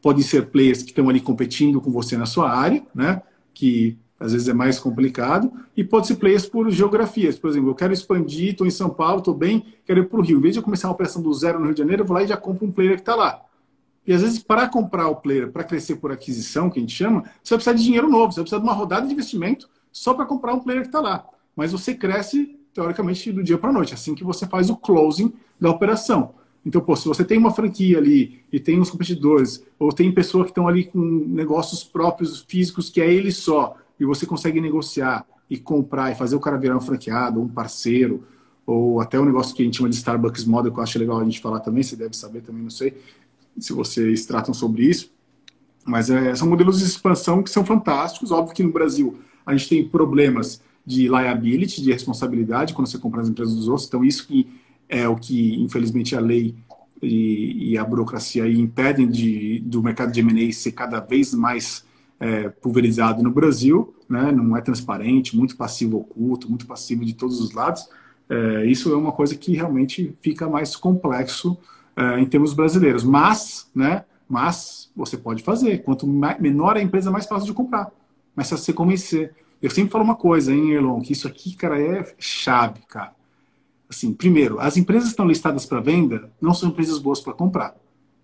Podem 0.00 0.22
ser 0.22 0.46
players 0.46 0.82
que 0.82 0.90
estão 0.90 1.08
ali 1.08 1.20
competindo 1.20 1.80
com 1.80 1.90
você 1.90 2.16
na 2.16 2.26
sua 2.26 2.50
área, 2.50 2.82
né, 2.94 3.22
que 3.52 3.96
às 4.18 4.32
vezes 4.32 4.48
é 4.48 4.54
mais 4.54 4.78
complicado, 4.78 5.52
e 5.76 5.84
pode 5.84 6.06
ser 6.06 6.16
players 6.16 6.46
por 6.46 6.70
geografias. 6.70 7.38
Por 7.38 7.50
exemplo, 7.50 7.70
eu 7.70 7.74
quero 7.74 7.92
expandir, 7.92 8.52
estou 8.52 8.66
em 8.66 8.70
São 8.70 8.88
Paulo, 8.88 9.18
estou 9.18 9.34
bem, 9.34 9.64
quero 9.84 10.00
ir 10.00 10.06
para 10.06 10.18
o 10.18 10.22
Rio. 10.22 10.38
Em 10.38 10.42
vez 10.42 10.54
de 10.54 10.60
eu 10.60 10.62
começar 10.62 10.88
uma 10.88 10.94
operação 10.94 11.20
do 11.20 11.32
zero 11.34 11.58
no 11.58 11.66
Rio 11.66 11.74
de 11.74 11.80
Janeiro, 11.80 12.02
eu 12.02 12.06
vou 12.06 12.16
lá 12.16 12.22
e 12.22 12.26
já 12.26 12.36
compro 12.36 12.66
um 12.66 12.72
player 12.72 12.94
que 12.94 13.02
está 13.02 13.14
lá. 13.14 13.42
E 14.06 14.12
às 14.12 14.22
vezes, 14.22 14.38
para 14.38 14.68
comprar 14.68 15.08
o 15.08 15.16
player, 15.16 15.50
para 15.50 15.64
crescer 15.64 15.96
por 15.96 16.12
aquisição, 16.12 16.70
que 16.70 16.78
a 16.78 16.82
gente 16.82 16.94
chama, 16.94 17.22
você 17.42 17.54
vai 17.54 17.58
precisar 17.58 17.72
de 17.72 17.82
dinheiro 17.82 18.08
novo, 18.08 18.32
você 18.32 18.36
vai 18.36 18.44
precisar 18.44 18.58
de 18.58 18.64
uma 18.64 18.72
rodada 18.72 19.06
de 19.06 19.12
investimento 19.12 19.68
só 19.90 20.14
para 20.14 20.24
comprar 20.24 20.54
um 20.54 20.60
player 20.60 20.82
que 20.82 20.88
está 20.88 21.00
lá. 21.00 21.26
Mas 21.56 21.72
você 21.72 21.92
cresce, 21.92 22.56
teoricamente, 22.72 23.32
do 23.32 23.42
dia 23.42 23.58
para 23.58 23.70
a 23.70 23.72
noite, 23.72 23.94
assim 23.94 24.14
que 24.14 24.22
você 24.22 24.46
faz 24.46 24.70
o 24.70 24.76
closing 24.76 25.32
da 25.60 25.70
operação. 25.70 26.34
Então, 26.64 26.80
pô, 26.80 26.94
se 26.94 27.08
você 27.08 27.24
tem 27.24 27.38
uma 27.38 27.50
franquia 27.50 27.98
ali 27.98 28.40
e 28.52 28.60
tem 28.60 28.78
uns 28.80 28.90
competidores, 28.90 29.64
ou 29.78 29.92
tem 29.92 30.12
pessoas 30.12 30.44
que 30.44 30.50
estão 30.50 30.68
ali 30.68 30.84
com 30.84 30.98
negócios 30.98 31.82
próprios, 31.82 32.44
físicos, 32.46 32.90
que 32.90 33.00
é 33.00 33.12
ele 33.12 33.32
só, 33.32 33.76
e 33.98 34.04
você 34.04 34.26
consegue 34.26 34.60
negociar 34.60 35.26
e 35.48 35.56
comprar 35.56 36.12
e 36.12 36.14
fazer 36.14 36.36
o 36.36 36.40
cara 36.40 36.58
virar 36.58 36.76
um 36.76 36.80
franqueado, 36.80 37.40
um 37.40 37.48
parceiro, 37.48 38.24
ou 38.66 39.00
até 39.00 39.18
o 39.18 39.22
um 39.22 39.24
negócio 39.24 39.54
que 39.54 39.62
a 39.62 39.64
gente 39.64 39.76
chama 39.76 39.88
de 39.88 39.94
Starbucks 39.94 40.44
Model, 40.44 40.72
que 40.72 40.78
eu 40.78 40.82
acho 40.82 40.98
legal 40.98 41.20
a 41.20 41.24
gente 41.24 41.40
falar 41.40 41.60
também, 41.60 41.84
você 41.84 41.94
deve 41.94 42.16
saber 42.16 42.40
também, 42.40 42.62
não 42.62 42.70
sei 42.70 42.94
se 43.58 43.72
vocês 43.72 44.26
tratam 44.26 44.52
sobre 44.54 44.84
isso. 44.84 45.10
Mas 45.84 46.10
é, 46.10 46.34
são 46.34 46.48
modelos 46.48 46.78
de 46.78 46.84
expansão 46.84 47.42
que 47.42 47.50
são 47.50 47.64
fantásticos. 47.64 48.30
Óbvio 48.30 48.54
que 48.54 48.62
no 48.62 48.72
Brasil 48.72 49.18
a 49.44 49.54
gente 49.54 49.68
tem 49.68 49.88
problemas 49.88 50.60
de 50.84 51.08
liability, 51.08 51.82
de 51.82 51.92
responsabilidade, 51.92 52.74
quando 52.74 52.88
você 52.88 52.98
compra 52.98 53.20
as 53.20 53.28
empresas 53.28 53.54
dos 53.54 53.68
outros. 53.68 53.86
Então, 53.86 54.04
isso 54.04 54.26
que 54.26 54.48
é 54.88 55.08
o 55.08 55.16
que, 55.16 55.54
infelizmente, 55.62 56.14
a 56.14 56.20
lei 56.20 56.54
e, 57.02 57.72
e 57.72 57.78
a 57.78 57.84
burocracia 57.84 58.48
impedem 58.48 59.08
de, 59.08 59.60
do 59.60 59.82
mercado 59.82 60.12
de 60.12 60.20
M&A 60.20 60.52
ser 60.52 60.72
cada 60.72 61.00
vez 61.00 61.34
mais 61.34 61.84
é, 62.20 62.48
pulverizado 62.48 63.22
no 63.22 63.30
Brasil. 63.30 63.94
Né? 64.08 64.30
Não 64.32 64.56
é 64.56 64.60
transparente, 64.60 65.36
muito 65.36 65.56
passivo 65.56 65.98
oculto, 65.98 66.48
muito 66.48 66.66
passivo 66.66 67.04
de 67.04 67.14
todos 67.14 67.40
os 67.40 67.52
lados. 67.52 67.88
É, 68.28 68.66
isso 68.66 68.92
é 68.92 68.96
uma 68.96 69.12
coisa 69.12 69.34
que 69.34 69.54
realmente 69.54 70.14
fica 70.20 70.48
mais 70.48 70.76
complexo 70.76 71.56
uh, 71.96 72.18
em 72.18 72.26
termos 72.26 72.52
brasileiros. 72.52 73.02
Mas, 73.04 73.70
né, 73.74 74.04
mas 74.28 74.90
você 74.94 75.16
pode 75.16 75.42
fazer. 75.42 75.82
Quanto 75.82 76.06
menor 76.06 76.76
a 76.76 76.82
empresa, 76.82 77.10
mais 77.10 77.26
fácil 77.26 77.46
de 77.46 77.54
comprar. 77.54 77.90
Mas 78.34 78.48
se 78.48 78.56
você 78.56 78.72
convencer. 78.72 79.34
Eu 79.62 79.70
sempre 79.70 79.90
falo 79.90 80.04
uma 80.04 80.14
coisa, 80.14 80.54
hein, 80.54 80.72
Erlon, 80.72 81.00
que 81.00 81.14
isso 81.14 81.26
aqui, 81.26 81.56
cara, 81.56 81.80
é 81.80 82.14
chave, 82.18 82.80
cara. 82.86 83.12
Assim, 83.88 84.12
primeiro, 84.12 84.60
as 84.60 84.76
empresas 84.76 85.04
que 85.04 85.12
estão 85.12 85.26
listadas 85.26 85.64
para 85.64 85.80
venda 85.80 86.30
não 86.40 86.52
são 86.52 86.68
empresas 86.68 86.98
boas 86.98 87.20
para 87.20 87.32
comprar. 87.32 87.74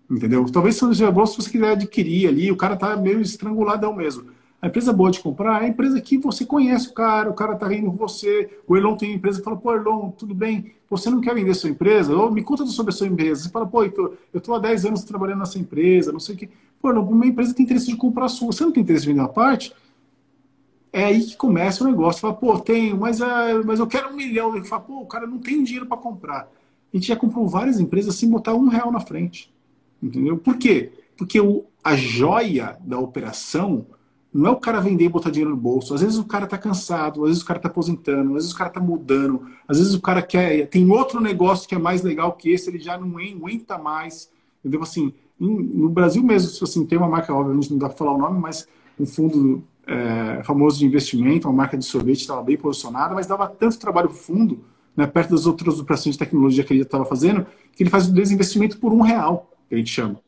Entendeu? 0.09 0.45
Talvez 0.51 0.75
seja 0.75 1.11
boa 1.11 1.25
se 1.25 1.37
você 1.37 1.49
quiser 1.49 1.71
adquirir 1.71 2.27
ali, 2.27 2.51
o 2.51 2.55
cara 2.55 2.75
tá 2.75 2.95
meio 2.95 3.19
estranguladão 3.19 3.95
mesmo. 3.95 4.29
A 4.63 4.67
empresa 4.67 4.93
boa 4.93 5.11
de 5.11 5.19
comprar 5.19 5.61
é 5.61 5.65
a 5.65 5.67
empresa 5.67 5.99
que 5.99 6.17
você 6.17 6.45
conhece 6.45 6.87
o 6.87 6.93
cara, 6.93 7.29
o 7.29 7.33
cara 7.33 7.53
tá 7.53 7.67
rindo 7.67 7.91
com 7.91 7.97
você. 7.97 8.49
O 8.65 8.77
Elon 8.77 8.95
tem 8.95 9.11
empresa 9.11 9.41
e 9.41 9.43
fala, 9.43 9.57
pô, 9.57 9.73
Elon, 9.73 10.11
tudo 10.11 10.33
bem? 10.33 10.71
Você 10.89 11.09
não 11.09 11.19
quer 11.19 11.35
vender 11.35 11.53
sua 11.53 11.69
empresa? 11.69 12.15
Ou 12.15 12.31
me 12.31 12.41
conta 12.41 12.65
sobre 12.67 12.93
a 12.93 12.95
sua 12.95 13.07
empresa. 13.07 13.43
Você 13.43 13.49
fala, 13.49 13.67
pô, 13.67 13.83
eu 13.83 14.39
tô 14.41 14.53
há 14.53 14.59
10 14.59 14.85
anos 14.85 15.03
trabalhando 15.03 15.39
nessa 15.39 15.59
empresa, 15.59 16.13
não 16.13 16.19
sei 16.21 16.35
o 16.35 16.37
quê. 16.37 16.49
Pô, 16.81 16.91
Elon, 16.91 17.03
uma 17.03 17.25
empresa 17.25 17.53
tem 17.53 17.65
interesse 17.65 17.87
de 17.87 17.97
comprar 17.97 18.23
a 18.23 18.29
sua. 18.29 18.53
Você 18.53 18.63
não 18.63 18.71
tem 18.71 18.83
interesse 18.83 19.03
de 19.03 19.09
vender 19.09 19.19
uma 19.19 19.27
parte? 19.27 19.75
É 20.93 21.03
aí 21.03 21.21
que 21.21 21.35
começa 21.35 21.83
o 21.83 21.87
negócio. 21.87 22.13
Você 22.13 22.21
fala, 22.21 22.33
pô, 22.33 22.57
tenho, 22.57 22.97
mas, 22.97 23.19
uh, 23.19 23.65
mas 23.65 23.81
eu 23.81 23.87
quero 23.87 24.13
um 24.13 24.15
milhão. 24.15 24.55
Ele 24.55 24.63
fala, 24.63 24.81
pô, 24.81 25.01
o 25.01 25.05
cara 25.05 25.27
não 25.27 25.39
tem 25.39 25.61
dinheiro 25.61 25.87
para 25.87 25.97
comprar. 25.97 26.43
A 26.93 26.95
gente 26.95 27.07
já 27.07 27.17
comprou 27.17 27.49
várias 27.49 27.81
empresas 27.81 28.15
sem 28.15 28.29
botar 28.29 28.53
um 28.53 28.69
real 28.69 28.93
na 28.93 29.01
frente. 29.01 29.53
Entendeu? 30.01 30.37
Por 30.37 30.57
quê? 30.57 30.89
Porque 31.17 31.41
o, 31.41 31.65
a 31.83 31.97
joia 31.97 32.77
da 32.79 32.97
operação 32.97 33.85
não 34.33 34.47
é 34.47 34.51
o 34.51 34.59
cara 34.59 34.79
vender 34.79 35.05
e 35.05 35.09
botar 35.09 35.29
dinheiro 35.29 35.51
no 35.51 35.61
bolso. 35.61 35.93
Às 35.93 36.01
vezes 36.01 36.17
o 36.17 36.25
cara 36.25 36.47
tá 36.47 36.57
cansado, 36.57 37.21
às 37.23 37.29
vezes 37.29 37.43
o 37.43 37.45
cara 37.45 37.59
tá 37.59 37.67
aposentando, 37.67 38.29
às 38.29 38.43
vezes 38.43 38.51
o 38.51 38.57
cara 38.57 38.69
tá 38.69 38.79
mudando, 38.79 39.43
às 39.67 39.77
vezes 39.77 39.93
o 39.93 40.01
cara 40.01 40.21
quer. 40.21 40.67
Tem 40.67 40.89
outro 40.89 41.21
negócio 41.21 41.67
que 41.67 41.75
é 41.75 41.77
mais 41.77 42.01
legal 42.01 42.33
que 42.33 42.49
esse, 42.49 42.69
ele 42.69 42.79
já 42.79 42.97
não 42.97 43.17
aguenta 43.17 43.77
mais. 43.77 44.31
Entendeu? 44.59 44.81
Assim, 44.81 45.13
no 45.39 45.89
Brasil 45.89 46.23
mesmo, 46.23 46.63
assim, 46.63 46.85
tem 46.85 46.97
uma 46.97 47.07
marca, 47.07 47.33
obviamente 47.33 47.71
não 47.71 47.77
dá 47.77 47.89
para 47.89 47.97
falar 47.97 48.13
o 48.13 48.17
nome, 48.17 48.39
mas 48.39 48.67
um 48.99 49.05
fundo 49.05 49.63
é, 49.85 50.41
famoso 50.43 50.79
de 50.79 50.85
investimento, 50.85 51.47
uma 51.47 51.53
marca 51.53 51.77
de 51.77 51.85
sorvete, 51.85 52.21
estava 52.21 52.41
bem 52.41 52.57
posicionada, 52.57 53.13
mas 53.13 53.27
dava 53.27 53.47
tanto 53.47 53.77
trabalho 53.77 54.09
pro 54.09 54.17
fundo, 54.17 54.63
né, 54.95 55.05
perto 55.05 55.31
das 55.31 55.45
outras 55.45 55.79
operações 55.79 56.15
de 56.15 56.19
tecnologia 56.19 56.63
que 56.63 56.73
ele 56.73 56.83
estava 56.83 57.05
fazendo, 57.05 57.45
que 57.75 57.83
ele 57.83 57.89
faz 57.89 58.07
o 58.07 58.13
desinvestimento 58.13 58.77
por 58.77 58.93
um 58.93 59.01
real, 59.01 59.51
que 59.67 59.75
a 59.75 59.77
gente 59.77 59.91
chama. 59.91 60.19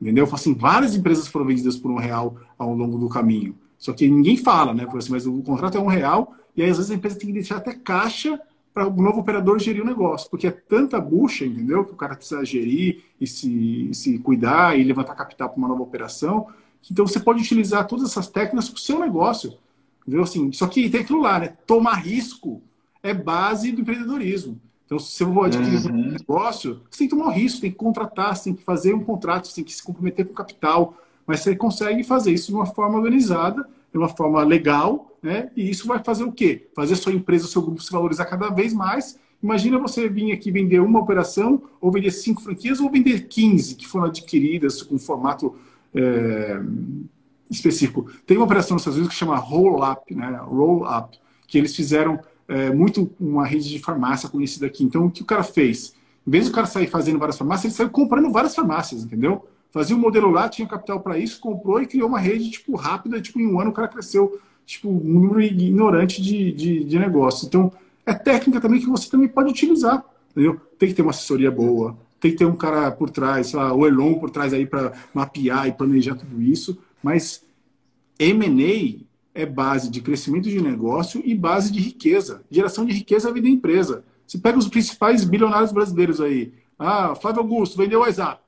Entendeu? 0.00 0.28
Assim, 0.32 0.52
várias 0.52 0.96
empresas 0.96 1.28
foram 1.28 1.46
vendidas 1.46 1.76
por 1.76 1.90
um 1.90 1.96
real 1.96 2.36
ao 2.62 2.74
longo 2.74 2.98
do 2.98 3.08
caminho. 3.08 3.54
Só 3.78 3.92
que 3.92 4.08
ninguém 4.08 4.36
fala, 4.36 4.72
né? 4.72 4.86
Assim, 4.94 5.10
mas 5.10 5.26
o 5.26 5.42
contrato 5.42 5.76
é 5.76 5.80
um 5.80 5.86
real 5.86 6.34
e 6.56 6.62
aí 6.62 6.70
às 6.70 6.76
vezes 6.76 6.90
a 6.90 6.94
empresa 6.94 7.18
tem 7.18 7.26
que 7.26 7.32
deixar 7.32 7.56
até 7.56 7.74
caixa 7.74 8.40
para 8.72 8.86
o 8.86 9.02
novo 9.02 9.20
operador 9.20 9.58
gerir 9.58 9.82
o 9.82 9.86
negócio, 9.86 10.30
porque 10.30 10.46
é 10.46 10.50
tanta 10.50 10.98
bucha, 10.98 11.44
entendeu? 11.44 11.84
Que 11.84 11.92
o 11.92 11.96
cara 11.96 12.14
precisa 12.14 12.44
gerir 12.44 13.04
e 13.20 13.26
se, 13.26 13.90
se 13.92 14.18
cuidar 14.18 14.78
e 14.78 14.82
levantar 14.82 15.14
capital 15.14 15.50
para 15.50 15.58
uma 15.58 15.68
nova 15.68 15.82
operação. 15.82 16.46
Então 16.90 17.06
você 17.06 17.20
pode 17.20 17.42
utilizar 17.42 17.86
todas 17.86 18.10
essas 18.10 18.28
técnicas 18.28 18.68
para 18.68 18.76
o 18.76 18.80
seu 18.80 18.98
negócio. 18.98 19.58
Entendeu? 20.02 20.22
Assim, 20.24 20.50
só 20.52 20.66
que 20.66 20.88
tem 20.88 21.00
aquilo 21.02 21.20
lá, 21.20 21.38
né? 21.38 21.56
Tomar 21.66 21.94
risco 21.94 22.62
é 23.02 23.12
base 23.12 23.72
do 23.72 23.82
empreendedorismo. 23.82 24.60
Então, 24.84 24.98
se 24.98 25.22
eu 25.22 25.32
vou 25.32 25.44
adquirir 25.44 25.86
uhum. 25.86 26.08
um 26.08 26.10
negócio, 26.10 26.82
você 26.90 26.98
tem 26.98 27.08
que 27.08 27.16
tomar 27.16 27.28
um 27.28 27.32
risco, 27.32 27.60
tem 27.60 27.70
que 27.70 27.76
contratar, 27.76 28.36
você 28.36 28.44
tem 28.44 28.54
que 28.54 28.62
fazer 28.62 28.94
um 28.94 29.02
contrato, 29.02 29.48
você 29.48 29.54
tem 29.54 29.64
que 29.64 29.72
se 29.72 29.82
comprometer 29.82 30.26
com 30.26 30.32
o 30.32 30.36
capital. 30.36 30.96
Mas 31.26 31.40
você 31.40 31.54
consegue 31.54 32.02
fazer 32.02 32.32
isso 32.32 32.48
de 32.48 32.54
uma 32.54 32.66
forma 32.66 32.98
organizada, 32.98 33.66
de 33.90 33.98
uma 33.98 34.08
forma 34.08 34.42
legal, 34.42 35.16
né? 35.22 35.50
E 35.56 35.70
isso 35.70 35.86
vai 35.86 36.02
fazer 36.02 36.24
o 36.24 36.32
quê? 36.32 36.68
Fazer 36.74 36.96
sua 36.96 37.12
empresa, 37.12 37.46
seu 37.46 37.62
grupo 37.62 37.82
se 37.82 37.92
valorizar 37.92 38.24
cada 38.24 38.48
vez 38.48 38.72
mais. 38.72 39.18
Imagina 39.42 39.78
você 39.78 40.08
vir 40.08 40.32
aqui 40.32 40.50
vender 40.50 40.80
uma 40.80 41.00
operação, 41.00 41.62
ou 41.80 41.90
vender 41.90 42.10
cinco 42.10 42.42
franquias, 42.42 42.80
ou 42.80 42.90
vender 42.90 43.26
15 43.26 43.74
que 43.74 43.86
foram 43.86 44.06
adquiridas 44.06 44.82
com 44.82 44.98
formato 44.98 45.54
é, 45.94 46.60
específico. 47.50 48.10
Tem 48.26 48.36
uma 48.36 48.46
operação 48.46 48.74
nos 48.74 48.82
Estados 48.82 48.98
Unidos 48.98 49.14
que 49.14 49.18
chama 49.18 49.36
Roll 49.36 49.82
Up, 49.84 50.14
né? 50.14 50.40
Roll 50.44 50.84
Up, 50.84 51.18
que 51.46 51.58
eles 51.58 51.74
fizeram 51.74 52.20
é, 52.48 52.72
muito 52.72 53.10
uma 53.20 53.46
rede 53.46 53.68
de 53.68 53.78
farmácia 53.78 54.28
conhecida 54.28 54.66
aqui. 54.66 54.84
Então, 54.84 55.06
o 55.06 55.10
que 55.10 55.22
o 55.22 55.26
cara 55.26 55.42
fez? 55.42 55.94
Em 56.26 56.30
vez 56.30 56.46
do 56.46 56.52
cara 56.52 56.66
sair 56.66 56.86
fazendo 56.86 57.18
várias 57.18 57.36
farmácias, 57.36 57.64
ele 57.64 57.74
saiu 57.74 57.90
comprando 57.90 58.30
várias 58.30 58.54
farmácias, 58.54 59.04
entendeu? 59.04 59.44
Fazia 59.72 59.96
um 59.96 59.98
modelo 59.98 60.30
lá, 60.30 60.48
tinha 60.50 60.68
capital 60.68 61.00
para 61.00 61.18
isso, 61.18 61.40
comprou 61.40 61.80
e 61.80 61.86
criou 61.86 62.08
uma 62.08 62.18
rede, 62.18 62.50
tipo, 62.50 62.76
rápida, 62.76 63.20
tipo, 63.22 63.40
em 63.40 63.46
um 63.46 63.58
ano 63.58 63.70
o 63.70 63.72
cara 63.72 63.88
cresceu, 63.88 64.38
tipo, 64.66 64.90
um 64.90 65.20
número 65.20 65.40
ignorante 65.40 66.20
de, 66.20 66.52
de, 66.52 66.84
de 66.84 66.98
negócio. 66.98 67.46
Então, 67.46 67.72
é 68.04 68.12
técnica 68.12 68.60
também 68.60 68.80
que 68.80 68.86
você 68.86 69.08
também 69.08 69.28
pode 69.28 69.50
utilizar, 69.50 70.04
entendeu? 70.30 70.60
Tem 70.78 70.90
que 70.90 70.94
ter 70.94 71.00
uma 71.00 71.10
assessoria 71.10 71.50
boa, 71.50 71.96
tem 72.20 72.32
que 72.32 72.36
ter 72.36 72.44
um 72.44 72.54
cara 72.54 72.90
por 72.90 73.08
trás, 73.08 73.48
sei 73.48 73.58
lá, 73.58 73.72
o 73.72 73.86
Elon 73.86 74.14
por 74.14 74.28
trás 74.28 74.52
aí 74.52 74.66
para 74.66 74.92
mapear 75.14 75.66
e 75.66 75.72
planejar 75.72 76.16
tudo 76.16 76.42
isso, 76.42 76.78
mas 77.02 77.42
M&A 78.18 79.02
é 79.34 79.46
base 79.46 79.90
de 79.90 80.02
crescimento 80.02 80.50
de 80.50 80.60
negócio 80.60 81.22
e 81.24 81.34
base 81.34 81.72
de 81.72 81.80
riqueza. 81.80 82.42
Geração 82.50 82.84
de 82.84 82.92
riqueza 82.92 83.32
vida 83.32 83.48
da 83.48 83.52
empresa. 83.52 84.04
Você 84.26 84.36
pega 84.36 84.58
os 84.58 84.68
principais 84.68 85.24
bilionários 85.24 85.72
brasileiros 85.72 86.20
aí. 86.20 86.52
Ah, 86.78 87.14
Flávio 87.14 87.40
Augusto 87.40 87.78
vendeu 87.78 88.00
o 88.00 88.02
WhatsApp. 88.02 88.41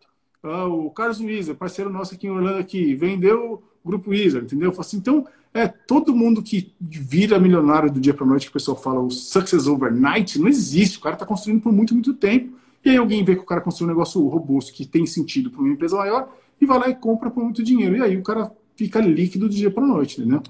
Ah, 0.44 0.66
o 0.66 0.90
Carlos 0.90 1.20
Wieser, 1.20 1.54
parceiro 1.54 1.90
nosso 1.90 2.14
aqui 2.14 2.26
em 2.26 2.30
Orlando, 2.30 2.59
aqui, 2.59 2.94
vendeu 2.94 3.62
o 3.83 3.88
Grupo 3.88 4.11
Wieser, 4.11 4.42
entendeu? 4.42 4.74
Assim, 4.78 4.98
então, 4.98 5.26
é 5.54 5.66
todo 5.66 6.14
mundo 6.14 6.42
que 6.42 6.74
vira 6.78 7.38
milionário 7.38 7.90
do 7.90 7.98
dia 7.98 8.12
para 8.12 8.26
noite, 8.26 8.46
que 8.46 8.50
o 8.50 8.52
pessoal 8.52 8.76
fala 8.76 9.00
o 9.00 9.11
success 9.11 9.66
overnight, 9.66 10.38
não 10.38 10.48
existe. 10.48 10.98
O 10.98 11.00
cara 11.00 11.14
está 11.14 11.24
construindo 11.24 11.62
por 11.62 11.72
muito, 11.72 11.94
muito 11.94 12.12
tempo. 12.12 12.59
E 12.85 12.90
aí 12.90 12.96
alguém 12.98 13.24
vê 13.24 13.35
que 13.35 13.42
o 13.42 13.46
cara 13.46 13.62
construiu 13.62 13.88
um 13.88 13.94
negócio 13.94 14.26
robusto, 14.28 14.72
que 14.72 14.85
tem 14.85 15.07
sentido 15.07 15.50
para 15.50 15.62
uma 15.62 15.72
empresa 15.72 15.96
maior, 15.96 16.28
e 16.61 16.66
vai 16.66 16.78
lá 16.78 16.88
e 16.90 16.94
compra 16.94 17.30
por 17.30 17.42
muito 17.42 17.62
dinheiro. 17.62 17.96
E 17.96 18.02
aí 18.02 18.16
o 18.16 18.22
cara 18.22 18.52
fica 18.76 19.00
líquido 19.00 19.48
do 19.48 19.54
dia 19.54 19.70
para 19.70 19.87
noite, 19.87 20.20
entendeu? 20.20 20.42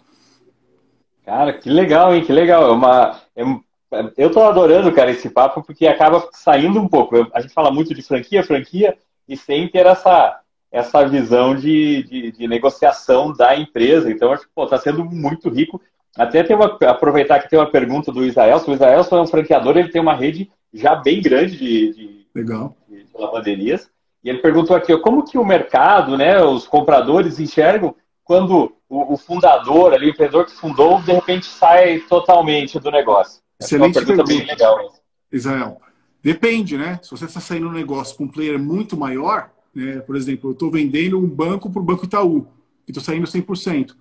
Cara, 1.24 1.52
que 1.52 1.70
legal, 1.70 2.12
hein? 2.12 2.24
Que 2.24 2.33
legal. 2.33 2.68
É 2.68 2.72
uma, 2.72 3.20
é, 3.37 4.12
eu 4.16 4.30
tô 4.30 4.42
adorando, 4.42 4.90
cara, 4.92 5.12
esse 5.12 5.30
papo, 5.30 5.62
porque 5.62 5.87
acaba 5.87 6.28
saindo 6.33 6.80
um 6.80 6.88
pouco. 6.88 7.28
A 7.33 7.40
gente 7.40 7.54
fala 7.54 7.70
muito 7.70 7.94
de 7.94 8.02
franquia, 8.02 8.42
franquia, 8.42 8.98
e 9.28 9.37
sem 9.37 9.68
ter 9.68 9.87
essa, 9.87 10.40
essa 10.70 11.06
visão 11.06 11.54
de, 11.54 12.02
de, 12.02 12.32
de 12.32 12.48
negociação 12.48 13.32
da 13.32 13.56
empresa. 13.56 14.10
Então, 14.10 14.32
acho 14.32 14.42
que 14.42 14.62
está 14.62 14.78
sendo 14.78 15.04
muito 15.04 15.48
rico. 15.48 15.80
Até 16.16 16.42
tem 16.42 16.54
uma, 16.54 16.78
aproveitar 16.87 17.40
que 17.40 17.48
tem 17.48 17.58
uma 17.58 17.70
pergunta 17.70 18.12
do 18.12 18.24
Israel. 18.24 18.62
O 18.66 18.72
Israel 18.72 19.06
é 19.10 19.20
um 19.20 19.26
franqueador, 19.26 19.76
ele 19.76 19.90
tem 19.90 20.00
uma 20.00 20.14
rede 20.14 20.50
já 20.72 20.94
bem 20.94 21.20
grande 21.20 21.56
de, 21.56 21.92
de, 21.92 22.26
Legal. 22.34 22.76
de, 22.88 23.04
de 23.04 23.10
lavanderias. 23.14 23.90
E 24.22 24.30
ele 24.30 24.38
perguntou 24.38 24.74
aqui, 24.74 24.96
como 24.98 25.24
que 25.24 25.37
o 25.37 25.44
mercado, 25.44 26.16
né, 26.16 26.42
os 26.42 26.66
compradores 26.66 27.38
enxergam 27.38 27.94
quando 28.24 28.74
o, 28.88 29.16
fundador, 29.16 29.92
ali, 29.92 30.06
o 30.06 30.10
empreendedor 30.10 30.46
que 30.46 30.52
fundou, 30.52 31.00
de 31.02 31.12
repente 31.12 31.46
sai 31.46 31.98
totalmente 32.00 32.78
do 32.80 32.90
negócio? 32.90 33.42
Excelente 33.60 33.98
é 33.98 34.04
pergunta. 34.04 34.24
Bem 34.24 34.46
legal. 34.46 34.92
Israel. 35.30 35.80
Depende, 36.24 36.78
né? 36.78 36.98
Se 37.02 37.10
você 37.10 37.26
está 37.26 37.38
saindo 37.38 37.68
um 37.68 37.72
negócio 37.72 38.16
com 38.16 38.24
um 38.24 38.28
player 38.28 38.58
muito 38.58 38.96
maior, 38.96 39.50
né? 39.74 40.00
por 40.00 40.16
exemplo, 40.16 40.48
eu 40.48 40.52
estou 40.54 40.70
vendendo 40.70 41.18
um 41.18 41.28
banco 41.28 41.70
para 41.70 41.82
o 41.82 41.84
Banco 41.84 42.06
Itaú 42.06 42.46
e 42.88 42.90
estou 42.90 43.04
saindo 43.04 43.26
100%. 43.26 43.94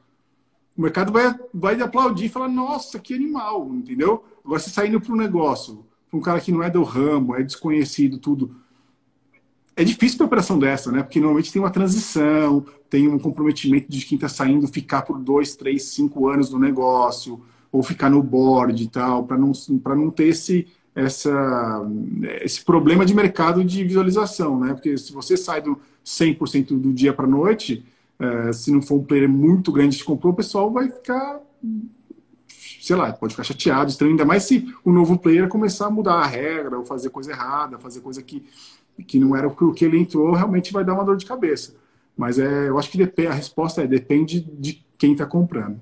O 0.77 0.81
mercado 0.81 1.11
vai, 1.11 1.37
vai 1.53 1.81
aplaudir 1.81 2.25
e 2.25 2.29
falar, 2.29 2.47
nossa, 2.47 2.97
que 2.97 3.13
animal, 3.13 3.69
entendeu? 3.73 4.23
Agora 4.43 4.57
você 4.57 4.69
saindo 4.69 5.01
para 5.01 5.11
um 5.11 5.17
negócio, 5.17 5.85
para 6.09 6.17
um 6.17 6.21
cara 6.21 6.39
que 6.39 6.49
não 6.49 6.63
é 6.63 6.69
do 6.69 6.81
ramo, 6.81 7.35
é 7.35 7.43
desconhecido, 7.43 8.17
tudo. 8.17 8.55
É 9.75 9.83
difícil 9.83 10.19
uma 10.21 10.27
operação 10.27 10.57
dessa, 10.57 10.93
né? 10.93 11.03
Porque 11.03 11.19
normalmente 11.19 11.51
tem 11.51 11.61
uma 11.61 11.71
transição, 11.71 12.65
tem 12.89 13.09
um 13.09 13.19
comprometimento 13.19 13.91
de 13.91 14.05
quem 14.05 14.15
está 14.15 14.29
saindo 14.29 14.65
ficar 14.69 15.01
por 15.01 15.19
dois, 15.19 15.57
três, 15.57 15.83
cinco 15.83 16.29
anos 16.29 16.49
no 16.49 16.57
negócio 16.57 17.41
ou 17.69 17.83
ficar 17.83 18.09
no 18.09 18.23
board 18.23 18.81
e 18.81 18.87
tal, 18.87 19.25
para 19.25 19.37
não, 19.37 19.51
não 19.97 20.09
ter 20.09 20.27
esse, 20.27 20.67
essa, 20.95 21.81
esse 22.41 22.63
problema 22.63 23.05
de 23.05 23.13
mercado 23.13 23.63
de 23.63 23.83
visualização, 23.83 24.59
né? 24.59 24.73
Porque 24.73 24.97
se 24.97 25.11
você 25.11 25.35
sai 25.35 25.61
do 25.61 25.79
100% 26.05 26.79
do 26.79 26.93
dia 26.93 27.13
para 27.13 27.25
a 27.25 27.29
noite, 27.29 27.85
é, 28.19 28.53
se 28.53 28.71
não 28.71 28.81
for 28.81 28.95
um 28.95 29.03
player 29.03 29.27
muito 29.27 29.71
grande 29.71 29.97
que 29.97 30.03
comprou, 30.03 30.33
o 30.33 30.35
pessoal 30.35 30.71
vai 30.71 30.89
ficar, 30.89 31.39
sei 32.81 32.95
lá, 32.95 33.11
pode 33.11 33.33
ficar 33.33 33.43
chateado, 33.43 33.89
estranho, 33.89 34.11
ainda 34.11 34.25
mais 34.25 34.43
se 34.43 34.73
o 34.83 34.91
novo 34.91 35.17
player 35.17 35.47
começar 35.47 35.87
a 35.87 35.91
mudar 35.91 36.15
a 36.15 36.27
regra, 36.27 36.77
ou 36.77 36.85
fazer 36.85 37.09
coisa 37.09 37.31
errada, 37.31 37.79
fazer 37.79 38.01
coisa 38.01 38.21
que, 38.21 38.45
que 39.07 39.19
não 39.19 39.35
era 39.35 39.47
o 39.47 39.73
que 39.73 39.85
ele 39.85 39.97
entrou, 39.97 40.31
realmente 40.33 40.71
vai 40.71 40.83
dar 40.83 40.93
uma 40.93 41.05
dor 41.05 41.17
de 41.17 41.25
cabeça. 41.25 41.75
Mas 42.15 42.37
é, 42.37 42.69
eu 42.69 42.77
acho 42.77 42.91
que 42.91 43.27
a 43.27 43.33
resposta 43.33 43.81
é 43.81 43.87
depende 43.87 44.41
de 44.41 44.85
quem 44.97 45.13
está 45.13 45.25
comprando. 45.25 45.81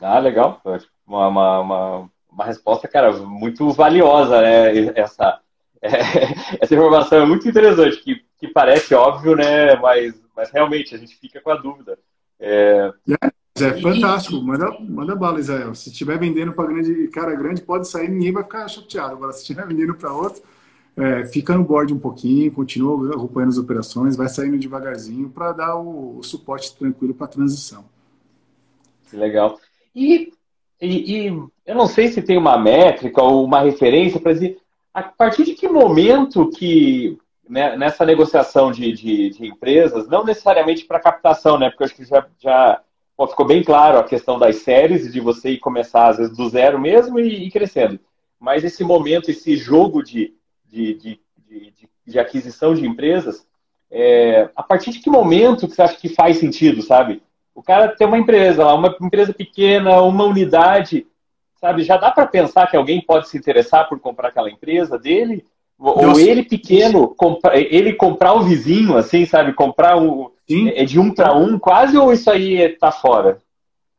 Ah, 0.00 0.18
legal. 0.18 0.60
Uma, 1.06 1.28
uma, 1.28 1.60
uma, 1.60 2.10
uma, 2.34 2.44
resposta, 2.44 2.88
cara, 2.88 3.12
muito 3.12 3.70
valiosa, 3.72 4.40
né? 4.42 4.92
Essa, 4.98 5.40
é, 5.80 5.88
essa 6.60 6.74
informação 6.74 7.22
é 7.22 7.26
muito 7.26 7.48
interessante, 7.48 8.02
que, 8.02 8.22
que 8.38 8.48
parece 8.48 8.94
óbvio, 8.94 9.36
né? 9.36 9.76
Mas, 9.76 10.14
mas 10.36 10.50
realmente 10.50 10.94
a 10.94 10.98
gente 10.98 11.16
fica 11.16 11.40
com 11.40 11.50
a 11.50 11.56
dúvida. 11.56 11.98
É, 12.38 12.92
é, 13.08 13.64
é 13.64 13.80
fantástico. 13.80 14.40
Manda, 14.42 14.76
manda 14.80 15.14
bala, 15.14 15.40
Israel. 15.40 15.74
Se 15.74 15.90
estiver 15.90 16.18
vendendo 16.18 16.52
para 16.52 16.66
grande, 16.66 17.08
cara 17.08 17.34
grande, 17.34 17.62
pode 17.62 17.88
sair, 17.88 18.08
ninguém 18.08 18.32
vai 18.32 18.42
ficar 18.42 18.68
chateado. 18.68 19.14
Agora, 19.14 19.32
se 19.32 19.40
estiver 19.40 19.66
vendendo 19.66 19.94
para 19.94 20.12
outro, 20.12 20.42
é, 20.96 21.26
fica 21.26 21.56
no 21.56 21.64
board 21.64 21.92
um 21.92 21.98
pouquinho, 21.98 22.52
continua 22.52 23.14
acompanhando 23.14 23.50
as 23.50 23.58
operações, 23.58 24.16
vai 24.16 24.28
saindo 24.28 24.58
devagarzinho 24.58 25.28
para 25.28 25.52
dar 25.52 25.76
o, 25.76 26.18
o 26.18 26.22
suporte 26.22 26.74
tranquilo 26.76 27.14
para 27.14 27.26
a 27.26 27.30
transição. 27.30 27.84
Legal. 29.12 29.58
E, 29.94 30.32
e, 30.80 31.28
e, 31.28 31.48
eu 31.66 31.74
não 31.74 31.86
sei 31.86 32.08
se 32.08 32.22
tem 32.22 32.36
uma 32.36 32.58
métrica 32.58 33.22
ou 33.22 33.44
uma 33.44 33.60
referência 33.60 34.20
para 34.20 34.32
dizer 34.32 34.58
a 34.92 35.02
partir 35.02 35.44
de 35.44 35.54
que 35.54 35.68
momento 35.68 36.48
que 36.50 37.18
né, 37.48 37.76
nessa 37.76 38.06
negociação 38.06 38.70
de, 38.70 38.92
de, 38.92 39.30
de, 39.30 39.46
empresas, 39.46 40.08
não 40.08 40.24
necessariamente 40.24 40.84
para 40.84 41.00
captação, 41.00 41.58
né? 41.58 41.68
Porque 41.68 41.82
eu 41.82 41.86
acho 41.86 41.96
que 41.96 42.04
já, 42.04 42.26
já 42.38 42.80
ficou 43.28 43.44
bem 43.44 43.62
claro 43.62 43.98
a 43.98 44.04
questão 44.04 44.38
das 44.38 44.56
séries, 44.56 45.12
de 45.12 45.20
você 45.20 45.50
ir 45.50 45.58
começar 45.58 46.08
às 46.08 46.18
vezes 46.18 46.36
do 46.36 46.48
zero 46.48 46.80
mesmo 46.80 47.18
e, 47.18 47.46
e 47.46 47.50
crescendo. 47.50 47.98
Mas 48.38 48.64
esse 48.64 48.84
momento, 48.84 49.30
esse 49.30 49.56
jogo 49.56 50.02
de, 50.02 50.32
de, 50.64 50.94
de, 50.94 51.20
de 52.06 52.18
aquisição 52.18 52.74
de 52.74 52.86
empresas, 52.86 53.46
é, 53.90 54.48
a 54.56 54.62
partir 54.62 54.90
de 54.90 55.00
que 55.00 55.10
momento 55.10 55.68
que 55.68 55.74
você 55.74 55.82
acha 55.82 55.96
que 55.96 56.08
faz 56.08 56.38
sentido, 56.38 56.82
sabe? 56.82 57.22
O 57.54 57.62
cara 57.62 57.88
tem 57.88 58.06
uma 58.06 58.18
empresa 58.18 58.64
lá, 58.64 58.74
uma 58.74 58.94
empresa 59.00 59.32
pequena, 59.32 60.00
uma 60.02 60.24
unidade, 60.24 61.06
sabe? 61.64 61.82
Já 61.82 61.96
dá 61.96 62.10
para 62.10 62.26
pensar 62.26 62.66
que 62.66 62.76
alguém 62.76 63.00
pode 63.00 63.26
se 63.30 63.38
interessar 63.38 63.88
por 63.88 63.98
comprar 63.98 64.28
aquela 64.28 64.50
empresa 64.50 64.98
dele? 64.98 65.46
Nossa. 65.78 66.08
Ou 66.08 66.20
ele 66.20 66.42
pequeno, 66.42 67.08
compra, 67.08 67.58
ele 67.58 67.94
comprar 67.94 68.34
o 68.34 68.42
vizinho, 68.42 68.98
assim, 68.98 69.24
sabe? 69.24 69.54
Comprar 69.54 69.96
um, 69.96 70.28
é 70.46 70.84
de 70.84 71.00
um 71.00 71.10
para 71.10 71.34
um, 71.34 71.58
quase, 71.58 71.96
ou 71.96 72.12
isso 72.12 72.30
aí 72.30 72.60
está 72.60 72.92
fora? 72.92 73.38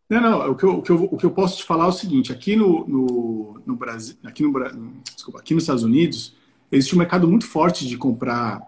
Não, 0.08 0.21
não. 0.21 0.51
O 0.51 0.56
que, 0.56 0.63
eu, 0.63 0.78
o, 0.78 0.82
que 0.84 0.91
eu, 0.91 1.10
o 1.12 1.17
que 1.17 1.25
eu 1.25 1.32
posso 1.32 1.58
te 1.58 1.63
falar 1.63 1.86
é 1.86 1.88
o 1.88 1.91
seguinte: 1.91 2.32
aqui 2.32 2.56
no, 2.56 2.88
no, 2.88 3.62
no 3.65 3.75
Brasil, 3.75 4.15
aqui 4.23 4.43
no, 4.43 4.54
desculpa, 5.15 5.39
aqui 5.39 5.56
nos 5.56 5.63
Estados 5.63 5.84
Unidos, 5.84 6.36
existe 6.71 6.93
um 6.93 6.99
mercado 6.99 7.28
muito 7.28 7.47
forte 7.47 7.88
de 7.88 7.97
comprar 7.97 8.62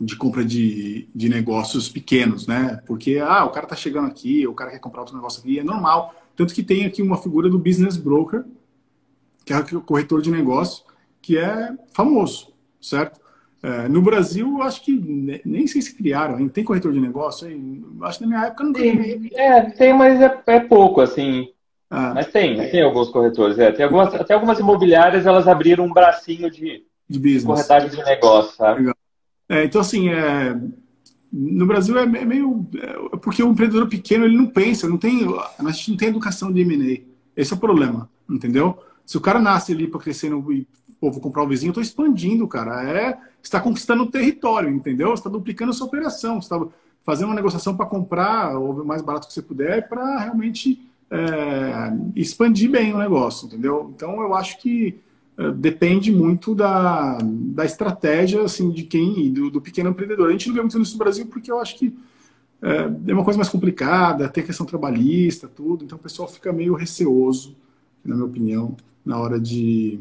de 0.00 0.14
compra 0.14 0.44
de, 0.44 1.08
de 1.14 1.28
negócios 1.28 1.88
pequenos, 1.88 2.46
né? 2.46 2.80
Porque, 2.86 3.18
ah, 3.18 3.46
o 3.46 3.50
cara 3.50 3.66
tá 3.66 3.74
chegando 3.74 4.06
aqui, 4.06 4.46
o 4.46 4.54
cara 4.54 4.70
quer 4.70 4.78
comprar 4.78 5.00
outro 5.00 5.16
negócio 5.16 5.40
aqui, 5.40 5.58
é 5.58 5.64
normal. 5.64 6.14
Tanto 6.36 6.54
que 6.54 6.62
tem 6.62 6.84
aqui 6.84 7.02
uma 7.02 7.16
figura 7.16 7.48
do 7.48 7.58
business 7.58 7.96
broker, 7.96 8.44
que 9.44 9.52
é 9.52 9.58
o 9.58 9.80
corretor 9.80 10.20
de 10.20 10.30
negócio, 10.30 10.84
que 11.22 11.38
é 11.38 11.74
famoso, 11.92 12.52
certo? 12.80 13.20
É, 13.62 13.88
no 13.88 14.02
Brasil, 14.02 14.62
acho 14.62 14.82
que 14.84 14.92
nem 15.44 15.66
sei 15.66 15.80
se 15.80 15.94
criaram, 15.94 16.38
hein? 16.38 16.48
tem 16.48 16.62
corretor 16.62 16.92
de 16.92 17.00
negócio? 17.00 17.50
Hein? 17.50 17.84
Acho 18.02 18.18
que 18.18 18.24
na 18.24 18.30
minha 18.30 18.46
época 18.46 18.64
não 18.64 18.72
tem. 18.72 19.30
É, 19.34 19.62
tem, 19.70 19.94
mas 19.94 20.20
é, 20.20 20.42
é 20.46 20.60
pouco, 20.60 21.00
assim. 21.00 21.48
Ah. 21.90 22.12
Mas 22.14 22.26
tem, 22.28 22.56
tem 22.70 22.82
alguns 22.82 23.08
corretores. 23.08 23.58
É. 23.58 23.72
Tem 23.72 23.84
algumas, 23.84 24.14
até 24.14 24.34
algumas 24.34 24.58
imobiliárias, 24.58 25.26
elas 25.26 25.48
abriram 25.48 25.84
um 25.84 25.92
bracinho 25.92 26.50
de, 26.50 26.84
de, 27.08 27.18
business. 27.18 27.40
de 27.40 27.46
corretagem 27.46 27.90
de 27.90 28.04
negócio, 28.04 28.54
sabe? 28.56 28.80
Legal. 28.80 28.94
É, 29.48 29.64
então, 29.64 29.80
assim, 29.80 30.10
é, 30.10 30.54
no 31.38 31.66
Brasil 31.66 31.98
é, 31.98 32.02
é 32.02 32.24
meio. 32.24 32.66
É, 32.76 33.16
porque 33.18 33.42
o 33.42 33.50
empreendedor 33.50 33.88
pequeno 33.88 34.24
ele 34.24 34.36
não 34.36 34.46
pensa, 34.46 34.88
não 34.88 34.96
tem, 34.96 35.20
a 35.58 35.70
gente 35.70 35.90
não 35.90 35.96
tem 35.98 36.08
educação 36.08 36.50
de 36.50 36.62
M&A. 36.62 37.02
Esse 37.36 37.52
é 37.52 37.56
o 37.56 37.60
problema, 37.60 38.08
entendeu? 38.28 38.78
Se 39.04 39.18
o 39.18 39.20
cara 39.20 39.38
nasce 39.38 39.72
ali 39.72 39.86
para 39.86 40.00
crescer 40.00 40.30
no. 40.30 40.42
Pô, 40.98 41.10
vou 41.10 41.20
comprar 41.20 41.42
o 41.42 41.44
um 41.44 41.48
vizinho, 41.48 41.68
eu 41.68 41.72
estou 41.72 41.82
expandindo, 41.82 42.48
cara. 42.48 42.82
É, 42.82 43.18
está 43.42 43.60
conquistando 43.60 44.04
o 44.04 44.10
território, 44.10 44.70
entendeu? 44.70 45.12
Está 45.12 45.28
duplicando 45.28 45.70
a 45.70 45.74
sua 45.74 45.86
operação. 45.86 46.38
Está 46.38 46.58
fazendo 47.04 47.28
uma 47.28 47.34
negociação 47.34 47.76
para 47.76 47.84
comprar 47.84 48.58
o 48.58 48.82
mais 48.82 49.02
barato 49.02 49.28
que 49.28 49.34
você 49.34 49.42
puder 49.42 49.88
para 49.88 50.20
realmente 50.20 50.90
é, 51.10 51.92
expandir 52.16 52.70
bem 52.70 52.94
o 52.94 52.98
negócio, 52.98 53.46
entendeu? 53.46 53.92
Então, 53.94 54.22
eu 54.22 54.34
acho 54.34 54.58
que 54.58 54.98
depende 55.54 56.10
muito 56.10 56.54
da, 56.54 57.18
da 57.22 57.64
estratégia 57.64 58.42
assim, 58.42 58.70
de 58.70 58.84
quem, 58.84 59.32
do, 59.32 59.50
do 59.50 59.60
pequeno 59.60 59.90
empreendedor. 59.90 60.28
A 60.28 60.32
gente 60.32 60.48
não 60.48 60.54
vê 60.54 60.60
muito 60.60 60.80
isso 60.80 60.92
no 60.92 60.98
Brasil 60.98 61.26
porque 61.26 61.50
eu 61.50 61.60
acho 61.60 61.78
que 61.78 61.96
é, 62.62 63.10
é 63.10 63.12
uma 63.12 63.24
coisa 63.24 63.36
mais 63.36 63.48
complicada, 63.48 64.28
tem 64.28 64.44
questão 64.44 64.64
trabalhista, 64.64 65.46
tudo, 65.46 65.84
então 65.84 65.98
o 65.98 66.00
pessoal 66.00 66.28
fica 66.28 66.52
meio 66.52 66.74
receoso, 66.74 67.54
na 68.04 68.14
minha 68.14 68.26
opinião, 68.26 68.76
na 69.04 69.18
hora 69.18 69.38
de, 69.38 70.00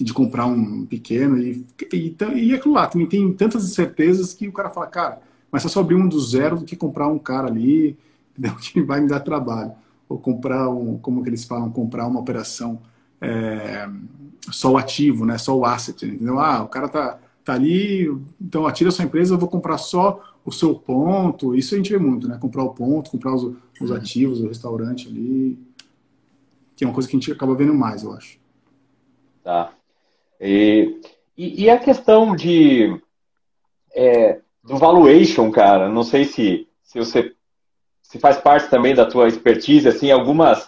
de 0.00 0.12
comprar 0.12 0.46
um 0.46 0.84
pequeno 0.84 1.38
e, 1.38 1.64
e, 1.92 2.16
e 2.34 2.54
aquilo 2.54 2.74
lá, 2.74 2.86
também 2.86 3.06
tem 3.06 3.32
tantas 3.32 3.64
incertezas 3.64 4.34
que 4.34 4.48
o 4.48 4.52
cara 4.52 4.68
fala, 4.68 4.86
cara, 4.88 5.22
mas 5.50 5.64
é 5.64 5.68
só 5.68 5.80
abrir 5.80 5.94
um 5.94 6.08
do 6.08 6.20
zero 6.20 6.58
do 6.58 6.64
que 6.64 6.74
comprar 6.74 7.06
um 7.06 7.18
cara 7.18 7.46
ali, 7.46 7.96
entendeu? 8.36 8.56
que 8.56 8.82
vai 8.82 9.00
me 9.00 9.08
dar 9.08 9.20
trabalho. 9.20 9.72
Ou 10.08 10.18
comprar 10.18 10.68
um, 10.68 10.98
como 10.98 11.22
que 11.22 11.28
eles 11.28 11.44
falam, 11.44 11.70
comprar 11.70 12.06
uma 12.06 12.18
operação 12.18 12.80
é, 13.24 13.88
só 14.50 14.72
o 14.72 14.76
ativo, 14.76 15.24
né? 15.24 15.38
Só 15.38 15.56
o 15.56 15.64
asset, 15.64 16.06
entendeu? 16.06 16.38
Ah, 16.38 16.62
o 16.62 16.68
cara 16.68 16.88
tá, 16.88 17.18
tá 17.44 17.54
ali, 17.54 18.06
então 18.40 18.66
atira 18.66 18.90
a 18.90 18.92
sua 18.92 19.04
empresa, 19.04 19.34
eu 19.34 19.38
vou 19.38 19.48
comprar 19.48 19.78
só 19.78 20.22
o 20.44 20.52
seu 20.52 20.74
ponto. 20.74 21.54
Isso 21.54 21.74
a 21.74 21.78
gente 21.78 21.90
vê 21.90 21.98
muito, 21.98 22.28
né? 22.28 22.38
Comprar 22.40 22.62
o 22.62 22.74
ponto, 22.74 23.10
comprar 23.10 23.34
os, 23.34 23.54
os 23.80 23.90
uhum. 23.90 23.96
ativos, 23.96 24.40
o 24.40 24.48
restaurante 24.48 25.08
ali. 25.08 25.58
Que 26.76 26.84
é 26.84 26.86
uma 26.86 26.94
coisa 26.94 27.08
que 27.08 27.16
a 27.16 27.18
gente 27.18 27.32
acaba 27.32 27.54
vendo 27.54 27.74
mais, 27.74 28.02
eu 28.02 28.12
acho. 28.12 28.38
Tá. 29.42 29.72
E, 30.40 31.00
e, 31.36 31.64
e 31.64 31.70
a 31.70 31.78
questão 31.78 32.34
de 32.34 33.00
é, 33.94 34.40
do 34.62 34.76
valuation, 34.76 35.50
cara, 35.50 35.88
não 35.88 36.02
sei 36.02 36.24
se, 36.24 36.66
se 36.82 36.98
você 36.98 37.34
se 38.02 38.18
faz 38.18 38.38
parte 38.38 38.68
também 38.68 38.94
da 38.94 39.04
tua 39.04 39.28
expertise, 39.28 39.88
assim, 39.88 40.10
algumas, 40.10 40.64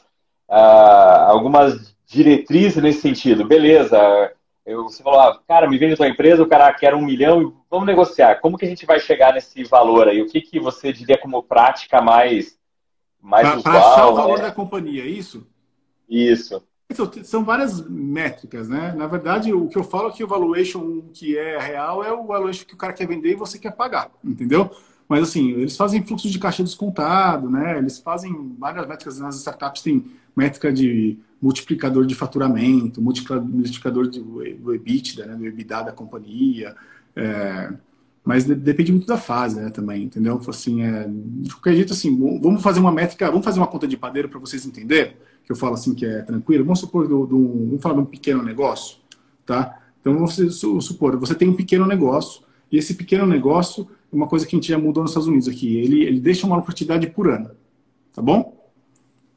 uh, 0.49 1.27
algumas 1.29 1.96
diretrizes 2.07 2.83
nesse 2.83 3.01
sentido. 3.01 3.47
Beleza, 3.47 4.33
eu, 4.65 4.85
você 4.85 5.03
falou, 5.03 5.21
ah, 5.21 5.41
cara, 5.47 5.69
me 5.69 5.79
vende 5.79 5.97
tua 5.97 6.09
empresa, 6.09 6.43
o 6.43 6.49
cara 6.49 6.73
quer 6.73 6.95
um 6.95 7.05
milhão, 7.05 7.55
vamos 7.71 7.87
negociar. 7.87 8.41
Como 8.41 8.57
que 8.57 8.65
a 8.65 8.69
gente 8.69 8.87
vai 8.87 8.99
chegar 8.99 9.33
nesse 9.33 9.63
valor 9.65 10.09
aí? 10.09 10.21
O 10.23 10.29
que, 10.29 10.41
que 10.41 10.59
você 10.59 10.93
diria 10.93 11.19
como 11.19 11.43
prática 11.43 12.01
mais, 12.01 12.59
mais 13.21 13.49
pra, 13.49 13.59
usual? 13.59 13.73
Para 13.75 13.93
achar 13.93 14.07
o 14.09 14.15
valor 14.15 14.39
né? 14.39 14.45
da 14.45 14.53
companhia, 14.53 15.03
é 15.03 15.09
isso? 15.09 15.47
Isso. 16.09 16.63
Então, 16.89 17.11
são 17.25 17.45
várias 17.45 17.87
métricas, 17.89 18.69
né? 18.69 18.95
Na 18.97 19.09
verdade, 19.09 19.53
o 19.53 19.69
que 19.69 19.77
eu 19.77 19.83
falo 19.83 20.09
é 20.09 20.13
que 20.13 20.23
o 20.23 20.29
valuation 20.29 21.03
que 21.13 21.37
é 21.37 21.59
real 21.59 22.03
é 22.03 22.13
o 22.13 22.25
valuation 22.25 22.65
que 22.65 22.75
o 22.75 22.79
cara 22.79 22.93
quer 22.93 23.09
vender 23.09 23.33
e 23.33 23.37
você 23.37 23.59
quer 23.59 23.73
pagar, 23.73 24.11
entendeu? 24.25 24.71
Mas 25.09 25.23
assim, 25.23 25.51
eles 25.51 25.77
fazem 25.77 26.05
fluxo 26.05 26.29
de 26.29 26.39
caixa 26.39 26.63
descontado, 26.63 27.51
né? 27.51 27.79
Eles 27.79 27.99
fazem 27.99 28.55
várias 28.59 28.87
métricas 28.87 29.19
nas 29.19 29.37
startups, 29.37 29.83
tem 29.83 30.05
métrica 30.37 30.73
de 30.73 31.19
multiplicador 31.41 32.07
de 32.07 32.15
faturamento, 32.15 33.01
multiplicador 33.01 34.09
de, 34.09 34.21
do 34.21 34.75
EBITDA, 34.75 35.27
né? 35.27 35.35
do 35.35 35.47
EBITDA 35.47 35.85
da 35.85 35.93
companhia. 35.93 36.75
É, 37.15 37.73
mas 38.27 38.45
depende 38.45 38.91
muito 38.91 39.07
da 39.07 39.17
fase, 39.17 39.55
né, 39.55 39.71
também, 39.71 40.03
entendeu? 40.03 40.41
Assim, 40.49 40.83
é, 40.83 41.07
de 41.09 41.49
qualquer 41.55 41.77
jeito, 41.77 41.93
assim, 41.93 42.19
vamos 42.41 42.61
fazer 42.61 42.81
uma 42.81 42.91
métrica, 42.91 43.31
vamos 43.31 43.45
fazer 43.45 43.61
uma 43.61 43.69
conta 43.69 43.87
de 43.87 43.97
padeiro 43.97 44.29
para 44.29 44.41
vocês 44.41 44.67
entenderem 44.67 45.15
que 45.45 45.53
eu 45.53 45.57
falo 45.57 45.75
assim 45.75 45.95
que 45.95 46.05
é 46.05 46.23
tranquilo, 46.23 46.65
vamos 46.65 46.81
supor, 46.81 47.07
do, 47.07 47.25
do, 47.25 47.39
vamos 47.39 47.81
falar 47.81 47.95
de 47.95 48.01
um 48.01 48.05
pequeno 48.05 48.43
negócio, 48.43 48.99
tá? 49.47 49.81
Então, 50.01 50.13
vamos 50.13 50.35
supor, 50.85 51.17
você 51.17 51.37
tem 51.37 51.49
um 51.49 51.55
pequeno 51.55 51.87
negócio, 51.87 52.43
e 52.71 52.77
esse 52.77 52.95
pequeno 52.95 53.25
negócio 53.25 53.89
é 54.13 54.17
uma 54.17 54.27
coisa 54.27 54.45
que 54.45 54.57
a 54.57 54.59
gente 54.59 54.69
já 54.69 54.77
mudou 54.77 55.05
nos 55.05 55.13
Estados 55.13 55.29
Unidos 55.29 55.47
aqui, 55.47 55.77
ele, 55.77 56.03
ele 56.03 56.19
deixa 56.19 56.49
uma 56.49 56.57
lucratividade 56.57 57.07
por 57.11 57.31
ano, 57.31 57.53
tá 58.13 58.21
bom? 58.21 58.69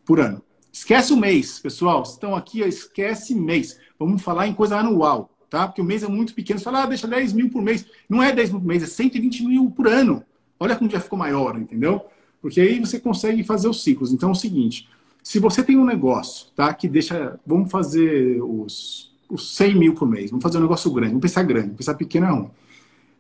Por 0.04 0.20
ano. 0.20 0.42
Esquece 0.72 1.14
o 1.14 1.18
mês, 1.18 1.60
pessoal, 1.60 2.04
estão 2.04 2.36
aqui, 2.36 2.62
esquece 2.62 3.34
mês. 3.36 3.80
Vamos 3.98 4.22
falar 4.22 4.48
em 4.48 4.54
coisa 4.54 4.78
anual, 4.78 5.30
tá? 5.50 5.68
Porque 5.68 5.82
o 5.82 5.86
mês 5.86 6.04
é 6.04 6.08
muito 6.08 6.34
pequeno, 6.34 6.60
você 6.60 6.66
fala, 6.66 6.84
ah, 6.84 6.86
deixa 6.86 7.08
10 7.08 7.34
mil 7.34 7.50
por 7.50 7.62
mês. 7.62 7.86
Não 8.08 8.22
é 8.22 8.32
10 8.32 8.52
mil 8.52 8.60
por 8.60 8.68
mês, 8.68 8.84
é 8.84 8.86
120 8.86 9.46
mil 9.46 9.72
por 9.72 9.88
ano. 9.88 10.24
Olha 10.60 10.76
como 10.76 10.90
já 10.90 11.00
ficou 11.00 11.18
maior, 11.18 11.58
entendeu? 11.58 12.06
Porque 12.42 12.62
aí 12.62 12.80
você 12.80 13.00
consegue 13.00 13.44
fazer 13.44 13.68
os 13.68 13.84
ciclos. 13.84 14.14
Então 14.14 14.30
é 14.30 14.32
o 14.32 14.36
seguinte, 14.36 14.88
se 15.24 15.40
você 15.40 15.64
tem 15.64 15.78
um 15.78 15.86
negócio, 15.86 16.48
tá? 16.56 16.74
Que 16.74 16.88
deixa. 16.88 17.40
Vamos 17.46 17.72
fazer 17.72 18.42
os, 18.42 19.12
os 19.30 19.56
100 19.56 19.76
mil 19.76 19.94
por 19.94 20.08
mês. 20.08 20.30
Vamos 20.30 20.44
fazer 20.44 20.58
um 20.58 20.62
negócio 20.62 20.92
grande. 20.92 21.10
Vamos 21.10 21.22
pensar 21.22 21.44
grande. 21.44 21.68
Vamos 21.68 21.78
pensar 21.78 21.96
pequeno 21.96 22.26
é 22.26 22.34
um. 22.34 22.50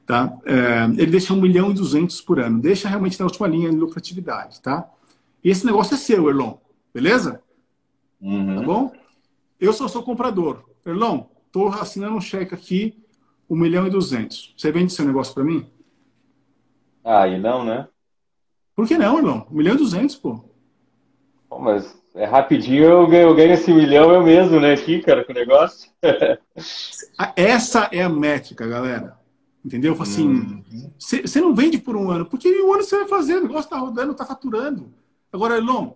Tá? 0.06 0.36
É, 0.44 0.86
ele 0.98 1.12
deixa 1.12 1.34
1 1.34 1.40
milhão 1.40 1.72
e 1.72 1.74
200 1.74 2.20
por 2.22 2.40
ano. 2.40 2.60
Deixa 2.60 2.90
realmente 2.90 3.20
na 3.20 3.26
última 3.26 3.48
linha 3.48 3.70
de 3.70 3.76
lucratividade, 3.76 4.60
tá? 4.62 4.90
E 5.44 5.50
esse 5.50 5.66
negócio 5.66 5.94
é 5.94 5.98
seu, 5.98 6.28
Erlon. 6.28 6.56
Beleza? 6.94 7.42
Uhum. 8.22 8.56
Tá 8.56 8.62
bom? 8.62 8.92
Eu 9.60 9.74
sou 9.74 9.88
seu 9.88 10.04
comprador. 10.04 10.64
Erlon, 10.86 11.24
tô 11.52 11.68
assinando 11.68 12.16
um 12.16 12.22
cheque 12.22 12.54
aqui, 12.54 12.98
1 13.50 13.56
milhão 13.56 13.88
e 13.88 13.90
200. 13.90 14.56
Você 14.58 14.72
vende 14.72 14.94
seu 14.94 15.06
negócio 15.06 15.34
para 15.34 15.44
mim? 15.44 15.70
Ah, 17.04 17.28
e 17.28 17.40
não, 17.40 17.64
né? 17.64 17.88
Por 18.76 18.88
que 18.88 18.98
não, 18.98 19.18
Erlon? 19.18 19.42
1 19.52 19.56
milhão 19.56 19.76
e 19.76 19.78
200, 19.78 20.16
pô. 20.16 20.44
Mas 21.60 22.00
é 22.16 22.26
rapidinho 22.26 22.84
eu 22.84 23.08
ganho, 23.08 23.30
eu 23.30 23.36
ganho 23.36 23.54
esse 23.54 23.74
milhão 23.74 24.12
eu 24.12 24.24
mesmo, 24.24 24.60
né, 24.60 24.74
aqui, 24.74 25.02
cara, 25.02 25.24
com 25.24 25.32
o 25.32 25.36
negócio. 25.36 25.92
Essa 27.36 27.90
é 27.92 28.04
a 28.04 28.10
métrica, 28.10 28.68
galera. 28.68 29.18
Entendeu? 29.64 29.96
Assim, 30.00 30.64
você 30.98 31.40
uhum. 31.40 31.50
não 31.50 31.56
vende 31.56 31.78
por 31.78 31.96
um 31.96 32.10
ano, 32.10 32.26
porque 32.26 32.48
em 32.48 32.64
um 32.64 32.74
ano 32.74 32.84
você 32.84 32.98
vai 32.98 33.08
fazer, 33.08 33.36
o 33.36 33.42
negócio 33.42 33.66
está 33.66 33.78
rodando, 33.78 34.14
está 34.14 34.26
faturando. 34.26 34.94
Agora, 35.32 35.58
Elon, 35.58 35.92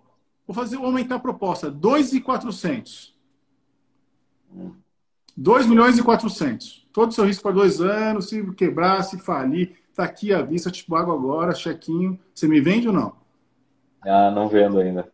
vou 0.48 0.56
fazer 0.56 0.78
aumentar 0.78 1.16
a 1.16 1.20
proposta, 1.20 1.70
2,400. 1.70 3.14
2 5.36 5.66
milhões 5.66 5.98
e 5.98 6.04
400. 6.04 6.88
Todo 6.94 7.10
o 7.10 7.14
seu 7.14 7.26
risco 7.26 7.44
para 7.44 7.54
dois 7.54 7.82
anos, 7.82 8.30
se 8.30 8.54
quebrar, 8.54 9.04
se 9.04 9.18
falir, 9.18 9.76
está 9.90 10.04
aqui 10.04 10.32
a 10.32 10.42
vista, 10.42 10.70
eu 10.70 10.74
te 10.74 10.86
pago 10.86 11.12
agora, 11.12 11.56
chequinho. 11.56 12.20
Você 12.34 12.48
me 12.48 12.62
vende 12.62 12.88
ou 12.88 12.94
não? 12.94 13.16
Ah, 14.02 14.30
não 14.30 14.48
vendo 14.48 14.80
ainda. 14.80 15.12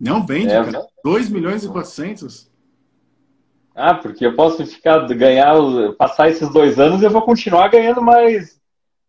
Não 0.00 0.24
vende, 0.24 0.52
é, 0.52 0.64
cara. 0.64 0.86
2 1.04 1.28
milhões 1.28 1.64
e 1.64 1.68
400? 1.68 2.50
Ah, 3.74 3.94
porque 3.94 4.26
eu 4.26 4.34
posso 4.34 4.64
ficar, 4.66 5.06
ganhar, 5.08 5.54
passar 5.98 6.28
esses 6.28 6.50
dois 6.52 6.78
anos 6.78 7.00
e 7.00 7.04
eu 7.04 7.10
vou 7.10 7.22
continuar 7.22 7.68
ganhando 7.68 8.02
mais, 8.02 8.60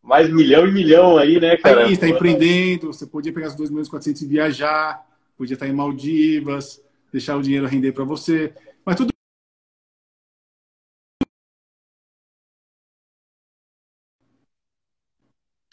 mais 0.04 0.30
milhão 0.30 0.68
e 0.68 0.72
milhão 0.72 1.18
aí, 1.18 1.40
né, 1.40 1.56
cara? 1.56 1.86
Aí, 1.86 1.94
está 1.94 2.08
empreendendo, 2.08 2.88
você 2.88 3.08
podia 3.08 3.32
pegar 3.32 3.48
os 3.48 3.56
2 3.56 3.70
milhões 3.70 3.88
e 3.88 3.90
400 3.90 4.22
e 4.22 4.28
viajar, 4.28 5.08
podia 5.38 5.54
estar 5.54 5.68
em 5.68 5.74
Maldivas, 5.74 6.84
deixar 7.12 7.38
o 7.38 7.42
dinheiro 7.42 7.66
render 7.66 7.94
para 7.94 8.04
você. 8.04 8.54
Mas 8.86 8.98
tudo 8.98 9.14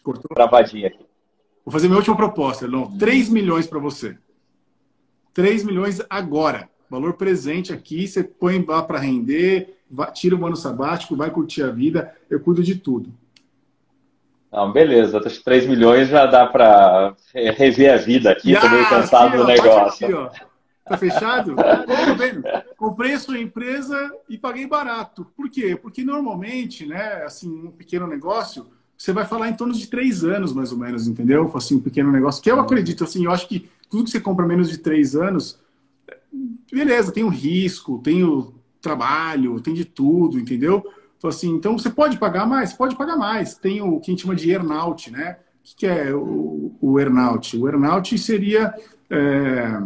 Cortou? 0.01 0.33
Travadinha 0.33 0.87
aqui. 0.87 1.05
Vou 1.63 1.71
fazer 1.71 1.87
minha 1.87 1.97
última 1.97 2.17
proposta, 2.17 2.65
Elon. 2.65 2.97
3 2.97 3.29
milhões 3.29 3.67
para 3.67 3.77
você. 3.77 4.17
3 5.31 5.63
milhões 5.63 6.01
agora. 6.09 6.69
Valor 6.89 7.13
presente 7.13 7.71
aqui, 7.71 8.07
você 8.07 8.23
põe 8.23 8.65
lá 8.65 8.81
para 8.81 8.99
render, 8.99 9.77
tira 10.13 10.35
o 10.35 10.45
ano 10.45 10.55
sabático, 10.55 11.15
vai 11.15 11.29
curtir 11.29 11.61
a 11.61 11.69
vida, 11.69 12.17
eu 12.29 12.39
cuido 12.39 12.63
de 12.63 12.75
tudo. 12.75 13.13
Não, 14.51 14.71
beleza, 14.71 15.21
que 15.21 15.43
3 15.43 15.65
milhões 15.65 16.09
já 16.09 16.25
dá 16.25 16.45
para 16.45 17.15
rever 17.33 17.93
a 17.93 17.97
vida 17.97 18.31
aqui, 18.31 18.51
estou 18.51 18.69
meio 18.69 18.89
cansado 18.89 19.27
aqui, 19.27 19.37
do 19.37 19.45
negócio. 19.45 20.25
Aqui, 20.25 20.41
tá 20.85 20.97
fechado? 20.97 21.55
tá 21.55 22.13
vendo? 22.17 22.43
Comprei 22.75 23.13
a 23.13 23.19
sua 23.19 23.39
empresa 23.39 24.11
e 24.27 24.37
paguei 24.37 24.67
barato. 24.67 25.25
Por 25.37 25.49
quê? 25.49 25.77
Porque 25.81 26.03
normalmente, 26.03 26.85
né, 26.85 27.23
assim, 27.23 27.49
um 27.49 27.71
pequeno 27.71 28.05
negócio, 28.05 28.67
você 28.97 29.13
vai 29.13 29.25
falar 29.25 29.47
em 29.47 29.53
torno 29.53 29.73
de 29.73 29.87
três 29.87 30.23
anos, 30.25 30.53
mais 30.53 30.73
ou 30.73 30.77
menos, 30.77 31.07
entendeu? 31.07 31.49
Assim, 31.55 31.75
um 31.75 31.81
pequeno 31.81 32.11
negócio, 32.11 32.43
que 32.43 32.51
eu 32.51 32.59
acredito, 32.59 33.05
assim, 33.05 33.23
eu 33.23 33.31
acho 33.31 33.47
que 33.47 33.69
tudo 33.89 34.03
que 34.03 34.09
você 34.09 34.19
compra 34.19 34.45
menos 34.45 34.69
de 34.69 34.77
três 34.77 35.15
anos, 35.15 35.59
beleza, 36.71 37.13
tem 37.13 37.23
o 37.23 37.29
risco, 37.29 37.99
tem 38.03 38.23
o 38.23 38.53
trabalho, 38.81 39.61
tem 39.61 39.73
de 39.73 39.85
tudo, 39.85 40.37
entendeu? 40.37 40.83
Então, 41.21 41.29
assim, 41.29 41.49
então 41.51 41.77
você 41.77 41.87
pode 41.87 42.17
pagar 42.17 42.47
mais? 42.47 42.73
Pode 42.73 42.95
pagar 42.95 43.15
mais. 43.15 43.53
Tem 43.53 43.79
o 43.79 43.99
que 43.99 44.09
a 44.09 44.11
gente 44.11 44.23
chama 44.23 44.35
de 44.35 44.49
earnout, 44.49 45.11
né? 45.11 45.37
O 45.59 45.75
que 45.77 45.85
é 45.85 46.11
o, 46.11 46.75
o 46.81 46.99
earnout? 46.99 47.55
O 47.55 47.67
earnout 47.67 48.17
seria 48.17 48.73
é, 49.07 49.79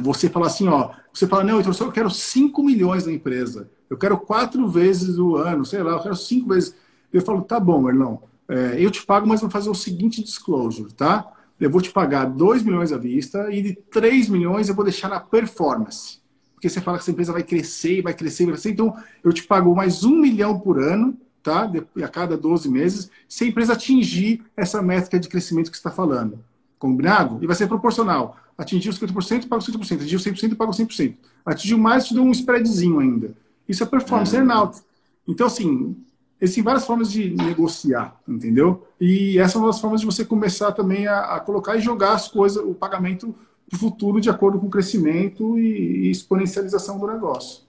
você 0.00 0.28
falar 0.28 0.48
assim, 0.48 0.66
ó, 0.66 0.90
você 1.12 1.24
fala, 1.28 1.44
não, 1.44 1.60
então 1.60 1.72
eu 1.78 1.92
quero 1.92 2.10
5 2.10 2.64
milhões 2.64 3.06
na 3.06 3.12
empresa, 3.12 3.70
eu 3.88 3.96
quero 3.96 4.18
quatro 4.18 4.66
vezes 4.68 5.18
o 5.18 5.36
ano, 5.36 5.64
sei 5.64 5.84
lá, 5.84 5.92
eu 5.92 6.00
quero 6.00 6.16
cinco 6.16 6.48
vezes. 6.48 6.74
Eu 7.12 7.22
falo, 7.22 7.42
tá 7.42 7.60
bom, 7.60 7.88
Erlão, 7.88 8.22
é, 8.48 8.74
eu 8.76 8.90
te 8.90 9.06
pago, 9.06 9.28
mas 9.28 9.40
vou 9.40 9.50
fazer 9.50 9.70
o 9.70 9.74
seguinte 9.74 10.20
disclosure, 10.20 10.92
tá? 10.92 11.32
eu 11.60 11.70
vou 11.70 11.80
te 11.80 11.90
pagar 11.90 12.24
2 12.24 12.62
milhões 12.62 12.90
à 12.90 12.96
vista 12.96 13.52
e 13.52 13.62
de 13.62 13.74
3 13.74 14.28
milhões 14.30 14.68
eu 14.68 14.74
vou 14.74 14.84
deixar 14.84 15.08
na 15.10 15.20
performance. 15.20 16.19
Porque 16.60 16.68
você 16.68 16.78
fala 16.82 16.98
que 16.98 17.04
essa 17.04 17.10
empresa 17.10 17.32
vai 17.32 17.42
crescer, 17.42 18.02
vai 18.02 18.12
crescer, 18.12 18.44
vai 18.44 18.52
crescer. 18.52 18.72
Então, 18.72 18.94
eu 19.24 19.32
te 19.32 19.42
pago 19.44 19.74
mais 19.74 20.04
1 20.04 20.14
milhão 20.14 20.60
por 20.60 20.78
ano, 20.78 21.16
tá? 21.42 21.72
A 22.04 22.08
cada 22.08 22.36
12 22.36 22.68
meses, 22.68 23.10
se 23.26 23.44
a 23.44 23.46
empresa 23.46 23.72
atingir 23.72 24.44
essa 24.54 24.82
métrica 24.82 25.18
de 25.18 25.26
crescimento 25.26 25.70
que 25.70 25.76
você 25.78 25.80
está 25.80 25.90
falando. 25.90 26.38
Combinado? 26.78 27.42
E 27.42 27.46
vai 27.46 27.56
ser 27.56 27.66
proporcional. 27.66 28.36
Atingiu 28.58 28.92
50%, 28.92 29.48
pago 29.48 29.62
50%. 29.62 30.02
Atingiu 30.02 30.18
100%, 30.18 30.54
pago 30.54 30.72
100%. 30.72 31.16
Atingiu 31.46 31.78
mais, 31.78 32.06
te 32.06 32.14
dou 32.14 32.26
um 32.26 32.30
spreadzinho 32.30 32.98
ainda. 32.98 33.34
Isso 33.66 33.82
é 33.82 33.86
performance, 33.86 34.36
é 34.36 34.40
earnout. 34.40 34.82
Então, 35.26 35.46
assim, 35.46 35.96
Existem 36.40 36.64
várias 36.64 36.86
formas 36.86 37.12
de 37.12 37.34
negociar, 37.34 38.18
entendeu? 38.26 38.86
E 38.98 39.38
essa 39.38 39.58
é 39.58 39.60
uma 39.60 39.66
das 39.66 39.78
formas 39.78 40.00
de 40.00 40.06
você 40.06 40.24
começar 40.24 40.72
também 40.72 41.06
a, 41.06 41.36
a 41.36 41.40
colocar 41.40 41.76
e 41.76 41.82
jogar 41.82 42.14
as 42.14 42.28
coisas, 42.28 42.64
o 42.64 42.74
pagamento 42.74 43.34
para 43.70 43.76
o 43.76 43.78
futuro 43.78 44.20
de 44.20 44.28
acordo 44.28 44.58
com 44.58 44.66
o 44.66 44.70
crescimento 44.70 45.56
e, 45.56 46.10
exponencialização 46.10 46.98
do 46.98 47.06
negócio. 47.06 47.62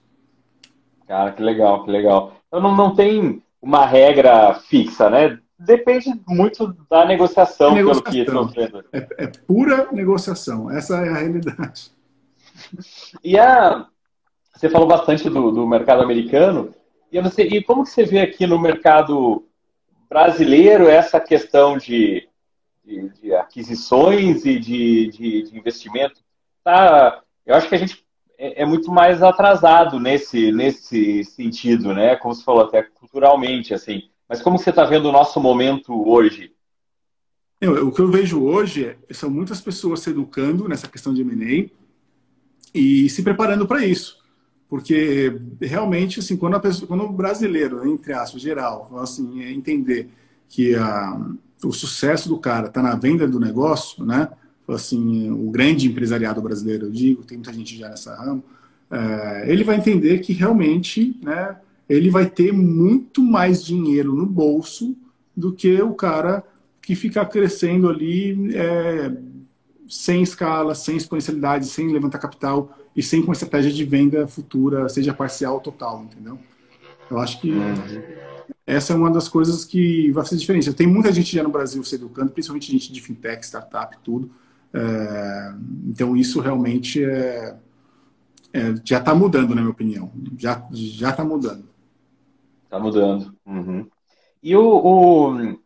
Cara, 1.06 1.30
que 1.32 1.42
legal, 1.42 1.84
que 1.84 1.90
legal. 1.90 2.34
Então 2.48 2.60
não, 2.60 2.76
não 2.76 2.94
tem 2.94 3.40
uma 3.60 3.86
regra 3.86 4.54
fixa, 4.54 5.08
né? 5.08 5.38
Depende 5.56 6.12
muito 6.26 6.76
da 6.90 7.04
negociação, 7.04 7.72
negociação. 7.72 8.02
pelo 8.02 8.48
que 8.48 8.58
estou 8.58 8.82
vendo. 8.82 8.84
É, 8.92 9.24
é, 9.24 9.26
pura 9.46 9.88
negociação, 9.92 10.68
essa 10.68 10.96
é 10.96 11.08
a 11.08 11.18
realidade. 11.18 11.92
E 13.24 13.38
a, 13.38 13.86
você 14.54 14.68
falou 14.68 14.86
bastante 14.86 15.28
do, 15.28 15.50
do 15.50 15.66
mercado 15.66 16.02
americano, 16.02 16.72
e, 17.10 17.20
você, 17.20 17.42
e 17.42 17.62
como 17.62 17.82
que 17.82 17.90
você 17.90 18.04
vê 18.04 18.20
aqui 18.20 18.46
no 18.46 18.58
mercado 18.58 19.44
brasileiro 20.08 20.88
essa 20.88 21.18
questão 21.18 21.76
de, 21.76 22.28
de, 22.84 23.08
de 23.20 23.34
aquisições 23.34 24.44
e 24.44 24.58
de, 24.58 25.06
de, 25.08 25.42
de, 25.42 25.58
investimento? 25.58 26.20
Tá, 26.64 27.22
eu 27.46 27.54
acho 27.54 27.68
que 27.68 27.74
a 27.74 27.78
gente 27.78 28.04
é, 28.38 28.62
é, 28.62 28.66
muito 28.66 28.90
mais 28.90 29.22
atrasado 29.22 30.00
nesse, 30.00 30.52
nesse 30.52 31.24
sentido, 31.24 31.94
né? 31.94 32.16
Como 32.16 32.34
você 32.34 32.42
falou, 32.42 32.62
até 32.62 32.82
culturalmente, 32.82 33.72
assim. 33.72 34.10
Mas 34.28 34.42
como 34.42 34.58
você 34.58 34.70
está 34.70 34.84
vendo 34.84 35.08
o 35.08 35.12
nosso 35.12 35.40
momento 35.40 36.08
hoje? 36.08 36.52
Eu, 37.60 37.88
o 37.88 37.92
que 37.92 38.00
eu 38.00 38.10
vejo 38.10 38.42
hoje 38.42 38.86
é, 38.86 39.14
são 39.14 39.30
muitas 39.30 39.60
pessoas 39.60 40.00
se 40.00 40.10
educando 40.10 40.68
nessa 40.68 40.88
questão 40.88 41.14
de 41.14 41.20
M&A 41.20 41.70
e 42.74 43.08
se 43.08 43.22
preparando 43.22 43.66
para 43.66 43.84
isso. 43.84 44.20
Porque 44.68 45.38
realmente, 45.60 46.18
assim, 46.18 46.36
quando, 46.36 46.58
pessoa, 46.58 46.88
quando 46.88 47.04
o 47.04 47.12
brasileiro, 47.12 47.86
entre 47.86 48.14
aspas, 48.14 48.40
geral, 48.40 48.90
assim, 48.98 49.44
é 49.44 49.52
entender 49.52 50.08
que 50.48 50.74
a, 50.74 51.30
o 51.62 51.72
sucesso 51.72 52.28
do 52.28 52.38
cara 52.38 52.68
está 52.68 52.82
na 52.82 52.94
venda 52.94 53.26
do 53.26 53.38
negócio, 53.38 54.04
né? 54.04 54.28
Assim, 54.68 55.30
o 55.30 55.50
grande 55.50 55.88
empresariado 55.88 56.40
brasileiro, 56.40 56.86
eu 56.86 56.90
digo, 56.90 57.24
tem 57.24 57.36
muita 57.36 57.52
gente 57.52 57.76
já 57.76 57.88
nessa 57.88 58.14
ramo, 58.14 58.42
é, 58.90 59.44
ele 59.46 59.64
vai 59.64 59.76
entender 59.76 60.18
que 60.18 60.32
realmente, 60.32 61.18
né? 61.22 61.56
Ele 61.88 62.10
vai 62.10 62.26
ter 62.26 62.52
muito 62.52 63.22
mais 63.22 63.64
dinheiro 63.64 64.14
no 64.14 64.24
bolso 64.24 64.96
do 65.36 65.52
que 65.52 65.80
o 65.82 65.94
cara 65.94 66.44
que 66.80 66.94
fica 66.94 67.24
crescendo 67.24 67.88
ali 67.88 68.54
é, 68.54 69.12
sem 69.88 70.22
escala, 70.22 70.74
sem 70.74 70.96
exponencialidade, 70.96 71.66
sem 71.66 71.92
levantar 71.92 72.18
capital 72.18 72.76
e 72.96 73.02
sem 73.02 73.22
com 73.22 73.32
estratégia 73.32 73.72
de 73.72 73.84
venda 73.84 74.26
futura, 74.26 74.88
seja 74.88 75.12
parcial 75.12 75.54
ou 75.54 75.60
total, 75.60 76.04
entendeu? 76.04 76.38
Eu 77.10 77.18
acho 77.18 77.40
que 77.40 77.50
uhum. 77.50 77.74
Essa 78.66 78.92
é 78.92 78.96
uma 78.96 79.10
das 79.10 79.28
coisas 79.28 79.64
que 79.64 80.10
vai 80.12 80.24
fazer 80.24 80.36
diferença. 80.36 80.72
Tem 80.72 80.86
muita 80.86 81.12
gente 81.12 81.34
já 81.34 81.42
no 81.42 81.50
Brasil 81.50 81.82
se 81.84 81.94
educando, 81.94 82.32
principalmente 82.32 82.70
gente 82.70 82.92
de 82.92 83.00
fintech, 83.00 83.44
startup, 83.44 83.96
tudo. 84.02 84.30
É, 84.72 85.54
então 85.86 86.16
isso 86.16 86.40
realmente 86.40 87.04
é, 87.04 87.56
é 88.52 88.74
já 88.84 88.98
está 88.98 89.14
mudando, 89.14 89.54
na 89.54 89.60
minha 89.60 89.70
opinião. 89.70 90.10
Já 90.38 90.62
já 90.72 91.10
está 91.10 91.24
mudando. 91.24 91.64
Está 92.64 92.78
mudando. 92.78 93.34
Uhum. 93.44 93.86
E 94.42 94.56
o, 94.56 94.64
o 94.64 95.58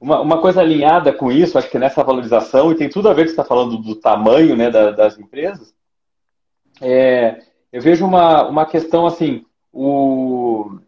uma, 0.00 0.20
uma, 0.20 0.40
coisa 0.40 0.60
alinhada 0.60 1.12
com 1.12 1.30
isso, 1.30 1.58
acho 1.58 1.70
que 1.70 1.78
nessa 1.78 2.04
valorização, 2.04 2.70
e 2.70 2.76
tem 2.76 2.88
tudo 2.88 3.08
a 3.08 3.12
ver 3.12 3.24
você 3.24 3.30
está 3.30 3.44
falando 3.44 3.76
do 3.78 3.96
tamanho 3.96 4.56
né, 4.56 4.70
da, 4.70 4.92
das 4.92 5.18
empresas, 5.18 5.74
é, 6.80 7.42
eu 7.72 7.82
vejo 7.82 8.06
uma, 8.06 8.48
uma 8.48 8.64
questão 8.64 9.06
assim, 9.06 9.44
o, 9.72 10.78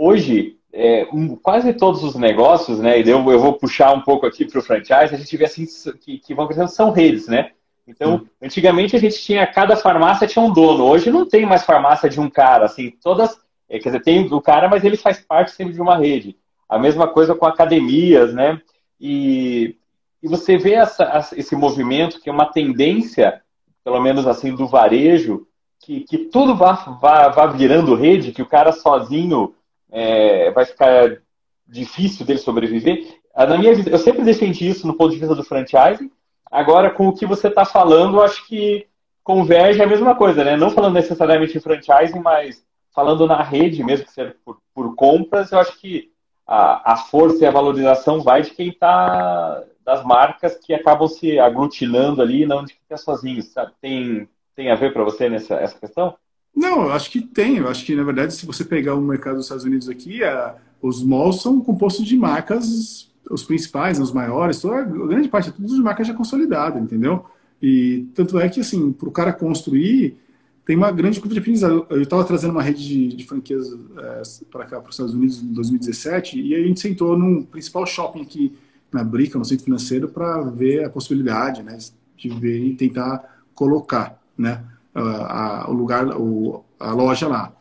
hoje, 0.00 0.56
é, 0.72 1.06
quase 1.42 1.74
todos 1.74 2.02
os 2.02 2.14
negócios, 2.14 2.78
né, 2.78 3.00
e 3.00 3.08
eu, 3.08 3.18
eu 3.30 3.38
vou 3.38 3.52
puxar 3.52 3.92
um 3.92 4.00
pouco 4.00 4.26
aqui 4.26 4.44
para 4.44 4.58
o 4.58 4.62
franchise, 4.62 5.14
a 5.14 5.18
gente 5.18 5.36
vê 5.36 5.44
assim 5.44 5.66
que, 6.00 6.18
que 6.18 6.34
vão 6.34 6.46
crescendo, 6.46 6.68
são 6.68 6.90
redes, 6.90 7.28
né? 7.28 7.50
Então, 7.86 8.24
antigamente 8.40 8.94
a 8.94 9.00
gente 9.00 9.20
tinha, 9.20 9.46
cada 9.46 9.76
farmácia 9.76 10.26
tinha 10.26 10.44
um 10.44 10.52
dono, 10.52 10.84
hoje 10.84 11.10
não 11.10 11.26
tem 11.26 11.44
mais 11.44 11.64
farmácia 11.64 12.08
de 12.08 12.20
um 12.20 12.30
cara, 12.30 12.64
assim, 12.64 12.90
todas, 13.02 13.36
é, 13.68 13.78
quer 13.78 13.90
dizer, 13.90 14.02
tem 14.02 14.32
o 14.32 14.40
cara, 14.40 14.68
mas 14.68 14.84
ele 14.84 14.96
faz 14.96 15.18
parte 15.20 15.50
sempre 15.50 15.74
de 15.74 15.80
uma 15.80 15.96
rede. 15.96 16.36
A 16.68 16.78
mesma 16.78 17.08
coisa 17.08 17.34
com 17.34 17.46
academias, 17.46 18.32
né? 18.32 18.60
E, 19.00 19.76
e 20.22 20.28
você 20.28 20.56
vê 20.56 20.74
essa, 20.74 21.30
esse 21.36 21.56
movimento 21.56 22.20
que 22.20 22.30
é 22.30 22.32
uma 22.32 22.46
tendência 22.46 23.42
pelo 23.84 24.00
menos 24.00 24.26
assim, 24.26 24.54
do 24.54 24.66
varejo, 24.66 25.46
que, 25.80 26.00
que 26.00 26.18
tudo 26.18 26.54
vá, 26.54 26.72
vá, 27.00 27.28
vá 27.28 27.46
virando 27.46 27.94
rede, 27.94 28.32
que 28.32 28.42
o 28.42 28.46
cara 28.46 28.72
sozinho 28.72 29.54
é, 29.90 30.50
vai 30.50 30.64
ficar 30.64 31.18
difícil 31.66 32.26
dele 32.26 32.38
sobreviver. 32.38 33.18
Na 33.36 33.56
minha 33.56 33.72
eu 33.72 33.98
sempre 33.98 34.22
defendi 34.22 34.68
isso 34.68 34.86
no 34.86 34.94
ponto 34.94 35.12
de 35.12 35.18
vista 35.18 35.34
do 35.34 35.44
franchising. 35.44 36.10
Agora, 36.50 36.90
com 36.90 37.08
o 37.08 37.14
que 37.14 37.24
você 37.24 37.48
está 37.48 37.64
falando, 37.64 38.20
acho 38.20 38.46
que 38.46 38.86
converge 39.22 39.80
a 39.80 39.86
mesma 39.86 40.14
coisa, 40.14 40.42
né? 40.42 40.56
Não 40.56 40.70
falando 40.70 40.94
necessariamente 40.94 41.56
em 41.56 41.60
franchising, 41.60 42.18
mas 42.18 42.64
falando 42.92 43.26
na 43.26 43.42
rede, 43.42 43.84
mesmo 43.84 44.06
que 44.06 44.12
seja 44.12 44.34
por, 44.44 44.58
por 44.74 44.94
compras, 44.96 45.52
eu 45.52 45.60
acho 45.60 45.78
que 45.78 46.10
a, 46.46 46.94
a 46.94 46.96
força 46.96 47.44
e 47.44 47.46
a 47.46 47.52
valorização 47.52 48.20
vai 48.20 48.42
de 48.42 48.50
quem 48.50 48.70
está 48.70 49.62
das 49.84 50.04
marcas 50.04 50.56
que 50.56 50.74
acabam 50.74 51.08
se 51.08 51.38
aglutinando 51.38 52.20
ali 52.20 52.44
não 52.44 52.64
de 52.64 52.74
ficar 52.74 52.96
sozinhos. 52.96 53.52
Sabe? 53.52 53.72
Tem, 53.80 54.28
tem 54.56 54.70
a 54.70 54.74
ver 54.74 54.92
para 54.92 55.04
você 55.04 55.28
nessa 55.28 55.54
essa 55.54 55.78
questão? 55.78 56.16
Não, 56.54 56.82
eu 56.82 56.92
acho 56.92 57.10
que 57.10 57.20
tem. 57.20 57.58
Eu 57.58 57.68
acho 57.68 57.84
que, 57.84 57.94
na 57.94 58.02
verdade, 58.02 58.34
se 58.34 58.46
você 58.46 58.64
pegar 58.64 58.94
o 58.94 59.00
mercado 59.00 59.36
dos 59.36 59.46
Estados 59.46 59.64
Unidos 59.64 59.88
aqui, 59.88 60.22
a, 60.24 60.56
os 60.82 61.02
malls 61.02 61.42
são 61.42 61.60
compostos 61.60 62.06
de 62.06 62.16
marcas, 62.16 63.10
os 63.30 63.44
principais, 63.44 63.98
os 63.98 64.12
maiores, 64.12 64.60
toda, 64.60 64.80
a 64.80 64.84
grande 64.84 65.28
parte 65.28 65.50
é 65.50 65.52
tudo 65.52 65.74
de 65.74 65.82
marcas 65.82 66.06
já 66.06 66.14
consolidadas, 66.14 66.82
entendeu? 66.82 67.24
E 67.62 68.06
tanto 68.14 68.38
é 68.38 68.48
que, 68.48 68.60
assim, 68.60 68.92
para 68.92 69.08
o 69.08 69.12
cara 69.12 69.32
construir, 69.32 70.16
tem 70.64 70.76
uma 70.76 70.90
grande 70.90 71.20
curva 71.20 71.34
de 71.34 71.40
aprendizado. 71.40 71.86
Eu 71.90 72.02
estava 72.02 72.24
trazendo 72.24 72.52
uma 72.52 72.62
rede 72.62 72.86
de, 72.86 73.16
de 73.16 73.26
franquias 73.26 73.66
é, 73.98 74.22
para 74.50 74.64
cá, 74.64 74.80
para 74.80 74.88
os 74.88 74.94
Estados 74.94 75.14
Unidos, 75.14 75.42
em 75.42 75.52
2017, 75.52 76.40
e 76.40 76.54
a 76.54 76.62
gente 76.62 76.80
sentou 76.80 77.18
no 77.18 77.44
principal 77.44 77.86
shopping 77.86 78.22
aqui 78.22 78.56
na 78.92 79.04
Brica, 79.04 79.38
no 79.38 79.44
centro 79.44 79.64
financeiro, 79.64 80.08
para 80.08 80.42
ver 80.42 80.84
a 80.84 80.90
possibilidade 80.90 81.62
né, 81.62 81.78
de 82.16 82.28
ver 82.28 82.58
e 82.64 82.74
tentar 82.74 83.42
colocar 83.54 84.20
né, 84.36 84.64
a, 84.94 85.70
o 85.70 85.72
lugar, 85.72 86.06
o, 86.16 86.64
a 86.78 86.92
loja 86.92 87.28
lá. 87.28 87.52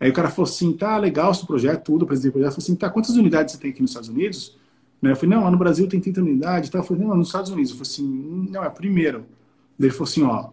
Aí 0.00 0.10
o 0.10 0.12
cara 0.12 0.28
falou 0.28 0.50
assim, 0.50 0.72
tá 0.72 0.98
legal 0.98 1.30
esse 1.30 1.46
projeto, 1.46 1.84
tudo, 1.84 2.02
o 2.02 2.06
presidente 2.06 2.32
do 2.32 2.34
projeto 2.34 2.54
falou 2.54 2.64
assim, 2.64 2.74
tá, 2.74 2.90
quantas 2.90 3.16
unidades 3.16 3.54
você 3.54 3.60
tem 3.60 3.70
aqui 3.70 3.82
nos 3.82 3.92
Estados 3.92 4.08
Unidos? 4.08 4.58
Né, 5.00 5.12
eu 5.12 5.16
falei, 5.16 5.36
não, 5.36 5.44
lá 5.44 5.50
no 5.50 5.58
Brasil 5.58 5.88
tem 5.88 6.00
30 6.00 6.20
unidades, 6.20 6.70
tá? 6.70 6.78
eu 6.78 6.82
falei, 6.82 7.04
não, 7.04 7.16
nos 7.16 7.28
Estados 7.28 7.50
Unidos. 7.50 7.70
Eu 7.70 7.76
falei 7.76 7.92
assim, 7.92 8.48
não, 8.50 8.64
é 8.64 8.70
primeiro. 8.70 9.24
Ele 9.78 9.90
falou 9.90 10.04
assim, 10.04 10.22
ó, 10.22 10.50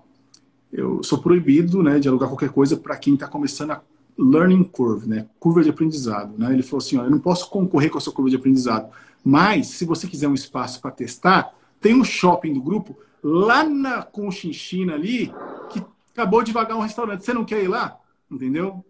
eu 0.71 1.03
sou 1.03 1.17
proibido 1.17 1.81
né, 1.81 1.99
de 1.99 2.07
alugar 2.07 2.29
qualquer 2.29 2.49
coisa 2.49 2.77
para 2.77 2.95
quem 2.95 3.15
está 3.15 3.27
começando 3.27 3.71
a 3.71 3.81
learning 4.17 4.63
curve, 4.63 5.07
né, 5.07 5.27
curva 5.39 5.63
de 5.63 5.69
aprendizado. 5.69 6.37
Né? 6.37 6.53
Ele 6.53 6.63
falou 6.63 6.79
assim, 6.79 6.97
ó, 6.97 7.03
eu 7.03 7.09
não 7.09 7.19
posso 7.19 7.49
concorrer 7.49 7.89
com 7.89 7.97
a 7.97 8.01
sua 8.01 8.13
curva 8.13 8.29
de 8.29 8.35
aprendizado. 8.35 8.89
Mas, 9.23 9.67
se 9.67 9.85
você 9.85 10.07
quiser 10.07 10.27
um 10.27 10.33
espaço 10.33 10.81
para 10.81 10.91
testar, 10.91 11.53
tem 11.81 11.95
um 11.95 12.03
shopping 12.03 12.53
do 12.53 12.61
grupo 12.61 12.97
lá 13.23 13.63
na 13.63 14.01
Conchinchina 14.03 14.93
ali, 14.93 15.33
que 15.69 15.83
acabou 16.19 16.43
de 16.43 16.51
vagar 16.51 16.75
um 16.75 16.81
restaurante. 16.81 17.23
Você 17.23 17.33
não 17.33 17.45
quer 17.45 17.63
ir 17.63 17.67
lá? 17.67 17.97
Entendeu? 18.29 18.83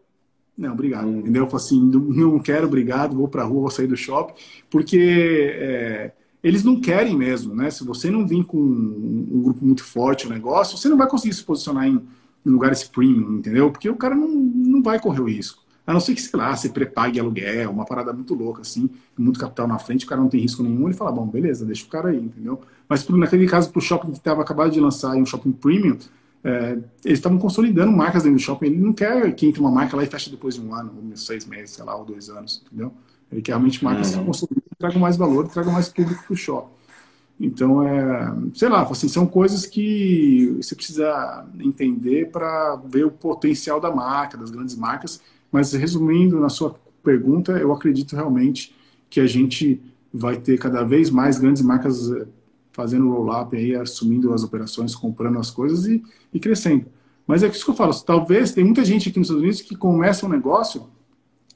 Não, 0.57 0.73
obrigado. 0.73 1.07
Hum. 1.07 1.19
Entendeu? 1.19 1.43
Eu 1.43 1.49
falei 1.49 1.65
assim, 1.65 1.81
não 1.81 2.39
quero, 2.39 2.67
obrigado, 2.67 3.15
vou 3.15 3.27
para 3.27 3.43
a 3.43 3.45
rua, 3.45 3.61
vou 3.61 3.69
sair 3.69 3.87
do 3.87 3.95
shopping, 3.95 4.33
porque 4.69 5.53
é, 5.53 6.11
eles 6.43 6.63
não 6.63 6.81
querem 6.81 7.15
mesmo, 7.15 7.55
né? 7.55 7.69
Se 7.69 7.85
você 7.85 8.09
não 8.09 8.27
vir 8.27 8.43
com 8.43 8.57
um 8.57 9.41
grupo 9.41 9.63
muito 9.63 9.83
forte 9.83 10.25
o 10.25 10.29
negócio, 10.29 10.77
você 10.77 10.89
não 10.89 10.97
vai 10.97 11.07
conseguir 11.07 11.33
se 11.33 11.43
posicionar 11.43 11.87
em, 11.87 12.01
em 12.45 12.49
lugares 12.49 12.83
premium, 12.83 13.37
entendeu? 13.37 13.71
Porque 13.71 13.89
o 13.89 13.95
cara 13.95 14.15
não, 14.15 14.27
não 14.27 14.81
vai 14.81 14.99
correr 14.99 15.21
o 15.21 15.29
risco. 15.29 15.63
A 15.87 15.93
não 15.93 15.99
ser 15.99 16.13
que, 16.13 16.21
sei 16.21 16.37
lá, 16.37 16.55
você 16.55 16.69
prepague 16.69 17.19
aluguel, 17.19 17.71
uma 17.71 17.83
parada 17.83 18.13
muito 18.13 18.35
louca, 18.35 18.61
assim, 18.61 18.89
muito 19.17 19.39
capital 19.39 19.67
na 19.67 19.79
frente, 19.79 20.05
o 20.05 20.07
cara 20.07 20.21
não 20.21 20.29
tem 20.29 20.39
risco 20.39 20.61
nenhum, 20.61 20.87
ele 20.87 20.93
fala, 20.93 21.11
bom, 21.11 21.25
beleza, 21.25 21.65
deixa 21.65 21.83
o 21.83 21.89
cara 21.89 22.09
aí, 22.09 22.17
entendeu? 22.17 22.61
Mas 22.87 23.07
naquele 23.07 23.47
caso, 23.47 23.71
para 23.71 23.79
o 23.79 23.81
shopping 23.81 24.11
que 24.11 24.17
estava 24.17 24.41
acabado 24.41 24.71
de 24.71 24.79
lançar 24.79 25.15
um 25.15 25.25
shopping 25.25 25.51
premium, 25.51 25.97
é, 26.43 26.77
eles 27.03 27.19
estavam 27.19 27.37
consolidando 27.37 27.91
marcas 27.91 28.23
dentro 28.23 28.37
do 28.37 28.41
shopping. 28.41 28.67
Ele 28.67 28.79
não 28.79 28.93
quer 28.93 29.33
que 29.33 29.47
entre 29.47 29.59
uma 29.59 29.71
marca 29.71 29.95
lá 29.95 30.03
e 30.03 30.07
feche 30.07 30.29
depois 30.29 30.55
de 30.55 30.61
um 30.61 30.73
ano, 30.73 30.93
ou 30.95 31.17
seis 31.17 31.45
meses, 31.45 31.71
sei 31.71 31.83
lá, 31.83 31.95
ou 31.95 32.05
dois 32.05 32.29
anos, 32.29 32.63
entendeu? 32.65 32.93
Ele 33.31 33.41
quer 33.41 33.51
realmente 33.51 33.83
marcas 33.83 34.13
uhum. 34.13 34.19
que 34.19 34.25
consolidem, 34.25 34.63
tragam 34.77 34.99
mais 34.99 35.17
valor, 35.17 35.47
tragam 35.47 35.73
mais 35.73 35.89
público 35.89 36.23
para 36.23 36.33
o 36.33 36.37
shopping. 36.37 36.79
Então, 37.39 37.87
é, 37.87 38.35
sei 38.53 38.67
lá, 38.67 38.81
assim, 38.83 39.07
são 39.07 39.25
coisas 39.25 39.65
que 39.65 40.57
você 40.61 40.75
precisa 40.75 41.45
entender 41.59 42.29
para 42.31 42.75
ver 42.75 43.05
o 43.05 43.11
potencial 43.11 43.79
da 43.79 43.89
marca, 43.89 44.37
das 44.37 44.51
grandes 44.51 44.75
marcas, 44.75 45.21
mas 45.49 45.71
resumindo 45.71 46.39
na 46.39 46.49
sua 46.49 46.75
pergunta, 47.01 47.53
eu 47.53 47.71
acredito 47.71 48.15
realmente 48.15 48.75
que 49.09 49.21
a 49.21 49.27
gente 49.27 49.81
vai 50.13 50.37
ter 50.37 50.59
cada 50.59 50.83
vez 50.83 51.09
mais 51.09 51.39
grandes 51.39 51.61
marcas 51.61 52.11
eh, 52.11 52.27
fazendo 52.79 53.09
roll-up 53.09 53.57
aí, 53.57 53.75
assumindo 53.75 54.33
as 54.33 54.41
operações, 54.41 54.95
comprando 54.95 55.37
as 55.37 55.51
coisas 55.51 55.85
e, 55.85 56.01
e 56.33 56.39
crescendo. 56.39 56.85
Mas 57.27 57.43
é 57.43 57.47
isso 57.47 57.65
que 57.65 57.71
eu 57.71 57.75
falo, 57.75 57.93
talvez 57.93 58.53
tem 58.53 58.63
muita 58.63 58.85
gente 58.85 59.09
aqui 59.09 59.19
nos 59.19 59.27
Estados 59.27 59.43
Unidos 59.43 59.61
que 59.61 59.75
começa 59.75 60.25
um 60.25 60.29
negócio 60.29 60.87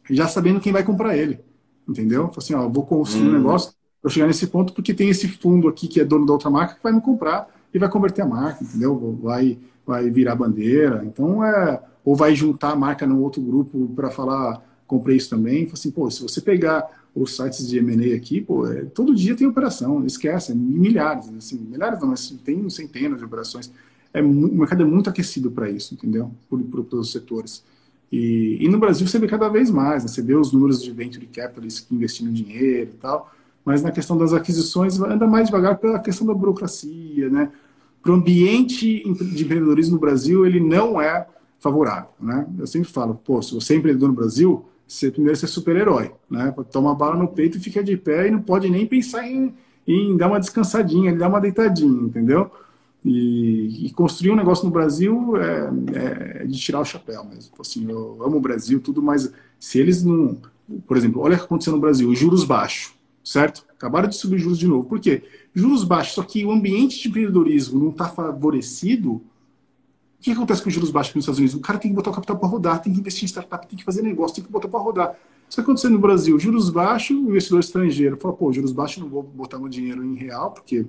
já 0.09 0.27
sabendo 0.27 0.59
quem 0.59 0.73
vai 0.73 0.83
comprar 0.83 1.15
ele. 1.15 1.39
Entendeu? 1.87 2.27
Fala 2.27 2.37
assim, 2.39 2.53
ó, 2.53 2.67
vou 2.67 2.85
construir 2.85 3.23
hum. 3.23 3.29
um 3.29 3.37
negócio 3.37 3.71
para 4.01 4.11
chegar 4.11 4.27
nesse 4.27 4.47
ponto, 4.47 4.73
porque 4.73 4.93
tem 4.93 5.07
esse 5.07 5.29
fundo 5.29 5.69
aqui 5.69 5.87
que 5.87 6.01
é 6.01 6.03
dono 6.03 6.25
da 6.25 6.33
outra 6.33 6.49
marca 6.49 6.75
que 6.75 6.83
vai 6.83 6.91
me 6.91 6.99
comprar 6.99 7.47
e 7.73 7.79
vai 7.79 7.87
converter 7.87 8.21
a 8.21 8.27
marca, 8.27 8.61
entendeu? 8.61 9.17
Vai, 9.23 9.57
vai 9.87 10.09
virar 10.09 10.35
bandeira. 10.35 11.03
Então, 11.05 11.41
é, 11.41 11.81
ou 12.03 12.17
vai 12.17 12.35
juntar 12.35 12.71
a 12.71 12.75
marca 12.75 13.07
no 13.07 13.21
outro 13.21 13.41
grupo 13.41 13.89
para 13.95 14.11
falar, 14.11 14.61
comprei 14.85 15.15
isso 15.15 15.29
também. 15.29 15.69
Assim, 15.71 15.89
pô, 15.89 16.11
se 16.11 16.21
você 16.21 16.41
pegar 16.41 17.02
os 17.15 17.35
sites 17.35 17.67
de 17.67 17.77
M&A 17.77 18.15
aqui, 18.15 18.41
pô, 18.41 18.65
é, 18.67 18.85
todo 18.85 19.13
dia 19.13 19.35
tem 19.35 19.45
operação, 19.45 20.03
esquece, 20.05 20.53
milhares, 20.55 21.29
assim, 21.37 21.57
milhares 21.57 21.99
não, 21.99 22.07
mas 22.07 22.29
tem 22.43 22.67
centenas 22.69 23.19
de 23.19 23.25
operações. 23.25 23.71
É, 24.13 24.21
o 24.21 24.27
mercado 24.27 24.83
é 24.83 24.85
muito 24.85 25.09
aquecido 25.09 25.51
para 25.51 25.69
isso, 25.69 25.93
entendeu? 25.93 26.31
Por, 26.49 26.59
por, 26.63 26.83
pelos 26.83 27.11
setores. 27.11 27.63
E, 28.11 28.57
e, 28.59 28.67
no 28.67 28.79
Brasil 28.79 29.07
você 29.07 29.19
vê 29.19 29.27
cada 29.27 29.47
vez 29.49 29.69
mais, 29.69 30.03
né? 30.03 30.09
você 30.09 30.21
vê 30.21 30.35
os 30.35 30.51
números 30.51 30.81
de 30.81 30.91
venture 30.91 31.25
capitalists 31.27 31.87
investindo 31.91 32.31
dinheiro 32.31 32.91
e 32.93 32.97
tal, 32.97 33.31
mas 33.65 33.81
na 33.81 33.91
questão 33.91 34.17
das 34.17 34.33
aquisições 34.33 34.99
anda 34.99 35.27
mais 35.27 35.47
devagar 35.47 35.77
pela 35.77 35.99
questão 35.99 36.27
da 36.27 36.33
burocracia, 36.33 37.29
né? 37.29 37.51
Para 38.01 38.11
o 38.11 38.15
ambiente 38.15 39.01
de 39.01 39.43
empreendedorismo 39.43 39.95
no 39.95 39.99
Brasil, 39.99 40.45
ele 40.45 40.59
não 40.59 41.01
é 41.01 41.25
favorável, 41.59 42.09
né? 42.19 42.45
Eu 42.59 42.67
sempre 42.67 42.89
falo, 42.89 43.15
pô, 43.15 43.41
se 43.41 43.53
você 43.53 43.73
é 43.73 43.77
empreendedor 43.77 44.09
no 44.09 44.15
Brasil, 44.15 44.65
você 44.87 45.11
primeiro 45.11 45.37
ser 45.37 45.47
super-herói, 45.47 46.11
né? 46.29 46.53
Toma 46.71 46.93
bala 46.93 47.15
no 47.15 47.27
peito 47.27 47.57
e 47.57 47.61
fica 47.61 47.83
de 47.83 47.97
pé 47.97 48.27
e 48.27 48.31
não 48.31 48.41
pode 48.41 48.69
nem 48.69 48.85
pensar 48.85 49.27
em, 49.27 49.53
em 49.87 50.15
dar 50.17 50.27
uma 50.27 50.39
descansadinha, 50.39 51.15
dar 51.15 51.29
uma 51.29 51.41
deitadinha, 51.41 52.03
entendeu? 52.03 52.51
E, 53.05 53.87
e, 53.87 53.91
construir 53.91 54.31
um 54.31 54.35
negócio 54.35 54.65
no 54.65 54.71
Brasil 54.71 55.35
é, 55.35 56.41
é, 56.41 56.45
de 56.45 56.57
tirar 56.57 56.79
o 56.79 56.85
chapéu 56.85 57.25
mesmo. 57.25 57.51
Assim, 57.59 57.89
eu 57.89 58.17
amo 58.23 58.37
o 58.37 58.41
Brasil, 58.41 58.79
tudo, 58.79 59.01
mas 59.01 59.31
se 59.59 59.79
eles 59.79 60.03
não. 60.03 60.37
Por 60.87 60.95
exemplo, 60.95 61.21
olha 61.21 61.35
o 61.35 61.37
que 61.37 61.43
aconteceu 61.43 61.73
no 61.73 61.81
Brasil: 61.81 62.13
juros 62.15 62.45
baixos, 62.45 62.93
certo? 63.21 63.65
Acabaram 63.69 64.07
de 64.07 64.15
subir 64.15 64.39
juros 64.39 64.57
de 64.57 64.67
novo. 64.67 64.87
Por 64.87 65.01
quê? 65.01 65.23
Juros 65.53 65.83
baixos, 65.83 66.13
só 66.13 66.23
que 66.23 66.45
o 66.45 66.51
ambiente 66.51 67.01
de 67.01 67.09
empreendedorismo 67.09 67.77
não 67.77 67.89
está 67.89 68.07
favorecido 68.07 69.21
que 70.23 70.31
acontece 70.31 70.61
com 70.61 70.69
os 70.69 70.73
juros 70.73 70.89
baixos 70.89 71.13
nos 71.13 71.23
Estados 71.23 71.39
Unidos? 71.39 71.55
O 71.55 71.59
cara 71.59 71.77
tem 71.77 71.91
que 71.91 71.95
botar 71.95 72.11
o 72.11 72.13
capital 72.13 72.37
para 72.37 72.47
rodar, 72.47 72.81
tem 72.81 72.93
que 72.93 72.99
investir 72.99 73.25
em 73.25 73.27
startup, 73.27 73.67
tem 73.67 73.77
que 73.77 73.83
fazer 73.83 74.01
negócio, 74.01 74.35
tem 74.35 74.43
que 74.43 74.51
botar 74.51 74.69
para 74.69 74.79
rodar. 74.79 75.15
Isso 75.49 75.59
acontecendo 75.59 75.93
no 75.93 75.99
Brasil, 75.99 76.39
juros 76.39 76.69
baixos, 76.69 77.17
o 77.17 77.29
investidor 77.29 77.59
estrangeiro 77.59 78.17
fala, 78.17 78.33
pô, 78.33 78.51
juros 78.51 78.71
baixos 78.71 79.03
não 79.03 79.09
vou 79.09 79.21
botar 79.21 79.59
meu 79.59 79.67
dinheiro 79.67 80.03
em 80.03 80.15
real, 80.15 80.51
porque 80.51 80.85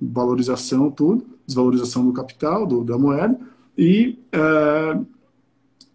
valorização, 0.00 0.90
tudo, 0.90 1.26
desvalorização 1.46 2.04
do 2.06 2.12
capital, 2.12 2.66
do, 2.66 2.82
da 2.82 2.96
moeda, 2.96 3.38
e 3.76 4.18
uh, 4.34 5.06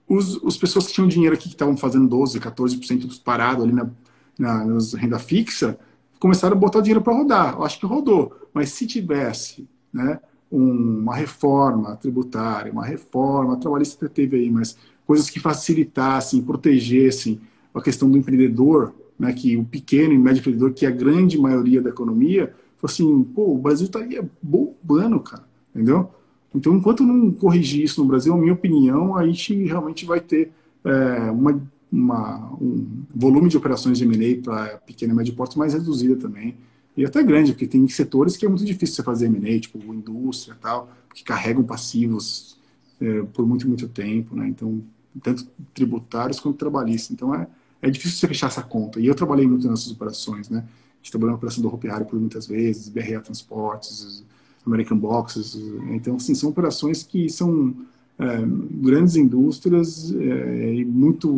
os, 0.08 0.38
os 0.38 0.56
pessoas 0.56 0.88
que 0.88 0.94
tinham 0.94 1.08
dinheiro 1.08 1.36
aqui, 1.36 1.50
que 1.50 1.56
estavam 1.56 1.76
fazendo 1.76 2.08
12%, 2.08 2.40
14% 2.40 3.24
parado 3.24 3.64
ali 3.64 3.74
na, 3.74 3.90
na, 4.38 4.64
renda 4.98 5.18
fixa, 5.18 5.78
começaram 6.20 6.56
a 6.56 6.60
botar 6.60 6.82
dinheiro 6.82 7.02
para 7.02 7.14
rodar. 7.14 7.56
Eu 7.56 7.64
acho 7.64 7.80
que 7.80 7.86
rodou, 7.86 8.34
mas 8.54 8.70
se 8.70 8.86
tivesse, 8.86 9.68
né, 9.92 10.20
uma 10.52 11.16
reforma 11.16 11.96
tributária, 11.96 12.72
uma 12.72 12.86
reforma 12.86 13.58
trabalhista 13.58 14.08
teve 14.08 14.38
aí, 14.38 14.50
mas 14.50 14.78
coisas 15.06 15.30
que 15.30 15.40
facilitassem, 15.40 16.42
protegessem 16.42 17.40
a 17.74 17.82
questão 17.82 18.10
do 18.10 18.18
empreendedor, 18.18 18.94
né, 19.20 19.34
que 19.34 19.58
o 19.58 19.64
pequeno 19.64 20.14
e 20.14 20.18
médio 20.18 20.40
empreendedor, 20.40 20.74
que 20.74 20.86
é 20.86 20.90
a 20.90 20.92
grande 20.92 21.38
maioria 21.38 21.82
da 21.82 21.90
economia, 21.90 22.54
falou 22.78 22.92
assim, 22.92 23.24
pô, 23.34 23.54
o 23.54 23.58
Brasil 23.58 23.86
estaria 23.86 24.28
bombando, 24.42 25.20
cara, 25.20 25.44
entendeu? 25.74 26.10
Então, 26.54 26.76
enquanto 26.76 27.04
não 27.04 27.32
corrigir 27.32 27.84
isso 27.84 28.02
no 28.02 28.08
Brasil, 28.08 28.34
a 28.34 28.38
minha 28.38 28.54
opinião, 28.54 29.16
a 29.18 29.26
gente 29.26 29.54
realmente 29.66 30.06
vai 30.06 30.22
ter 30.22 30.52
é, 30.86 31.32
uma, 31.32 31.62
uma, 31.92 32.54
um 32.62 33.04
volume 33.14 33.50
de 33.50 33.58
operações 33.58 33.98
de 33.98 34.06
M&A 34.06 34.42
para 34.42 34.78
pequeno 34.78 35.14
e 35.14 35.16
médio 35.16 35.36
porte 35.36 35.58
mais 35.58 35.74
reduzida 35.74 36.16
também 36.16 36.56
e 36.98 37.06
até 37.06 37.22
grande, 37.22 37.52
porque 37.52 37.68
tem 37.68 37.88
setores 37.88 38.38
que 38.38 38.46
é 38.46 38.50
muito 38.50 38.64
difícil 38.64 38.96
você 38.96 39.04
fazer 39.04 39.26
M&A, 39.26 39.60
tipo 39.60 39.78
indústria 39.94 40.54
e 40.54 40.62
tal, 40.62 40.90
que 41.14 41.24
carregam 41.24 41.64
passivos 41.64 42.58
é, 43.02 43.24
por 43.24 43.46
muito, 43.46 43.68
muito 43.68 43.88
tempo, 43.88 44.36
né? 44.36 44.48
Então, 44.48 44.82
tanto 45.22 45.46
tributários 45.74 46.40
quanto 46.40 46.58
trabalhistas. 46.58 47.12
Então, 47.12 47.36
é, 47.36 47.48
é 47.82 47.90
difícil 47.90 48.18
você 48.18 48.28
fechar 48.28 48.48
essa 48.48 48.64
conta. 48.64 49.00
E 49.00 49.08
eu 49.08 49.16
trabalhei 49.16 49.46
muito 49.46 49.70
nessas 49.70 49.92
operações, 49.92 50.50
né? 50.50 50.60
A 50.60 50.98
gente 51.02 51.12
trabalhou 51.12 51.32
na 51.32 51.38
operação 51.38 51.62
do 51.62 51.68
Ropiário 51.68 52.06
por 52.06 52.20
muitas 52.20 52.48
vezes, 52.48 52.88
BRA 52.88 53.20
Transportes, 53.20 54.24
American 54.66 54.98
Boxes. 54.98 55.56
Então, 55.90 56.16
assim, 56.16 56.34
são 56.34 56.50
operações 56.50 57.04
que 57.04 57.30
são 57.30 57.76
é, 58.18 58.42
grandes 58.82 59.18
indústrias 59.18 60.14
é, 60.14 60.76
e 60.76 60.86
muito, 60.86 61.30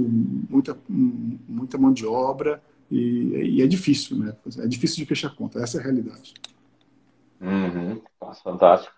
muita, 0.50 0.78
muita 0.88 1.78
mão 1.78 1.92
de 1.92 2.06
obra 2.06 2.62
e, 2.90 3.58
e, 3.58 3.62
é 3.62 3.68
difícil, 3.68 4.18
né? 4.18 4.34
É 4.60 4.68
difícil 4.68 4.98
de 4.98 5.06
fechar 5.06 5.36
conta, 5.36 5.60
essa 5.60 5.78
é 5.78 5.82
a 5.82 5.84
realidade. 5.84 6.34
Uhum. 7.42 8.02
Nossa, 8.22 8.42
fantástico. 8.42 8.94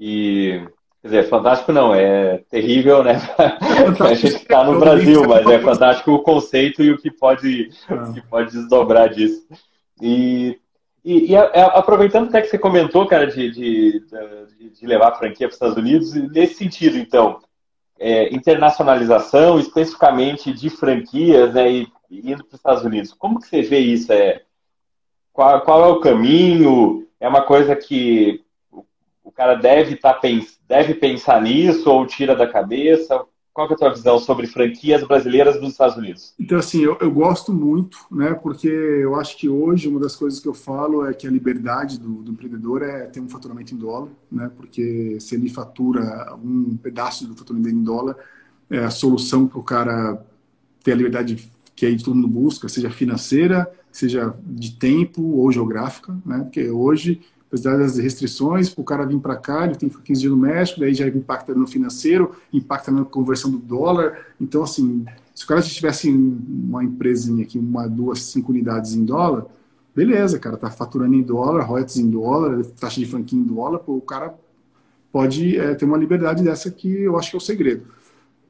E, 0.00 0.62
quer 1.02 1.08
dizer, 1.08 1.28
fantástico 1.28 1.72
não, 1.72 1.94
é 1.94 2.38
terrível, 2.50 3.02
né? 3.02 3.20
a 4.00 4.14
gente 4.14 4.36
está 4.36 4.64
no 4.64 4.78
Brasil, 4.80 5.26
mas 5.28 5.46
é 5.46 5.58
fantástico 5.58 6.12
o 6.12 6.22
conceito 6.22 6.82
e 6.82 6.90
o 6.90 6.98
que 6.98 7.10
pode, 7.10 7.70
ah. 7.88 8.12
que 8.12 8.20
pode 8.22 8.52
desdobrar 8.52 9.08
disso. 9.08 9.46
E, 10.00 10.58
e, 11.04 11.32
e, 11.32 11.36
aproveitando 11.36 12.28
até 12.28 12.40
que 12.40 12.48
você 12.48 12.58
comentou, 12.58 13.06
cara, 13.06 13.26
de, 13.26 13.50
de, 13.50 14.00
de, 14.58 14.70
de 14.70 14.86
levar 14.86 15.08
a 15.08 15.14
franquia 15.14 15.46
para 15.46 15.52
os 15.52 15.54
Estados 15.54 15.76
Unidos, 15.76 16.12
nesse 16.14 16.54
sentido, 16.54 16.98
então, 16.98 17.38
é, 17.98 18.34
internacionalização, 18.34 19.58
especificamente 19.58 20.52
de 20.52 20.68
franquias, 20.68 21.54
né, 21.54 21.70
e 21.70 21.88
indo 22.10 22.44
para 22.44 22.54
os 22.54 22.60
Estados 22.60 22.84
Unidos. 22.84 23.12
Como 23.12 23.40
que 23.40 23.48
você 23.48 23.62
vê 23.62 23.78
isso? 23.78 24.12
É, 24.12 24.42
qual, 25.32 25.60
qual 25.62 25.84
é 25.84 25.88
o 25.88 26.00
caminho? 26.00 27.06
É 27.20 27.28
uma 27.28 27.42
coisa 27.42 27.74
que 27.76 28.44
o 29.22 29.30
cara 29.32 29.54
deve, 29.54 29.96
tá, 29.96 30.18
deve 30.68 30.94
pensar 30.94 31.42
nisso 31.42 31.90
ou 31.90 32.06
tira 32.06 32.34
da 32.34 32.46
cabeça? 32.46 33.24
Qual 33.52 33.68
é 33.70 33.72
a 33.72 33.76
tua 33.76 33.94
visão 33.94 34.18
sobre 34.18 34.46
franquias 34.46 35.02
brasileiras 35.02 35.58
nos 35.58 35.72
Estados 35.72 35.96
Unidos? 35.96 36.34
Então, 36.38 36.58
assim, 36.58 36.82
eu, 36.82 36.98
eu, 37.00 37.10
gosto 37.10 37.54
muito, 37.54 37.98
né? 38.10 38.34
Porque 38.34 38.68
eu 38.68 39.14
acho 39.14 39.36
que 39.38 39.48
hoje 39.48 39.88
uma 39.88 39.98
das 39.98 40.14
coisas 40.14 40.38
que 40.38 40.46
eu 40.46 40.52
falo 40.52 41.06
é 41.06 41.14
que 41.14 41.26
a 41.26 41.30
liberdade 41.30 41.98
do, 41.98 42.22
do 42.22 42.32
empreendedor 42.32 42.82
é 42.82 43.06
ter 43.06 43.18
um 43.18 43.28
faturamento 43.28 43.74
em 43.74 43.78
dólar, 43.78 44.10
né? 44.30 44.50
Porque 44.54 45.18
se 45.20 45.34
ele 45.34 45.48
fatura 45.48 46.34
um 46.34 46.76
pedaço 46.76 47.26
do 47.26 47.34
faturamento 47.34 47.74
em 47.74 47.82
dólar, 47.82 48.16
é 48.70 48.80
a 48.80 48.90
solução 48.90 49.48
para 49.48 49.58
o 49.58 49.62
cara 49.62 50.22
ter 50.84 50.92
a 50.92 50.96
liberdade 50.96 51.50
que 51.76 51.84
aí 51.84 52.02
todo 52.02 52.14
mundo 52.14 52.26
busca, 52.26 52.68
seja 52.70 52.88
financeira, 52.88 53.70
seja 53.92 54.34
de 54.46 54.72
tempo 54.72 55.22
ou 55.22 55.52
geográfica, 55.52 56.16
né? 56.24 56.38
Porque 56.38 56.70
hoje, 56.70 57.20
apesar 57.46 57.76
das 57.76 57.98
restrições, 57.98 58.72
o 58.74 58.82
cara 58.82 59.04
vir 59.04 59.20
para 59.20 59.36
cá, 59.36 59.66
ele 59.66 59.76
tem 59.76 59.90
15 59.90 60.20
dias 60.20 60.32
no 60.32 60.38
México, 60.38 60.80
daí 60.80 60.94
já 60.94 61.06
impacta 61.06 61.54
no 61.54 61.66
financeiro, 61.66 62.34
impacta 62.50 62.90
na 62.90 63.04
conversão 63.04 63.50
do 63.50 63.58
dólar. 63.58 64.26
Então, 64.40 64.62
assim, 64.62 65.04
se 65.34 65.44
o 65.44 65.46
cara 65.46 65.60
tivesse 65.60 66.10
uma 66.10 66.82
empresinha 66.82 67.44
aqui, 67.44 67.58
uma, 67.58 67.86
duas, 67.86 68.22
cinco 68.22 68.52
unidades 68.52 68.94
em 68.94 69.04
dólar, 69.04 69.44
beleza, 69.94 70.38
cara, 70.38 70.56
tá 70.56 70.70
faturando 70.70 71.14
em 71.14 71.22
dólar, 71.22 71.62
royalties 71.62 71.98
em 71.98 72.08
dólar, 72.08 72.64
taxa 72.80 73.00
de 73.00 73.06
franquia 73.06 73.38
em 73.38 73.44
dólar, 73.44 73.80
pô, 73.80 73.96
o 73.96 74.00
cara 74.00 74.34
pode 75.12 75.58
é, 75.58 75.74
ter 75.74 75.84
uma 75.84 75.98
liberdade 75.98 76.42
dessa 76.42 76.70
que 76.70 76.88
eu 76.88 77.18
acho 77.18 77.30
que 77.30 77.36
é 77.36 77.38
o 77.38 77.40
segredo 77.40 77.95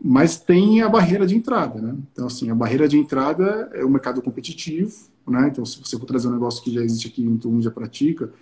mas 0.03 0.39
tem 0.39 0.83
a 0.83 0.89
barreira 0.89 1.27
de 1.27 1.35
entrada, 1.35 1.81
né? 1.81 1.97
Então, 2.13 2.27
assim, 2.27 2.51
a 2.51 2.55
barreira 2.55 2.87
de 2.89 2.99
entrada 2.99 3.71
é 3.73 3.85
o 3.85 3.91
mercado 3.91 4.21
competitivo, 4.23 4.95
né? 5.27 5.49
Então, 5.49 5.65
se 5.65 5.79
você 5.79 5.99
for 5.99 6.07
trazer 6.07 6.29
um 6.29 6.33
negócio 6.33 6.63
que 6.63 6.73
já 6.73 6.83
existe 6.83 7.09
aqui, 7.09 7.23
todo 7.41 7.53
mundo 7.53 7.63
já 7.63 7.71
pratica, 7.71 8.33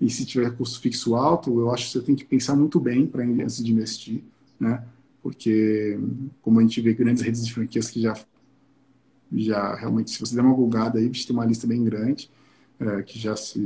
e 0.00 0.08
se 0.08 0.24
tiver 0.24 0.56
custo 0.56 0.80
fixo 0.80 1.14
alto, 1.14 1.60
eu 1.60 1.70
acho 1.70 1.86
que 1.86 1.92
você 1.92 2.00
tem 2.00 2.14
que 2.14 2.24
pensar 2.24 2.56
muito 2.56 2.80
bem 2.80 3.06
para 3.06 3.22
antes 3.22 3.62
de 3.62 3.70
investir, 3.70 4.22
né? 4.58 4.82
Porque, 5.22 5.98
como 6.40 6.58
a 6.60 6.62
gente 6.62 6.80
vê 6.80 6.94
grandes 6.94 7.22
redes 7.22 7.44
de 7.44 7.52
franquias 7.52 7.90
que 7.90 8.00
já, 8.00 8.18
já 9.30 9.74
realmente, 9.74 10.10
se 10.10 10.20
você 10.20 10.34
der 10.34 10.42
uma 10.42 10.54
bugada 10.54 10.98
aí, 10.98 11.08
você 11.08 11.26
tem 11.26 11.36
uma 11.36 11.44
lista 11.44 11.66
bem 11.66 11.84
grande, 11.84 12.30
é, 12.78 13.02
que 13.02 13.18
já 13.18 13.36
se 13.36 13.60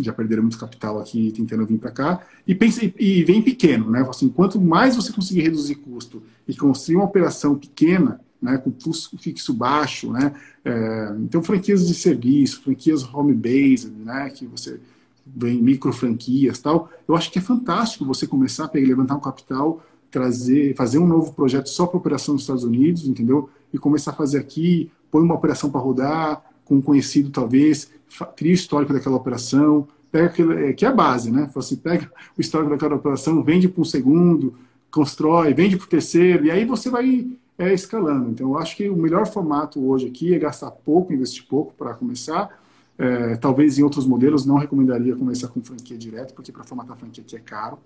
já 0.00 0.12
perderam 0.12 0.42
muito 0.42 0.58
capital 0.58 0.98
aqui 0.98 1.32
tentando 1.34 1.66
vir 1.66 1.78
para 1.78 1.90
cá, 1.90 2.20
e, 2.46 2.54
pense, 2.54 2.94
e 2.98 3.24
vem 3.24 3.42
pequeno, 3.42 3.90
né? 3.90 4.04
Assim, 4.08 4.28
quanto 4.28 4.60
mais 4.60 4.96
você 4.96 5.12
conseguir 5.12 5.42
reduzir 5.42 5.76
custo 5.76 6.22
e 6.46 6.54
construir 6.54 6.96
uma 6.96 7.04
operação 7.04 7.54
pequena, 7.56 8.20
né, 8.40 8.58
com 8.58 8.70
custo 8.70 9.16
fixo 9.18 9.54
baixo, 9.54 10.12
né? 10.12 10.34
É, 10.64 11.14
então, 11.20 11.42
franquias 11.42 11.86
de 11.86 11.94
serviço, 11.94 12.62
franquias 12.62 13.02
home-based, 13.02 13.90
né, 13.90 14.30
que 14.30 14.46
você 14.46 14.78
vem 15.26 15.60
micro 15.60 15.92
franquias 15.92 16.60
tal, 16.60 16.88
eu 17.08 17.16
acho 17.16 17.32
que 17.32 17.38
é 17.38 17.42
fantástico 17.42 18.04
você 18.04 18.26
começar 18.26 18.66
a 18.66 18.68
pegar, 18.68 18.86
levantar 18.86 19.16
um 19.16 19.20
capital, 19.20 19.82
trazer, 20.10 20.74
fazer 20.76 20.98
um 20.98 21.06
novo 21.06 21.32
projeto 21.32 21.68
só 21.68 21.86
para 21.86 21.98
operação 21.98 22.34
nos 22.34 22.42
Estados 22.42 22.62
Unidos, 22.62 23.06
entendeu? 23.06 23.50
E 23.72 23.78
começar 23.78 24.12
a 24.12 24.14
fazer 24.14 24.38
aqui, 24.38 24.90
põe 25.10 25.22
uma 25.22 25.34
operação 25.34 25.68
para 25.68 25.80
rodar, 25.80 26.42
com 26.64 26.76
um 26.76 26.82
conhecido 26.82 27.30
talvez, 27.30 27.90
cria 28.36 28.52
o 28.52 28.54
histórico 28.54 28.92
daquela 28.92 29.16
operação, 29.16 29.86
pega 30.10 30.26
aquilo, 30.26 30.52
é, 30.52 30.72
que 30.72 30.84
é 30.84 30.88
a 30.88 30.92
base, 30.92 31.30
né? 31.30 31.50
Assim, 31.54 31.76
pega 31.76 32.10
o 32.36 32.40
histórico 32.40 32.70
daquela 32.70 32.96
operação, 32.96 33.42
vende 33.42 33.68
para 33.68 33.80
um 33.80 33.84
segundo, 33.84 34.54
constrói, 34.90 35.52
vende 35.52 35.76
para 35.76 35.86
o 35.86 35.88
terceiro, 35.88 36.46
e 36.46 36.50
aí 36.50 36.64
você 36.64 36.88
vai 36.90 37.28
é, 37.58 37.72
escalando. 37.72 38.30
Então, 38.30 38.50
eu 38.50 38.58
acho 38.58 38.76
que 38.76 38.88
o 38.88 38.96
melhor 38.96 39.26
formato 39.26 39.84
hoje 39.86 40.06
aqui 40.06 40.34
é 40.34 40.38
gastar 40.38 40.70
pouco, 40.70 41.12
investir 41.12 41.44
pouco 41.46 41.74
para 41.74 41.94
começar. 41.94 42.62
É, 42.98 43.36
talvez 43.36 43.78
em 43.78 43.82
outros 43.82 44.06
modelos 44.06 44.46
não 44.46 44.56
recomendaria 44.56 45.14
começar 45.14 45.48
com 45.48 45.60
franquia 45.62 45.98
direto, 45.98 46.32
porque 46.34 46.50
para 46.50 46.64
formatar 46.64 46.96
franquia 46.96 47.22
aqui 47.22 47.36
é 47.36 47.40
caro. 47.40 47.78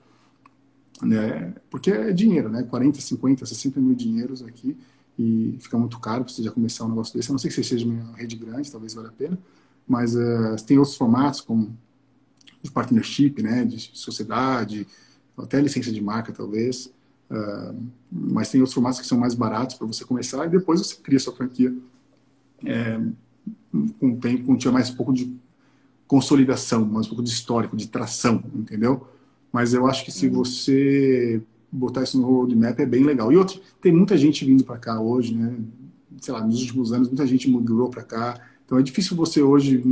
né? 1.02 1.54
Porque 1.70 1.90
é 1.90 2.12
dinheiro, 2.12 2.48
né? 2.48 2.62
40, 2.62 3.00
50, 3.00 3.46
60 3.46 3.80
mil 3.80 3.94
dinheiros 3.94 4.42
aqui 4.42 4.76
e 5.18 5.56
fica 5.60 5.76
muito 5.76 5.98
caro 5.98 6.24
para 6.24 6.32
você 6.32 6.42
já 6.42 6.50
começar 6.50 6.84
um 6.84 6.88
negócio 6.88 7.14
desse. 7.14 7.30
A 7.30 7.32
não 7.32 7.38
sei 7.38 7.48
que 7.48 7.54
você 7.54 7.62
seja 7.62 7.86
uma 7.86 8.16
rede 8.16 8.36
grande, 8.36 8.70
talvez 8.70 8.94
valha 8.94 9.08
a 9.08 9.12
pena, 9.12 9.38
mas 9.90 10.14
uh, 10.14 10.54
tem 10.64 10.78
outros 10.78 10.96
formatos 10.96 11.40
como 11.40 11.76
de 12.62 12.70
partnership, 12.70 13.42
né? 13.42 13.64
De 13.64 13.90
sociedade, 13.92 14.86
até 15.36 15.60
licença 15.60 15.90
de 15.90 16.00
marca, 16.00 16.32
talvez. 16.32 16.86
Uh, 17.28 17.76
mas 18.10 18.50
tem 18.50 18.60
outros 18.60 18.74
formatos 18.74 19.00
que 19.00 19.06
são 19.06 19.18
mais 19.18 19.34
baratos 19.34 19.74
para 19.74 19.86
você 19.86 20.04
começar 20.04 20.46
e 20.46 20.48
depois 20.48 20.80
você 20.80 20.94
cria 20.96 21.18
sua 21.18 21.34
franquia 21.34 21.74
é, 22.64 23.00
com 23.98 24.16
tempo, 24.16 24.44
com 24.44 24.56
tinha 24.56 24.72
mais 24.72 24.90
um 24.90 24.96
pouco 24.96 25.12
de 25.12 25.36
consolidação, 26.06 26.84
mais 26.84 27.06
um 27.06 27.10
pouco 27.10 27.22
de 27.24 27.30
histórico, 27.30 27.76
de 27.76 27.88
tração, 27.88 28.44
entendeu? 28.54 29.06
Mas 29.52 29.74
eu 29.74 29.88
acho 29.88 30.04
que 30.04 30.12
se 30.12 30.28
uhum. 30.28 30.34
você 30.34 31.42
botar 31.70 32.04
isso 32.04 32.20
no 32.20 32.26
roadmap 32.26 32.78
é 32.78 32.86
bem 32.86 33.02
legal. 33.04 33.32
E 33.32 33.36
outro, 33.36 33.60
tem 33.80 33.92
muita 33.92 34.16
gente 34.16 34.44
vindo 34.44 34.62
para 34.62 34.78
cá 34.78 35.00
hoje, 35.00 35.34
né? 35.34 35.56
Sei 36.20 36.32
lá, 36.32 36.44
nos 36.44 36.60
últimos 36.60 36.92
anos, 36.92 37.08
muita 37.08 37.26
gente 37.26 37.50
migrou 37.50 37.88
para 37.88 38.02
cá. 38.02 38.49
Então 38.70 38.78
é 38.78 38.82
difícil 38.82 39.16
você 39.16 39.42
hoje 39.42 39.82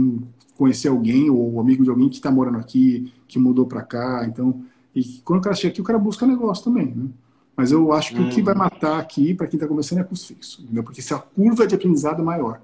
conhecer 0.57 0.87
alguém 0.87 1.29
ou 1.29 1.59
amigo 1.61 1.83
de 1.83 1.91
alguém 1.91 2.09
que 2.09 2.15
está 2.15 2.31
morando 2.31 2.59
aqui, 2.59 3.13
que 3.27 3.37
mudou 3.37 3.67
para 3.67 3.83
cá. 3.83 4.25
Então, 4.25 4.63
e 4.95 5.21
quando 5.25 5.41
o 5.41 5.43
cara 5.43 5.57
chega 5.57 5.73
aqui, 5.73 5.81
o 5.81 5.85
cara 5.85 5.99
busca 5.99 6.25
negócio 6.25 6.63
também, 6.63 6.95
né? 6.95 7.09
Mas 7.57 7.73
eu 7.73 7.93
acho 7.93 8.15
que 8.15 8.21
uhum. 8.21 8.29
o 8.29 8.31
que 8.31 8.41
vai 8.41 8.55
uhum. 8.55 8.61
matar 8.61 9.01
aqui, 9.01 9.35
para 9.35 9.49
quem 9.49 9.57
está 9.57 9.67
começando, 9.67 9.99
é 9.99 10.05
custo 10.05 10.29
fixo. 10.29 10.63
Entendeu? 10.63 10.85
Porque 10.85 11.03
se 11.03 11.13
a 11.13 11.19
curva 11.19 11.67
de 11.67 11.75
aprendizado 11.75 12.23
é 12.23 12.25
maior. 12.25 12.61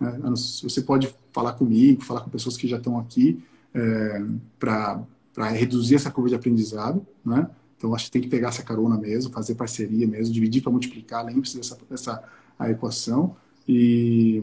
Né? 0.00 0.18
Você 0.64 0.82
pode 0.82 1.14
falar 1.32 1.52
comigo, 1.52 2.02
falar 2.02 2.22
com 2.22 2.30
pessoas 2.30 2.56
que 2.56 2.66
já 2.66 2.78
estão 2.78 2.98
aqui, 2.98 3.40
é, 3.72 4.20
para 4.58 5.04
reduzir 5.52 5.94
essa 5.94 6.10
curva 6.10 6.28
de 6.28 6.34
aprendizado, 6.34 7.06
né? 7.24 7.48
Então, 7.78 7.94
acho 7.94 8.06
que 8.06 8.10
tem 8.10 8.22
que 8.22 8.28
pegar 8.28 8.48
essa 8.48 8.64
carona 8.64 8.96
mesmo, 8.96 9.32
fazer 9.32 9.54
parceria 9.54 10.08
mesmo, 10.08 10.34
dividir 10.34 10.60
para 10.60 10.72
multiplicar, 10.72 11.24
lembre-se 11.24 11.56
dessa, 11.56 11.78
dessa 11.88 12.24
a 12.58 12.68
equação. 12.68 13.36
E, 13.68 14.42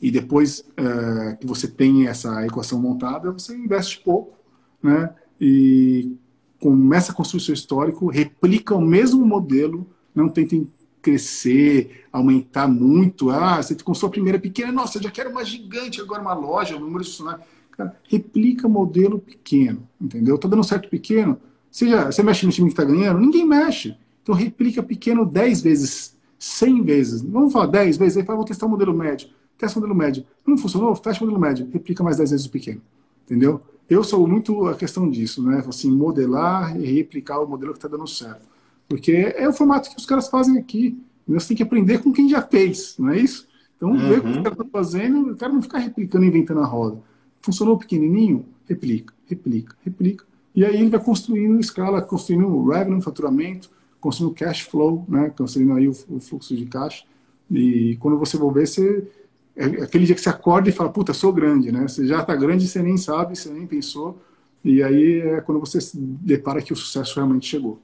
e 0.00 0.10
depois 0.10 0.64
é, 0.76 1.36
que 1.36 1.46
você 1.46 1.66
tem 1.68 2.06
essa 2.06 2.46
equação 2.46 2.80
montada, 2.80 3.30
você 3.30 3.56
investe 3.56 4.00
pouco, 4.00 4.38
né? 4.82 5.14
E 5.40 6.16
começa 6.60 7.12
a 7.12 7.14
construir 7.14 7.40
seu 7.40 7.54
histórico, 7.54 8.08
replica 8.08 8.74
o 8.74 8.80
mesmo 8.80 9.24
modelo, 9.26 9.86
não 10.14 10.28
tentem 10.28 10.68
crescer, 11.00 12.04
aumentar 12.12 12.68
muito. 12.68 13.30
Ah, 13.30 13.60
você 13.60 13.74
com 13.74 13.92
sua 13.92 14.08
primeira 14.08 14.38
pequena, 14.38 14.70
nossa, 14.70 15.02
já 15.02 15.10
quero 15.10 15.30
uma 15.30 15.44
gigante, 15.44 16.00
agora 16.00 16.22
uma 16.22 16.34
loja, 16.34 16.76
um 16.76 16.80
número 16.80 17.02
de 17.02 17.10
funcionários. 17.10 17.44
Cara, 17.72 17.96
replica 18.08 18.68
modelo 18.68 19.18
pequeno, 19.18 19.88
entendeu? 20.00 20.38
Tá 20.38 20.46
dando 20.46 20.62
certo 20.62 20.88
pequeno, 20.88 21.40
você, 21.72 21.88
já, 21.88 22.12
você 22.12 22.22
mexe 22.22 22.44
no 22.44 22.52
time 22.52 22.68
que 22.68 22.74
está 22.74 22.84
ganhando? 22.84 23.18
Ninguém 23.18 23.46
mexe. 23.46 23.96
Então 24.22 24.34
replica 24.34 24.82
pequeno 24.82 25.24
10 25.24 25.62
vezes, 25.62 26.16
100 26.38 26.82
vezes. 26.82 27.22
Vamos 27.22 27.52
falar 27.52 27.66
10 27.66 27.96
vezes, 27.96 28.18
aí 28.18 28.24
fala, 28.24 28.36
vou 28.36 28.44
testar 28.44 28.66
o 28.66 28.68
modelo 28.68 28.94
médio. 28.94 29.28
Testa 29.62 29.78
o 29.78 29.82
modelo 29.82 29.96
médio. 29.96 30.24
Não 30.44 30.58
funcionou? 30.58 30.92
Fecha 30.96 31.22
o 31.22 31.24
modelo 31.24 31.40
médio. 31.40 31.68
Replica 31.72 32.02
mais 32.02 32.16
10 32.16 32.32
vezes 32.32 32.46
o 32.46 32.50
pequeno. 32.50 32.82
Entendeu? 33.24 33.60
Eu 33.88 34.02
sou 34.02 34.26
muito 34.26 34.66
a 34.66 34.74
questão 34.74 35.08
disso, 35.08 35.40
né? 35.40 35.62
Assim, 35.68 35.88
modelar 35.88 36.76
e 36.80 36.84
replicar 36.92 37.38
o 37.38 37.46
modelo 37.46 37.70
que 37.70 37.78
está 37.78 37.86
dando 37.86 38.04
certo. 38.08 38.42
Porque 38.88 39.32
é 39.36 39.48
o 39.48 39.52
formato 39.52 39.88
que 39.88 39.96
os 39.96 40.04
caras 40.04 40.28
fazem 40.28 40.58
aqui. 40.58 41.00
Você 41.28 41.48
tem 41.48 41.58
que 41.58 41.62
aprender 41.62 42.02
com 42.02 42.12
quem 42.12 42.28
já 42.28 42.42
fez, 42.42 42.96
não 42.98 43.10
é 43.10 43.18
isso? 43.20 43.46
Então, 43.76 43.92
uhum. 43.92 43.98
ver 43.98 44.18
o 44.18 44.22
que 44.22 44.30
o 44.30 44.42
cara 44.42 44.54
está 44.54 44.64
fazendo, 44.64 45.30
o 45.30 45.36
cara 45.36 45.52
não 45.52 45.62
ficar 45.62 45.78
replicando, 45.78 46.24
inventando 46.24 46.58
a 46.58 46.66
roda. 46.66 46.98
Funcionou 47.40 47.78
pequenininho? 47.78 48.44
Replica, 48.66 49.14
replica, 49.26 49.76
replica. 49.84 50.24
E 50.56 50.64
aí 50.64 50.74
ele 50.74 50.90
vai 50.90 50.98
construindo 50.98 51.60
escala, 51.60 52.02
construindo 52.02 52.48
o 52.48 52.68
revenue, 52.68 53.00
faturamento, 53.00 53.70
construindo 54.00 54.34
cash 54.34 54.62
flow, 54.62 55.04
né? 55.08 55.30
construindo 55.30 55.72
aí 55.74 55.86
o, 55.86 55.94
o 56.08 56.18
fluxo 56.18 56.56
de 56.56 56.66
caixa. 56.66 57.04
E 57.48 57.96
quando 58.00 58.18
você 58.18 58.36
for 58.36 58.52
ver, 58.52 58.66
você 58.66 59.08
é 59.56 59.64
aquele 59.82 60.06
dia 60.06 60.14
que 60.14 60.20
você 60.20 60.28
acorda 60.28 60.68
e 60.68 60.72
fala, 60.72 60.90
puta, 60.90 61.12
sou 61.12 61.32
grande, 61.32 61.70
né? 61.70 61.82
Você 61.86 62.06
já 62.06 62.20
está 62.20 62.34
grande, 62.34 62.66
você 62.66 62.82
nem 62.82 62.96
sabe, 62.96 63.36
você 63.36 63.50
nem 63.50 63.66
pensou. 63.66 64.20
E 64.64 64.82
aí 64.82 65.20
é 65.20 65.40
quando 65.40 65.60
você 65.60 65.80
se 65.80 65.96
depara 65.96 66.62
que 66.62 66.72
o 66.72 66.76
sucesso 66.76 67.16
realmente 67.16 67.48
chegou. 67.48 67.80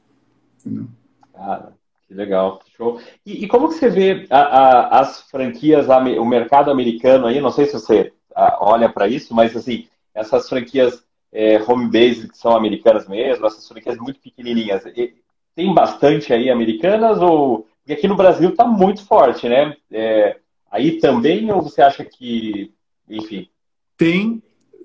Entendeu? 0.61 0.87
Cara, 1.35 1.73
que 2.07 2.15
legal. 2.15 2.61
Show. 2.77 3.01
E, 3.25 3.45
e 3.45 3.49
como 3.49 3.69
que 3.69 3.75
você 3.75 3.89
vê 3.89 4.27
a, 4.31 4.39
a, 4.41 5.01
as 5.01 5.23
franquias, 5.23 5.87
o 5.89 6.25
mercado 6.25 6.71
americano 6.71 7.27
aí? 7.27 7.41
Não 7.41 7.51
sei 7.51 7.67
se 7.67 7.73
você 7.73 8.13
olha 8.61 8.89
para 8.89 9.09
isso, 9.09 9.35
mas 9.35 9.57
assim, 9.57 9.89
essas 10.15 10.49
franquias 10.49 11.05
é, 11.33 11.61
home 11.63 11.91
base 11.91 12.29
que 12.29 12.39
são 12.39 12.57
americanas 12.57 13.07
mesmo, 13.09 13.47
essas 13.47 13.67
franquias 13.67 13.99
muito 13.99 14.21
pequenininhas. 14.21 14.85
E 14.97 15.15
tem 15.55 15.75
bastante 15.75 16.33
aí 16.33 16.49
americanas 16.49 17.21
ou 17.21 17.67
porque 17.89 18.01
aqui 18.01 18.07
no 18.07 18.17
Brasil 18.17 18.51
está 18.51 18.67
muito 18.67 19.03
forte, 19.07 19.49
né? 19.49 19.75
É, 19.91 20.37
aí 20.71 20.99
também 20.99 21.51
ou 21.51 21.63
você 21.63 21.83
acha 21.83 22.05
que, 22.05 22.73
enfim? 23.09 23.49
Tem, 23.97 24.43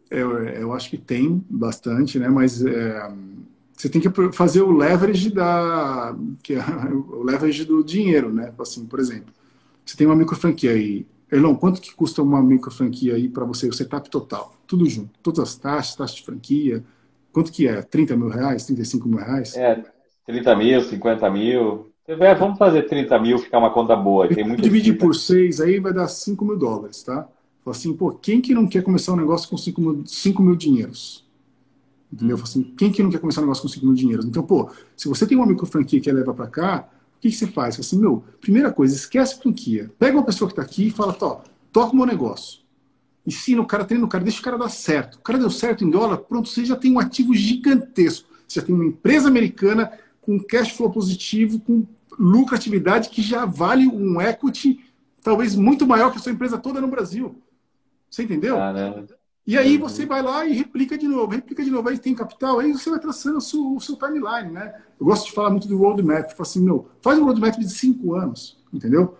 eu, 0.09 0.43
eu 0.47 0.73
acho 0.73 0.89
que 0.89 0.97
tem 0.97 1.43
bastante, 1.49 2.17
né? 2.19 2.29
Mas 2.29 2.65
é, 2.65 3.11
você 3.71 3.89
tem 3.89 4.01
que 4.01 4.09
fazer 4.31 4.61
o 4.61 4.71
leverage 4.71 5.29
da, 5.31 6.15
que 6.41 6.53
é 6.53 6.59
o 6.93 7.23
leverage 7.23 7.65
do 7.65 7.83
dinheiro, 7.83 8.33
né? 8.33 8.53
Assim, 8.59 8.85
por 8.85 8.99
exemplo, 8.99 9.33
você 9.85 9.97
tem 9.97 10.07
uma 10.07 10.15
micro 10.15 10.35
franquia 10.35 10.71
aí 10.71 11.05
Elon, 11.33 11.55
quanto 11.55 11.81
que 11.81 11.95
custa 11.95 12.21
uma 12.21 12.43
micro 12.43 12.69
franquia 12.69 13.15
aí 13.15 13.27
para 13.27 13.43
você, 13.43 13.67
o 13.67 13.73
setup 13.73 14.07
total? 14.07 14.55
Tudo 14.67 14.87
junto, 14.87 15.09
todas 15.23 15.39
as 15.39 15.55
taxas, 15.55 15.95
taxa 15.95 16.15
de 16.15 16.23
franquia, 16.23 16.83
quanto 17.31 17.51
que 17.51 17.67
é? 17.67 17.81
30 17.81 18.15
mil 18.15 18.29
reais, 18.29 18.67
35 18.67 19.09
mil 19.09 19.17
reais? 19.17 19.57
É, 19.57 19.83
30 20.27 20.55
mil, 20.55 20.81
50 20.81 21.31
mil. 21.31 21.91
É, 22.07 22.35
vamos 22.35 22.57
fazer 22.57 22.83
30 22.83 23.19
mil, 23.19 23.39
ficar 23.39 23.59
uma 23.59 23.71
conta 23.71 23.95
boa. 23.95 24.27
Tem 24.27 24.43
muito 24.43 24.61
Dividir 24.61 24.97
por 24.97 25.15
6 25.15 25.61
aí 25.61 25.79
vai 25.79 25.93
dar 25.93 26.07
5 26.07 26.43
mil 26.43 26.57
dólares, 26.57 27.01
tá? 27.03 27.27
Fala 27.63 27.77
assim, 27.77 27.93
pô, 27.93 28.11
quem 28.11 28.41
que 28.41 28.53
não 28.53 28.67
quer 28.67 28.83
começar 28.83 29.13
um 29.13 29.17
negócio 29.17 29.49
com 29.49 29.57
5 29.57 29.79
mil, 29.79 30.03
5 30.05 30.41
mil 30.41 30.55
dinheiros? 30.55 31.25
Entendeu? 32.11 32.37
Fala 32.37 32.49
assim, 32.49 32.63
quem 32.77 32.91
que 32.91 33.01
não 33.01 33.09
quer 33.09 33.19
começar 33.19 33.39
um 33.39 33.45
negócio 33.45 33.61
com 33.63 33.69
5 33.69 33.85
mil 33.85 33.95
dinheiros? 33.95 34.25
Então, 34.25 34.43
pô, 34.43 34.69
se 34.95 35.07
você 35.07 35.25
tem 35.25 35.37
uma 35.37 35.47
micro 35.47 35.65
franquia 35.65 36.01
que 36.01 36.11
leva 36.11 36.33
para 36.33 36.47
cá, 36.47 36.89
que, 37.23 37.29
que 37.29 37.35
você 37.37 37.47
faz? 37.47 37.79
Assim, 37.79 37.97
meu, 37.97 38.23
primeira 38.41 38.71
coisa, 38.71 38.93
esquece 38.93 39.35
a 39.35 39.37
franquia. 39.37 39.89
Pega 39.97 40.17
uma 40.17 40.25
pessoa 40.25 40.49
que 40.49 40.53
está 40.53 40.61
aqui 40.61 40.87
e 40.87 40.91
fala, 40.91 41.13
Tó, 41.13 41.41
toca 41.71 41.93
o 41.93 41.95
meu 41.95 42.05
negócio. 42.05 42.59
Ensina 43.25 43.61
o 43.61 43.65
cara, 43.65 43.85
treina 43.85 44.03
o 44.03 44.09
cara, 44.09 44.25
deixa 44.25 44.41
o 44.41 44.43
cara 44.43 44.57
dar 44.57 44.67
certo. 44.67 45.15
O 45.15 45.21
cara 45.21 45.39
deu 45.39 45.49
certo 45.49 45.85
em 45.85 45.89
dólar, 45.89 46.17
pronto, 46.17 46.49
você 46.49 46.65
já 46.65 46.75
tem 46.75 46.91
um 46.91 46.99
ativo 46.99 47.33
gigantesco. 47.33 48.27
Você 48.45 48.59
já 48.59 48.65
tem 48.65 48.75
uma 48.75 48.83
empresa 48.83 49.29
americana 49.29 49.89
com 50.25 50.39
cash 50.39 50.71
flow 50.71 50.89
positivo, 50.89 51.59
com 51.59 51.85
lucratividade 52.17 53.09
que 53.09 53.21
já 53.21 53.45
vale 53.45 53.87
um 53.87 54.21
equity 54.21 54.79
talvez 55.23 55.55
muito 55.55 55.87
maior 55.87 56.11
que 56.11 56.17
a 56.17 56.19
sua 56.19 56.31
empresa 56.31 56.57
toda 56.57 56.81
no 56.81 56.87
Brasil. 56.87 57.35
Você 58.09 58.23
entendeu? 58.23 58.55
Caramba. 58.57 59.07
E 59.45 59.57
aí 59.57 59.77
você 59.77 60.05
vai 60.05 60.21
lá 60.21 60.45
e 60.45 60.53
replica 60.53 60.97
de 60.97 61.05
novo, 61.05 61.33
replica 61.33 61.63
de 61.63 61.69
novo, 61.69 61.89
aí 61.89 61.97
tem 61.97 62.15
capital, 62.15 62.59
aí 62.59 62.71
você 62.71 62.89
vai 62.89 62.99
traçando 62.99 63.39
o 63.39 63.41
seu, 63.41 63.75
o 63.75 63.81
seu 63.81 63.97
timeline, 63.97 64.51
né? 64.51 64.73
Eu 64.97 65.05
gosto 65.05 65.25
de 65.25 65.33
falar 65.33 65.49
muito 65.49 65.67
do 65.67 65.77
roadmap, 65.77 66.29
falo 66.29 66.41
assim, 66.41 66.61
meu, 66.61 66.87
faz 67.01 67.19
um 67.19 67.25
roadmap 67.25 67.57
de 67.57 67.69
cinco 67.69 68.13
anos, 68.13 68.57
entendeu? 68.71 69.17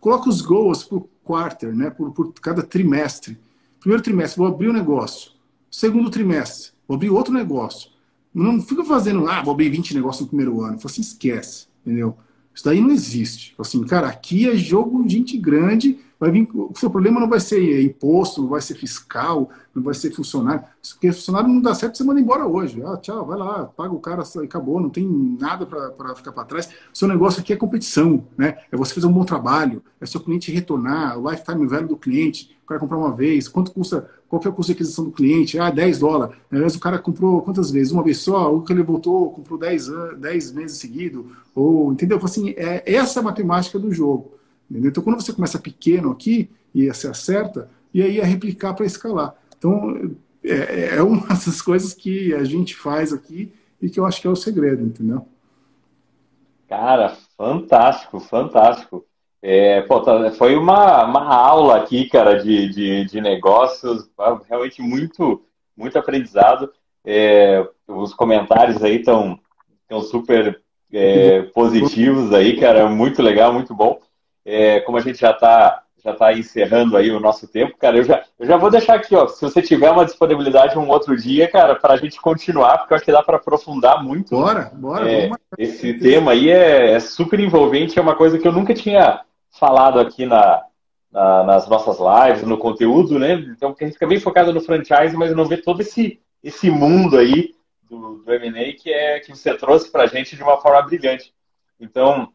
Coloca 0.00 0.28
os 0.28 0.40
goals 0.40 0.82
por 0.82 1.08
quarter, 1.22 1.72
né? 1.72 1.88
Por, 1.90 2.10
por 2.10 2.32
cada 2.34 2.62
trimestre. 2.62 3.38
Primeiro 3.78 4.02
trimestre, 4.02 4.38
vou 4.38 4.48
abrir 4.48 4.70
um 4.70 4.72
negócio. 4.72 5.30
Segundo 5.70 6.10
trimestre, 6.10 6.72
vou 6.86 6.96
abrir 6.96 7.10
outro 7.10 7.32
negócio. 7.32 7.90
Não 8.34 8.60
fica 8.60 8.84
fazendo, 8.84 9.26
ah, 9.26 9.40
abrir 9.40 9.70
20 9.70 9.94
negócios 9.94 10.22
no 10.22 10.28
primeiro 10.28 10.60
ano. 10.60 10.78
Falo 10.78 10.86
assim, 10.86 11.00
esquece, 11.00 11.66
entendeu? 11.84 12.16
Isso 12.58 12.64
daí 12.64 12.80
não 12.80 12.90
existe. 12.90 13.54
Assim, 13.56 13.84
cara, 13.84 14.08
aqui 14.08 14.48
é 14.48 14.56
jogo 14.56 15.04
de 15.04 15.14
gente 15.14 15.38
grande, 15.38 16.00
vai 16.18 16.30
vir, 16.32 16.48
o 16.52 16.72
seu 16.74 16.90
problema 16.90 17.20
não 17.20 17.28
vai 17.28 17.38
ser 17.38 17.82
imposto, 17.82 18.42
não 18.42 18.48
vai 18.48 18.60
ser 18.60 18.74
fiscal, 18.74 19.48
não 19.72 19.80
vai 19.80 19.94
ser 19.94 20.10
funcionário. 20.10 20.64
Porque 20.94 21.12
funcionário 21.12 21.48
não 21.48 21.60
dá 21.60 21.72
certo, 21.72 21.96
você 21.96 22.02
manda 22.02 22.20
embora 22.20 22.44
hoje. 22.46 22.82
Ah, 22.82 22.96
tchau, 22.96 23.24
vai 23.24 23.38
lá, 23.38 23.66
paga 23.66 23.94
o 23.94 24.00
cara 24.00 24.24
acabou, 24.42 24.80
não 24.80 24.90
tem 24.90 25.06
nada 25.38 25.64
para 25.64 26.16
ficar 26.16 26.32
para 26.32 26.44
trás. 26.44 26.68
Seu 26.92 27.06
negócio 27.06 27.40
aqui 27.40 27.52
é 27.52 27.56
competição, 27.56 28.26
né? 28.36 28.58
É 28.72 28.76
você 28.76 28.92
fazer 28.92 29.06
um 29.06 29.12
bom 29.12 29.24
trabalho, 29.24 29.80
é 30.00 30.06
seu 30.06 30.20
cliente 30.20 30.50
retornar, 30.50 31.16
o 31.16 31.30
lifetime 31.30 31.64
value 31.64 31.86
do 31.86 31.96
cliente, 31.96 32.57
cara 32.68 32.80
comprar 32.80 32.98
uma 32.98 33.12
vez, 33.12 33.48
quanto 33.48 33.72
custa, 33.72 34.10
qual 34.28 34.40
que 34.40 34.46
é 34.46 34.50
o 34.50 34.52
custo 34.52 34.72
de 34.72 34.76
aquisição 34.76 35.04
do 35.04 35.10
cliente? 35.10 35.58
Ah, 35.58 35.70
10 35.70 35.98
dólares. 35.98 36.36
Vezes 36.50 36.76
o 36.76 36.80
cara 36.80 36.98
comprou 36.98 37.42
quantas 37.42 37.70
vezes? 37.70 37.92
Uma 37.92 38.02
vez 38.02 38.18
só, 38.18 38.52
ou 38.52 38.62
que 38.62 38.72
ele 38.72 38.82
voltou, 38.82 39.30
comprou 39.30 39.58
10, 39.58 39.88
10 40.18 40.52
meses 40.52 40.78
seguido, 40.78 41.32
ou, 41.54 41.92
entendeu? 41.92 42.20
Assim, 42.22 42.50
é 42.50 42.82
essa 42.86 43.20
a 43.20 43.22
matemática 43.22 43.78
do 43.78 43.92
jogo. 43.92 44.32
Entendeu? 44.70 44.90
Então, 44.90 45.02
quando 45.02 45.20
você 45.20 45.32
começa 45.32 45.58
pequeno 45.58 46.10
aqui 46.10 46.50
e 46.74 46.86
você 46.86 47.08
acerta, 47.08 47.70
e 47.92 48.02
aí 48.02 48.20
é 48.20 48.24
replicar 48.24 48.74
para 48.74 48.86
escalar. 48.86 49.34
Então, 49.56 50.14
é, 50.44 50.96
é 50.96 51.02
uma 51.02 51.26
das 51.28 51.62
coisas 51.62 51.94
que 51.94 52.34
a 52.34 52.44
gente 52.44 52.76
faz 52.76 53.12
aqui 53.12 53.52
e 53.80 53.88
que 53.88 53.98
eu 53.98 54.04
acho 54.04 54.20
que 54.20 54.26
é 54.26 54.30
o 54.30 54.36
segredo, 54.36 54.84
entendeu? 54.84 55.26
Cara, 56.68 57.16
fantástico, 57.36 58.20
fantástico. 58.20 59.07
É, 59.40 59.82
pô, 59.82 60.00
tá, 60.00 60.30
foi 60.32 60.56
uma, 60.56 61.04
uma 61.04 61.34
aula 61.34 61.76
aqui, 61.76 62.08
cara, 62.08 62.42
de, 62.42 62.68
de, 62.68 63.04
de 63.04 63.20
negócios, 63.20 64.08
realmente 64.48 64.82
muito, 64.82 65.42
muito 65.76 65.98
aprendizado. 65.98 66.72
É, 67.04 67.66
os 67.86 68.12
comentários 68.12 68.82
aí 68.82 68.96
estão 68.96 69.38
super 70.02 70.60
é, 70.92 71.42
positivos 71.54 72.32
aí, 72.32 72.58
cara, 72.58 72.88
muito 72.88 73.22
legal, 73.22 73.52
muito 73.52 73.74
bom. 73.74 74.00
É, 74.44 74.80
como 74.80 74.98
a 74.98 75.00
gente 75.00 75.20
já 75.20 75.30
está 75.30 75.84
já 76.04 76.14
tá 76.14 76.32
encerrando 76.32 76.96
aí 76.96 77.10
o 77.10 77.20
nosso 77.20 77.46
tempo, 77.48 77.76
cara, 77.76 77.96
eu 77.96 78.04
já, 78.04 78.22
eu 78.38 78.46
já 78.46 78.56
vou 78.56 78.70
deixar 78.70 78.94
aqui, 78.94 79.16
ó, 79.16 79.26
se 79.26 79.42
você 79.42 79.60
tiver 79.60 79.90
uma 79.90 80.04
disponibilidade 80.04 80.78
um 80.78 80.88
outro 80.88 81.16
dia, 81.16 81.48
cara, 81.48 81.74
para 81.74 81.94
a 81.94 81.96
gente 81.96 82.20
continuar, 82.20 82.78
porque 82.78 82.92
eu 82.92 82.96
acho 82.96 83.04
que 83.04 83.12
dá 83.12 83.22
para 83.22 83.36
aprofundar 83.36 84.02
muito. 84.02 84.30
Bora, 84.30 84.70
bora. 84.74 85.10
É, 85.10 85.30
esse 85.58 85.94
tema 85.94 86.32
aí 86.32 86.50
é, 86.50 86.92
é, 86.92 87.00
super 87.00 87.40
envolvente, 87.40 87.98
é 87.98 88.02
uma 88.02 88.14
coisa 88.14 88.38
que 88.38 88.46
eu 88.46 88.52
nunca 88.52 88.72
tinha 88.72 89.20
falado 89.50 89.98
aqui 90.00 90.26
na, 90.26 90.62
na, 91.10 91.44
nas 91.44 91.68
nossas 91.68 91.98
lives, 91.98 92.46
no 92.46 92.58
conteúdo, 92.58 93.18
né? 93.18 93.34
Então, 93.34 93.74
a 93.78 93.84
gente 93.84 93.94
fica 93.94 94.06
bem 94.06 94.20
focado 94.20 94.52
no 94.52 94.60
franchise, 94.60 95.16
mas 95.16 95.34
não 95.34 95.44
vê 95.44 95.56
todo 95.56 95.80
esse, 95.80 96.20
esse 96.42 96.70
mundo 96.70 97.16
aí 97.16 97.54
do, 97.88 98.18
do 98.18 98.34
M&A 98.34 98.72
que, 98.74 98.92
é, 98.92 99.20
que 99.20 99.30
você 99.30 99.54
trouxe 99.54 99.90
para 99.90 100.04
a 100.04 100.06
gente 100.06 100.36
de 100.36 100.42
uma 100.42 100.58
forma 100.58 100.82
brilhante. 100.82 101.32
Então, 101.80 102.32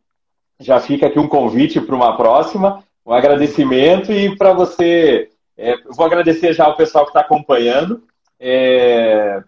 já 0.60 0.80
fica 0.80 1.08
aqui 1.08 1.20
um 1.20 1.28
convite 1.28 1.80
para 1.82 1.96
uma 1.96 2.16
próxima, 2.16 2.84
um 3.06 3.14
agradecimento 3.14 4.12
e 4.12 4.36
para 4.36 4.54
você, 4.54 5.30
é, 5.58 5.76
vou 5.90 6.06
agradecer 6.06 6.54
já 6.54 6.66
ao 6.66 6.78
pessoal 6.78 7.06
que 7.06 7.10
está 7.12 7.22
acompanhando 7.22 8.04
é, 8.40 9.44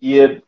e 0.00 0.42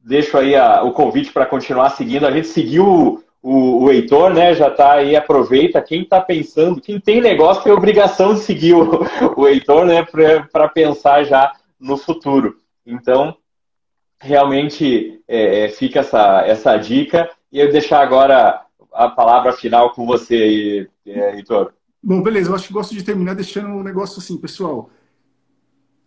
deixo 0.00 0.36
aí 0.38 0.54
a, 0.54 0.82
o 0.82 0.92
convite 0.92 1.32
para 1.32 1.46
continuar 1.46 1.90
seguindo. 1.90 2.26
A 2.26 2.30
gente 2.30 2.48
seguiu 2.48 3.22
o, 3.42 3.84
o 3.84 3.90
Heitor, 3.90 4.32
né? 4.32 4.54
Já 4.54 4.68
está 4.68 4.92
aí, 4.92 5.16
aproveita. 5.16 5.82
Quem 5.82 6.02
está 6.02 6.20
pensando, 6.20 6.80
quem 6.80 7.00
tem 7.00 7.20
negócio 7.20 7.64
tem 7.64 7.72
obrigação 7.72 8.34
de 8.34 8.40
seguir 8.40 8.74
o, 8.74 9.04
o 9.36 9.48
Heitor, 9.48 9.84
né? 9.84 10.06
Para 10.50 10.68
pensar 10.68 11.24
já 11.24 11.52
no 11.78 11.96
futuro. 11.96 12.56
Então, 12.86 13.36
realmente 14.20 15.20
é, 15.26 15.64
é, 15.64 15.68
fica 15.68 16.00
essa, 16.00 16.42
essa 16.46 16.76
dica. 16.76 17.28
E 17.50 17.58
eu 17.58 17.72
deixar 17.72 18.00
agora 18.00 18.62
a 18.92 19.08
palavra 19.08 19.52
final 19.52 19.90
com 19.92 20.06
você 20.06 20.88
é, 21.04 21.36
Heitor. 21.36 21.72
Bom, 22.00 22.22
beleza. 22.22 22.50
Eu 22.50 22.54
acho 22.54 22.68
que 22.68 22.72
gosto 22.72 22.94
de 22.94 23.02
terminar 23.02 23.34
deixando 23.34 23.68
um 23.68 23.82
negócio 23.82 24.20
assim, 24.20 24.36
pessoal. 24.36 24.88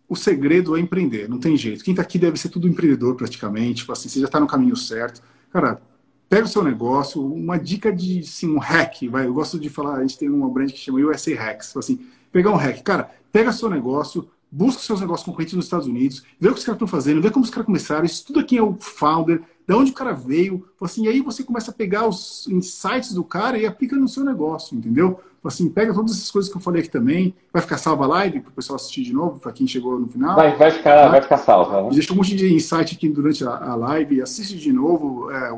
O 0.08 0.16
segredo 0.16 0.76
é 0.76 0.80
empreender, 0.80 1.28
não 1.28 1.38
tem 1.38 1.56
jeito. 1.56 1.82
Quem 1.82 1.92
está 1.92 2.02
aqui 2.02 2.16
deve 2.18 2.38
ser 2.38 2.48
tudo 2.48 2.68
empreendedor 2.68 3.16
praticamente. 3.16 3.80
Tipo 3.80 3.92
assim, 3.92 4.08
você 4.08 4.20
já 4.20 4.26
está 4.26 4.40
no 4.40 4.46
caminho 4.46 4.76
certo. 4.76 5.20
Cara, 5.50 5.80
pega 6.28 6.44
o 6.44 6.48
seu 6.48 6.62
negócio, 6.62 7.24
uma 7.24 7.58
dica 7.58 7.92
de 7.92 8.22
sim, 8.22 8.54
um 8.54 8.58
hack, 8.58 9.08
vai. 9.08 9.26
Eu 9.26 9.34
gosto 9.34 9.58
de 9.58 9.68
falar, 9.68 9.96
a 9.96 10.00
gente 10.02 10.18
tem 10.18 10.28
uma 10.28 10.48
brand 10.48 10.70
que 10.70 10.78
chama 10.78 10.98
USA 11.00 11.34
Hacks. 11.34 11.76
Assim, 11.76 12.06
pegar 12.32 12.50
um 12.50 12.56
hack. 12.56 12.82
Cara, 12.82 13.10
pega 13.32 13.52
seu 13.52 13.70
negócio, 13.70 14.28
busca 14.50 14.82
seus 14.82 15.00
negócios 15.00 15.24
concorrentes 15.24 15.54
nos 15.54 15.66
Estados 15.66 15.86
Unidos, 15.86 16.22
vê 16.40 16.48
o 16.48 16.52
que 16.52 16.58
os 16.58 16.64
caras 16.64 16.76
estão 16.76 16.88
fazendo, 16.88 17.20
vê 17.20 17.30
como 17.30 17.44
os 17.44 17.50
caras 17.50 17.66
começaram, 17.66 18.04
estuda 18.04 18.44
quem 18.44 18.58
é 18.58 18.62
o 18.62 18.76
founder, 18.78 19.42
de 19.66 19.74
onde 19.74 19.90
o 19.90 19.94
cara 19.94 20.12
veio, 20.12 20.66
assim, 20.80 21.06
e 21.06 21.08
aí 21.08 21.20
você 21.20 21.42
começa 21.42 21.70
a 21.70 21.74
pegar 21.74 22.06
os 22.06 22.46
insights 22.48 23.12
do 23.12 23.24
cara 23.24 23.58
e 23.58 23.66
aplica 23.66 23.96
no 23.96 24.08
seu 24.08 24.24
negócio, 24.24 24.76
entendeu? 24.76 25.20
Assim, 25.44 25.68
pega 25.68 25.94
todas 25.94 26.10
essas 26.12 26.30
coisas 26.30 26.50
que 26.50 26.56
eu 26.56 26.60
falei 26.60 26.82
aqui 26.82 26.90
também, 26.90 27.34
vai 27.52 27.62
ficar 27.62 27.78
salva 27.78 28.04
a 28.04 28.08
live 28.08 28.40
para 28.40 28.50
o 28.50 28.52
pessoal 28.52 28.76
assistir 28.76 29.02
de 29.02 29.12
novo, 29.12 29.38
para 29.38 29.52
quem 29.52 29.66
chegou 29.66 29.98
no 29.98 30.08
final. 30.08 30.34
Vai, 30.34 30.56
vai 30.56 30.70
ficar, 30.70 31.04
tá? 31.04 31.08
vai 31.08 31.22
ficar 31.22 31.38
salva. 31.38 31.82
Né? 31.82 31.90
Deixa 31.92 32.12
um 32.12 32.16
monte 32.16 32.34
de 32.34 32.52
insight 32.52 32.96
aqui 32.96 33.08
durante 33.08 33.44
a, 33.44 33.50
a 33.50 33.76
live, 33.76 34.22
assiste 34.22 34.56
de 34.56 34.72
novo, 34.72 35.30
é, 35.30 35.56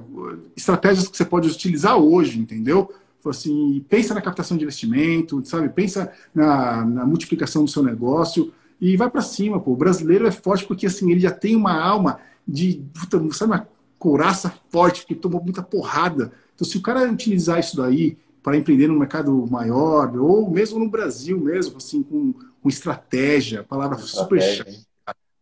estratégias 0.57 1.09
que 1.09 1.17
você 1.17 1.25
pode 1.25 1.49
utilizar 1.49 1.97
hoje, 1.97 2.39
entendeu? 2.39 2.93
Assim, 3.27 3.85
pensa 3.89 4.15
na 4.15 4.23
captação 4.23 4.57
de 4.57 4.63
investimento, 4.63 5.45
sabe? 5.45 5.69
Pensa 5.69 6.11
na, 6.35 6.85
na 6.85 7.07
multiplicação 7.07 7.65
do 7.65 7.71
seu 7.71 7.83
negócio 7.83 8.53
e 8.81 8.97
vai 8.97 9.11
para 9.11 9.21
cima, 9.21 9.61
pô. 9.61 9.73
O 9.73 9.77
brasileiro 9.77 10.27
é 10.27 10.31
forte 10.31 10.65
porque 10.65 10.87
assim, 10.87 11.11
ele 11.11 11.21
já 11.21 11.31
tem 11.31 11.55
uma 11.55 11.79
alma 11.79 12.21
de, 12.47 12.83
sabe, 13.33 13.53
uma 13.53 13.69
couraça 13.99 14.53
forte, 14.71 15.05
que 15.05 15.15
tomou 15.15 15.43
muita 15.43 15.63
porrada. 15.63 16.33
Então, 16.55 16.67
se 16.67 16.79
o 16.79 16.83
cara 16.83 17.11
utilizar 17.11 17.59
isso 17.59 17.77
daí 17.77 18.17
para 18.49 18.57
empreender 18.57 18.87
no 18.87 18.99
mercado 18.99 19.47
maior, 19.51 20.17
ou 20.17 20.51
mesmo 20.51 20.79
no 20.79 20.89
Brasil 20.89 21.39
mesmo, 21.39 21.77
assim, 21.77 22.03
com, 22.03 22.33
com 22.33 22.69
estratégia, 22.71 23.63
palavra 23.63 23.99
super 23.99 24.41
chata, 24.41 24.71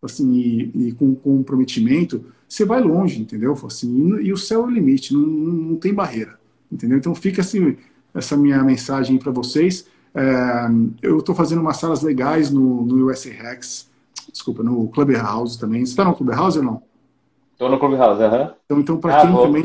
assim, 0.03 0.33
e, 0.33 0.89
e, 0.89 0.93
com 0.93 1.15
comprometimento, 1.15 2.25
você 2.49 2.65
vai 2.65 2.83
longe, 2.83 3.21
entendeu? 3.21 3.57
Assim, 3.65 4.19
e, 4.19 4.27
e 4.27 4.33
o 4.33 4.37
céu 4.37 4.65
é 4.65 4.67
o 4.67 4.71
limite, 4.71 5.15
não, 5.15 5.21
não, 5.21 5.77
tem 5.77 5.95
barreira, 5.95 6.37
entendeu? 6.71 6.99
Então 6.99 7.15
fica 7.15 7.43
assim, 7.43 7.77
essa 8.13 8.37
minha 8.37 8.61
mensagem 8.65 9.19
para 9.19 9.31
vocês. 9.31 9.87
É, 10.13 10.67
eu 11.01 11.19
estou 11.19 11.33
fazendo 11.33 11.61
umas 11.61 11.77
salas 11.77 12.03
legais 12.03 12.51
no, 12.51 12.83
no 12.85 13.07
USA 13.07 13.33
Hacks, 13.33 13.89
desculpa, 14.33 14.65
no 14.65 14.89
Clubhouse 14.89 15.61
também. 15.61 15.87
Você 15.87 15.93
está 15.93 16.05
no 16.05 16.17
Clubhouse 16.17 16.59
ou 16.59 16.65
não? 16.65 16.83
Estou 17.53 17.71
no 17.71 17.79
Clubhouse, 17.79 18.21
aham. 18.21 18.41
Uhum. 18.41 18.51
Então, 18.65 18.81
então 18.81 18.99
para 18.99 19.21
ah, 19.21 19.23
quem 19.25 19.37
também 19.37 19.65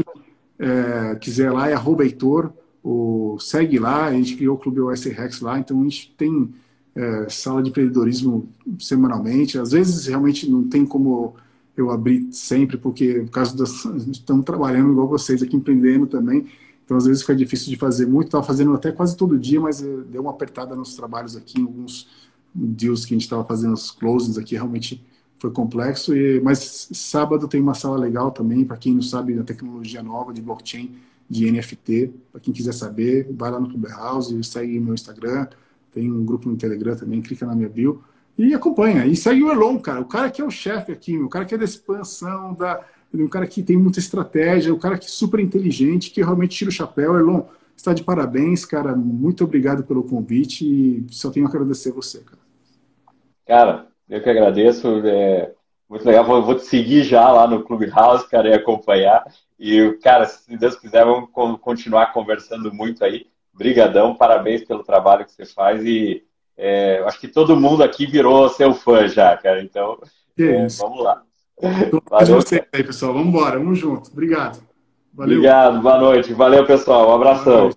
é, 0.59 1.15
quiser 1.15 1.51
lá, 1.51 1.71
é 1.71 1.73
arroba 1.73 2.03
Heitor, 2.03 2.53
o, 2.83 3.37
segue 3.39 3.79
lá, 3.79 4.05
a 4.05 4.13
gente 4.13 4.35
criou 4.35 4.55
o 4.55 4.59
Clube 4.59 4.81
US 4.81 5.03
Rex 5.03 5.41
lá, 5.41 5.59
então 5.59 5.79
a 5.79 5.83
gente 5.83 6.13
tem 6.17 6.53
é, 6.95 7.29
sala 7.29 7.61
de 7.61 7.69
empreendedorismo 7.69 8.49
semanalmente. 8.79 9.57
Às 9.57 9.71
vezes 9.71 10.07
realmente 10.07 10.49
não 10.49 10.67
tem 10.67 10.85
como 10.85 11.35
eu 11.75 11.89
abrir 11.91 12.27
sempre, 12.31 12.77
porque 12.77 13.21
por 13.21 13.31
causa 13.31 13.55
das. 13.55 13.85
Estamos 14.07 14.45
trabalhando 14.45 14.91
igual 14.91 15.07
vocês 15.07 15.41
aqui, 15.41 15.55
empreendendo 15.55 16.07
também. 16.07 16.47
Então, 16.83 16.97
às 16.97 17.05
vezes 17.05 17.21
fica 17.21 17.35
difícil 17.35 17.69
de 17.69 17.77
fazer 17.77 18.05
muito. 18.05 18.27
Estava 18.27 18.43
fazendo 18.43 18.73
até 18.73 18.91
quase 18.91 19.15
todo 19.15 19.39
dia, 19.39 19.61
mas 19.61 19.81
é, 19.81 19.97
deu 20.09 20.21
uma 20.21 20.31
apertada 20.31 20.75
nos 20.75 20.95
trabalhos 20.95 21.35
aqui, 21.35 21.61
em 21.61 21.63
alguns 21.63 22.07
deals 22.53 23.05
que 23.05 23.13
a 23.13 23.15
gente 23.15 23.23
estava 23.23 23.45
fazendo, 23.45 23.73
os 23.73 23.91
closings 23.91 24.37
aqui, 24.37 24.55
realmente 24.55 25.01
foi 25.39 25.49
complexo, 25.49 26.15
e, 26.15 26.39
mas 26.41 26.89
sábado 26.91 27.47
tem 27.47 27.61
uma 27.61 27.73
sala 27.73 27.97
legal 27.97 28.29
também, 28.29 28.63
para 28.63 28.77
quem 28.77 28.93
não 28.93 29.01
sabe 29.01 29.33
da 29.33 29.43
tecnologia 29.43 30.03
nova 30.03 30.31
de 30.33 30.41
blockchain, 30.41 30.91
de 31.31 31.49
NFT, 31.49 32.11
para 32.29 32.41
quem 32.41 32.53
quiser 32.53 32.73
saber, 32.73 33.25
vai 33.31 33.49
lá 33.49 33.57
no 33.57 33.69
Clubhouse, 33.69 34.43
segue 34.43 34.77
meu 34.81 34.93
Instagram, 34.93 35.47
tem 35.93 36.11
um 36.11 36.25
grupo 36.25 36.49
no 36.49 36.57
Telegram 36.57 36.93
também, 36.93 37.21
clica 37.21 37.45
na 37.45 37.55
minha 37.55 37.69
bio 37.69 38.03
e 38.37 38.53
acompanha. 38.53 39.05
E 39.05 39.15
segue 39.15 39.41
o 39.41 39.49
Elon, 39.49 39.79
cara, 39.79 40.01
o 40.01 40.05
cara 40.05 40.29
que 40.29 40.41
é 40.41 40.45
o 40.45 40.51
chefe 40.51 40.91
aqui, 40.91 41.17
o 41.17 41.29
cara 41.29 41.45
que 41.45 41.55
é 41.55 41.57
da 41.57 41.63
expansão, 41.63 42.53
da, 42.53 42.83
um 43.13 43.29
cara 43.29 43.47
que 43.47 43.63
tem 43.63 43.77
muita 43.77 43.99
estratégia, 43.99 44.73
o 44.73 44.77
cara 44.77 44.97
que 44.97 45.05
é 45.05 45.09
super 45.09 45.39
inteligente, 45.39 46.11
que 46.11 46.21
realmente 46.21 46.57
tira 46.57 46.69
o 46.69 46.73
chapéu. 46.73 47.17
Elon, 47.17 47.43
está 47.77 47.93
de 47.93 48.03
parabéns, 48.03 48.65
cara, 48.65 48.93
muito 48.93 49.45
obrigado 49.45 49.85
pelo 49.85 50.03
convite 50.03 50.65
e 50.65 51.05
só 51.09 51.31
tenho 51.31 51.45
a 51.45 51.49
agradecer 51.49 51.93
você, 51.93 52.19
cara. 52.19 52.41
Cara, 53.47 53.87
eu 54.09 54.21
que 54.21 54.29
agradeço. 54.29 55.01
É 55.05 55.53
muito 55.91 56.05
legal. 56.05 56.23
Vou, 56.23 56.41
vou, 56.41 56.55
te 56.55 56.63
seguir 56.65 57.03
já 57.03 57.29
lá 57.29 57.45
no 57.45 57.63
Clubhouse, 57.63 58.27
cara, 58.29 58.47
e 58.47 58.53
acompanhar. 58.53 59.25
E, 59.59 59.91
cara, 60.01 60.25
se 60.25 60.57
Deus 60.57 60.77
quiser, 60.77 61.03
vamos 61.03 61.29
continuar 61.59 62.13
conversando 62.13 62.73
muito 62.73 63.03
aí. 63.03 63.27
Brigadão, 63.53 64.15
parabéns 64.15 64.63
pelo 64.63 64.85
trabalho 64.85 65.25
que 65.25 65.33
você 65.33 65.45
faz. 65.45 65.85
E 65.85 66.23
é, 66.57 67.03
acho 67.05 67.19
que 67.19 67.27
todo 67.27 67.59
mundo 67.59 67.83
aqui 67.83 68.05
virou 68.05 68.47
seu 68.47 68.73
fã 68.73 69.05
já, 69.05 69.35
cara. 69.35 69.61
Então, 69.61 69.99
é, 70.39 70.67
vamos 70.79 71.03
lá. 71.03 71.23
Valeu. 72.09 72.35
você 72.35 72.65
aí, 72.73 72.83
pessoal. 72.83 73.11
Vamos 73.11 73.27
embora, 73.27 73.59
vamos 73.59 73.77
junto. 73.77 74.09
Obrigado. 74.11 74.63
Valeu. 75.13 75.37
Obrigado, 75.37 75.81
boa 75.81 75.99
noite. 75.99 76.33
Valeu, 76.33 76.65
pessoal. 76.65 77.09
Um 77.09 77.15
abração. 77.15 77.69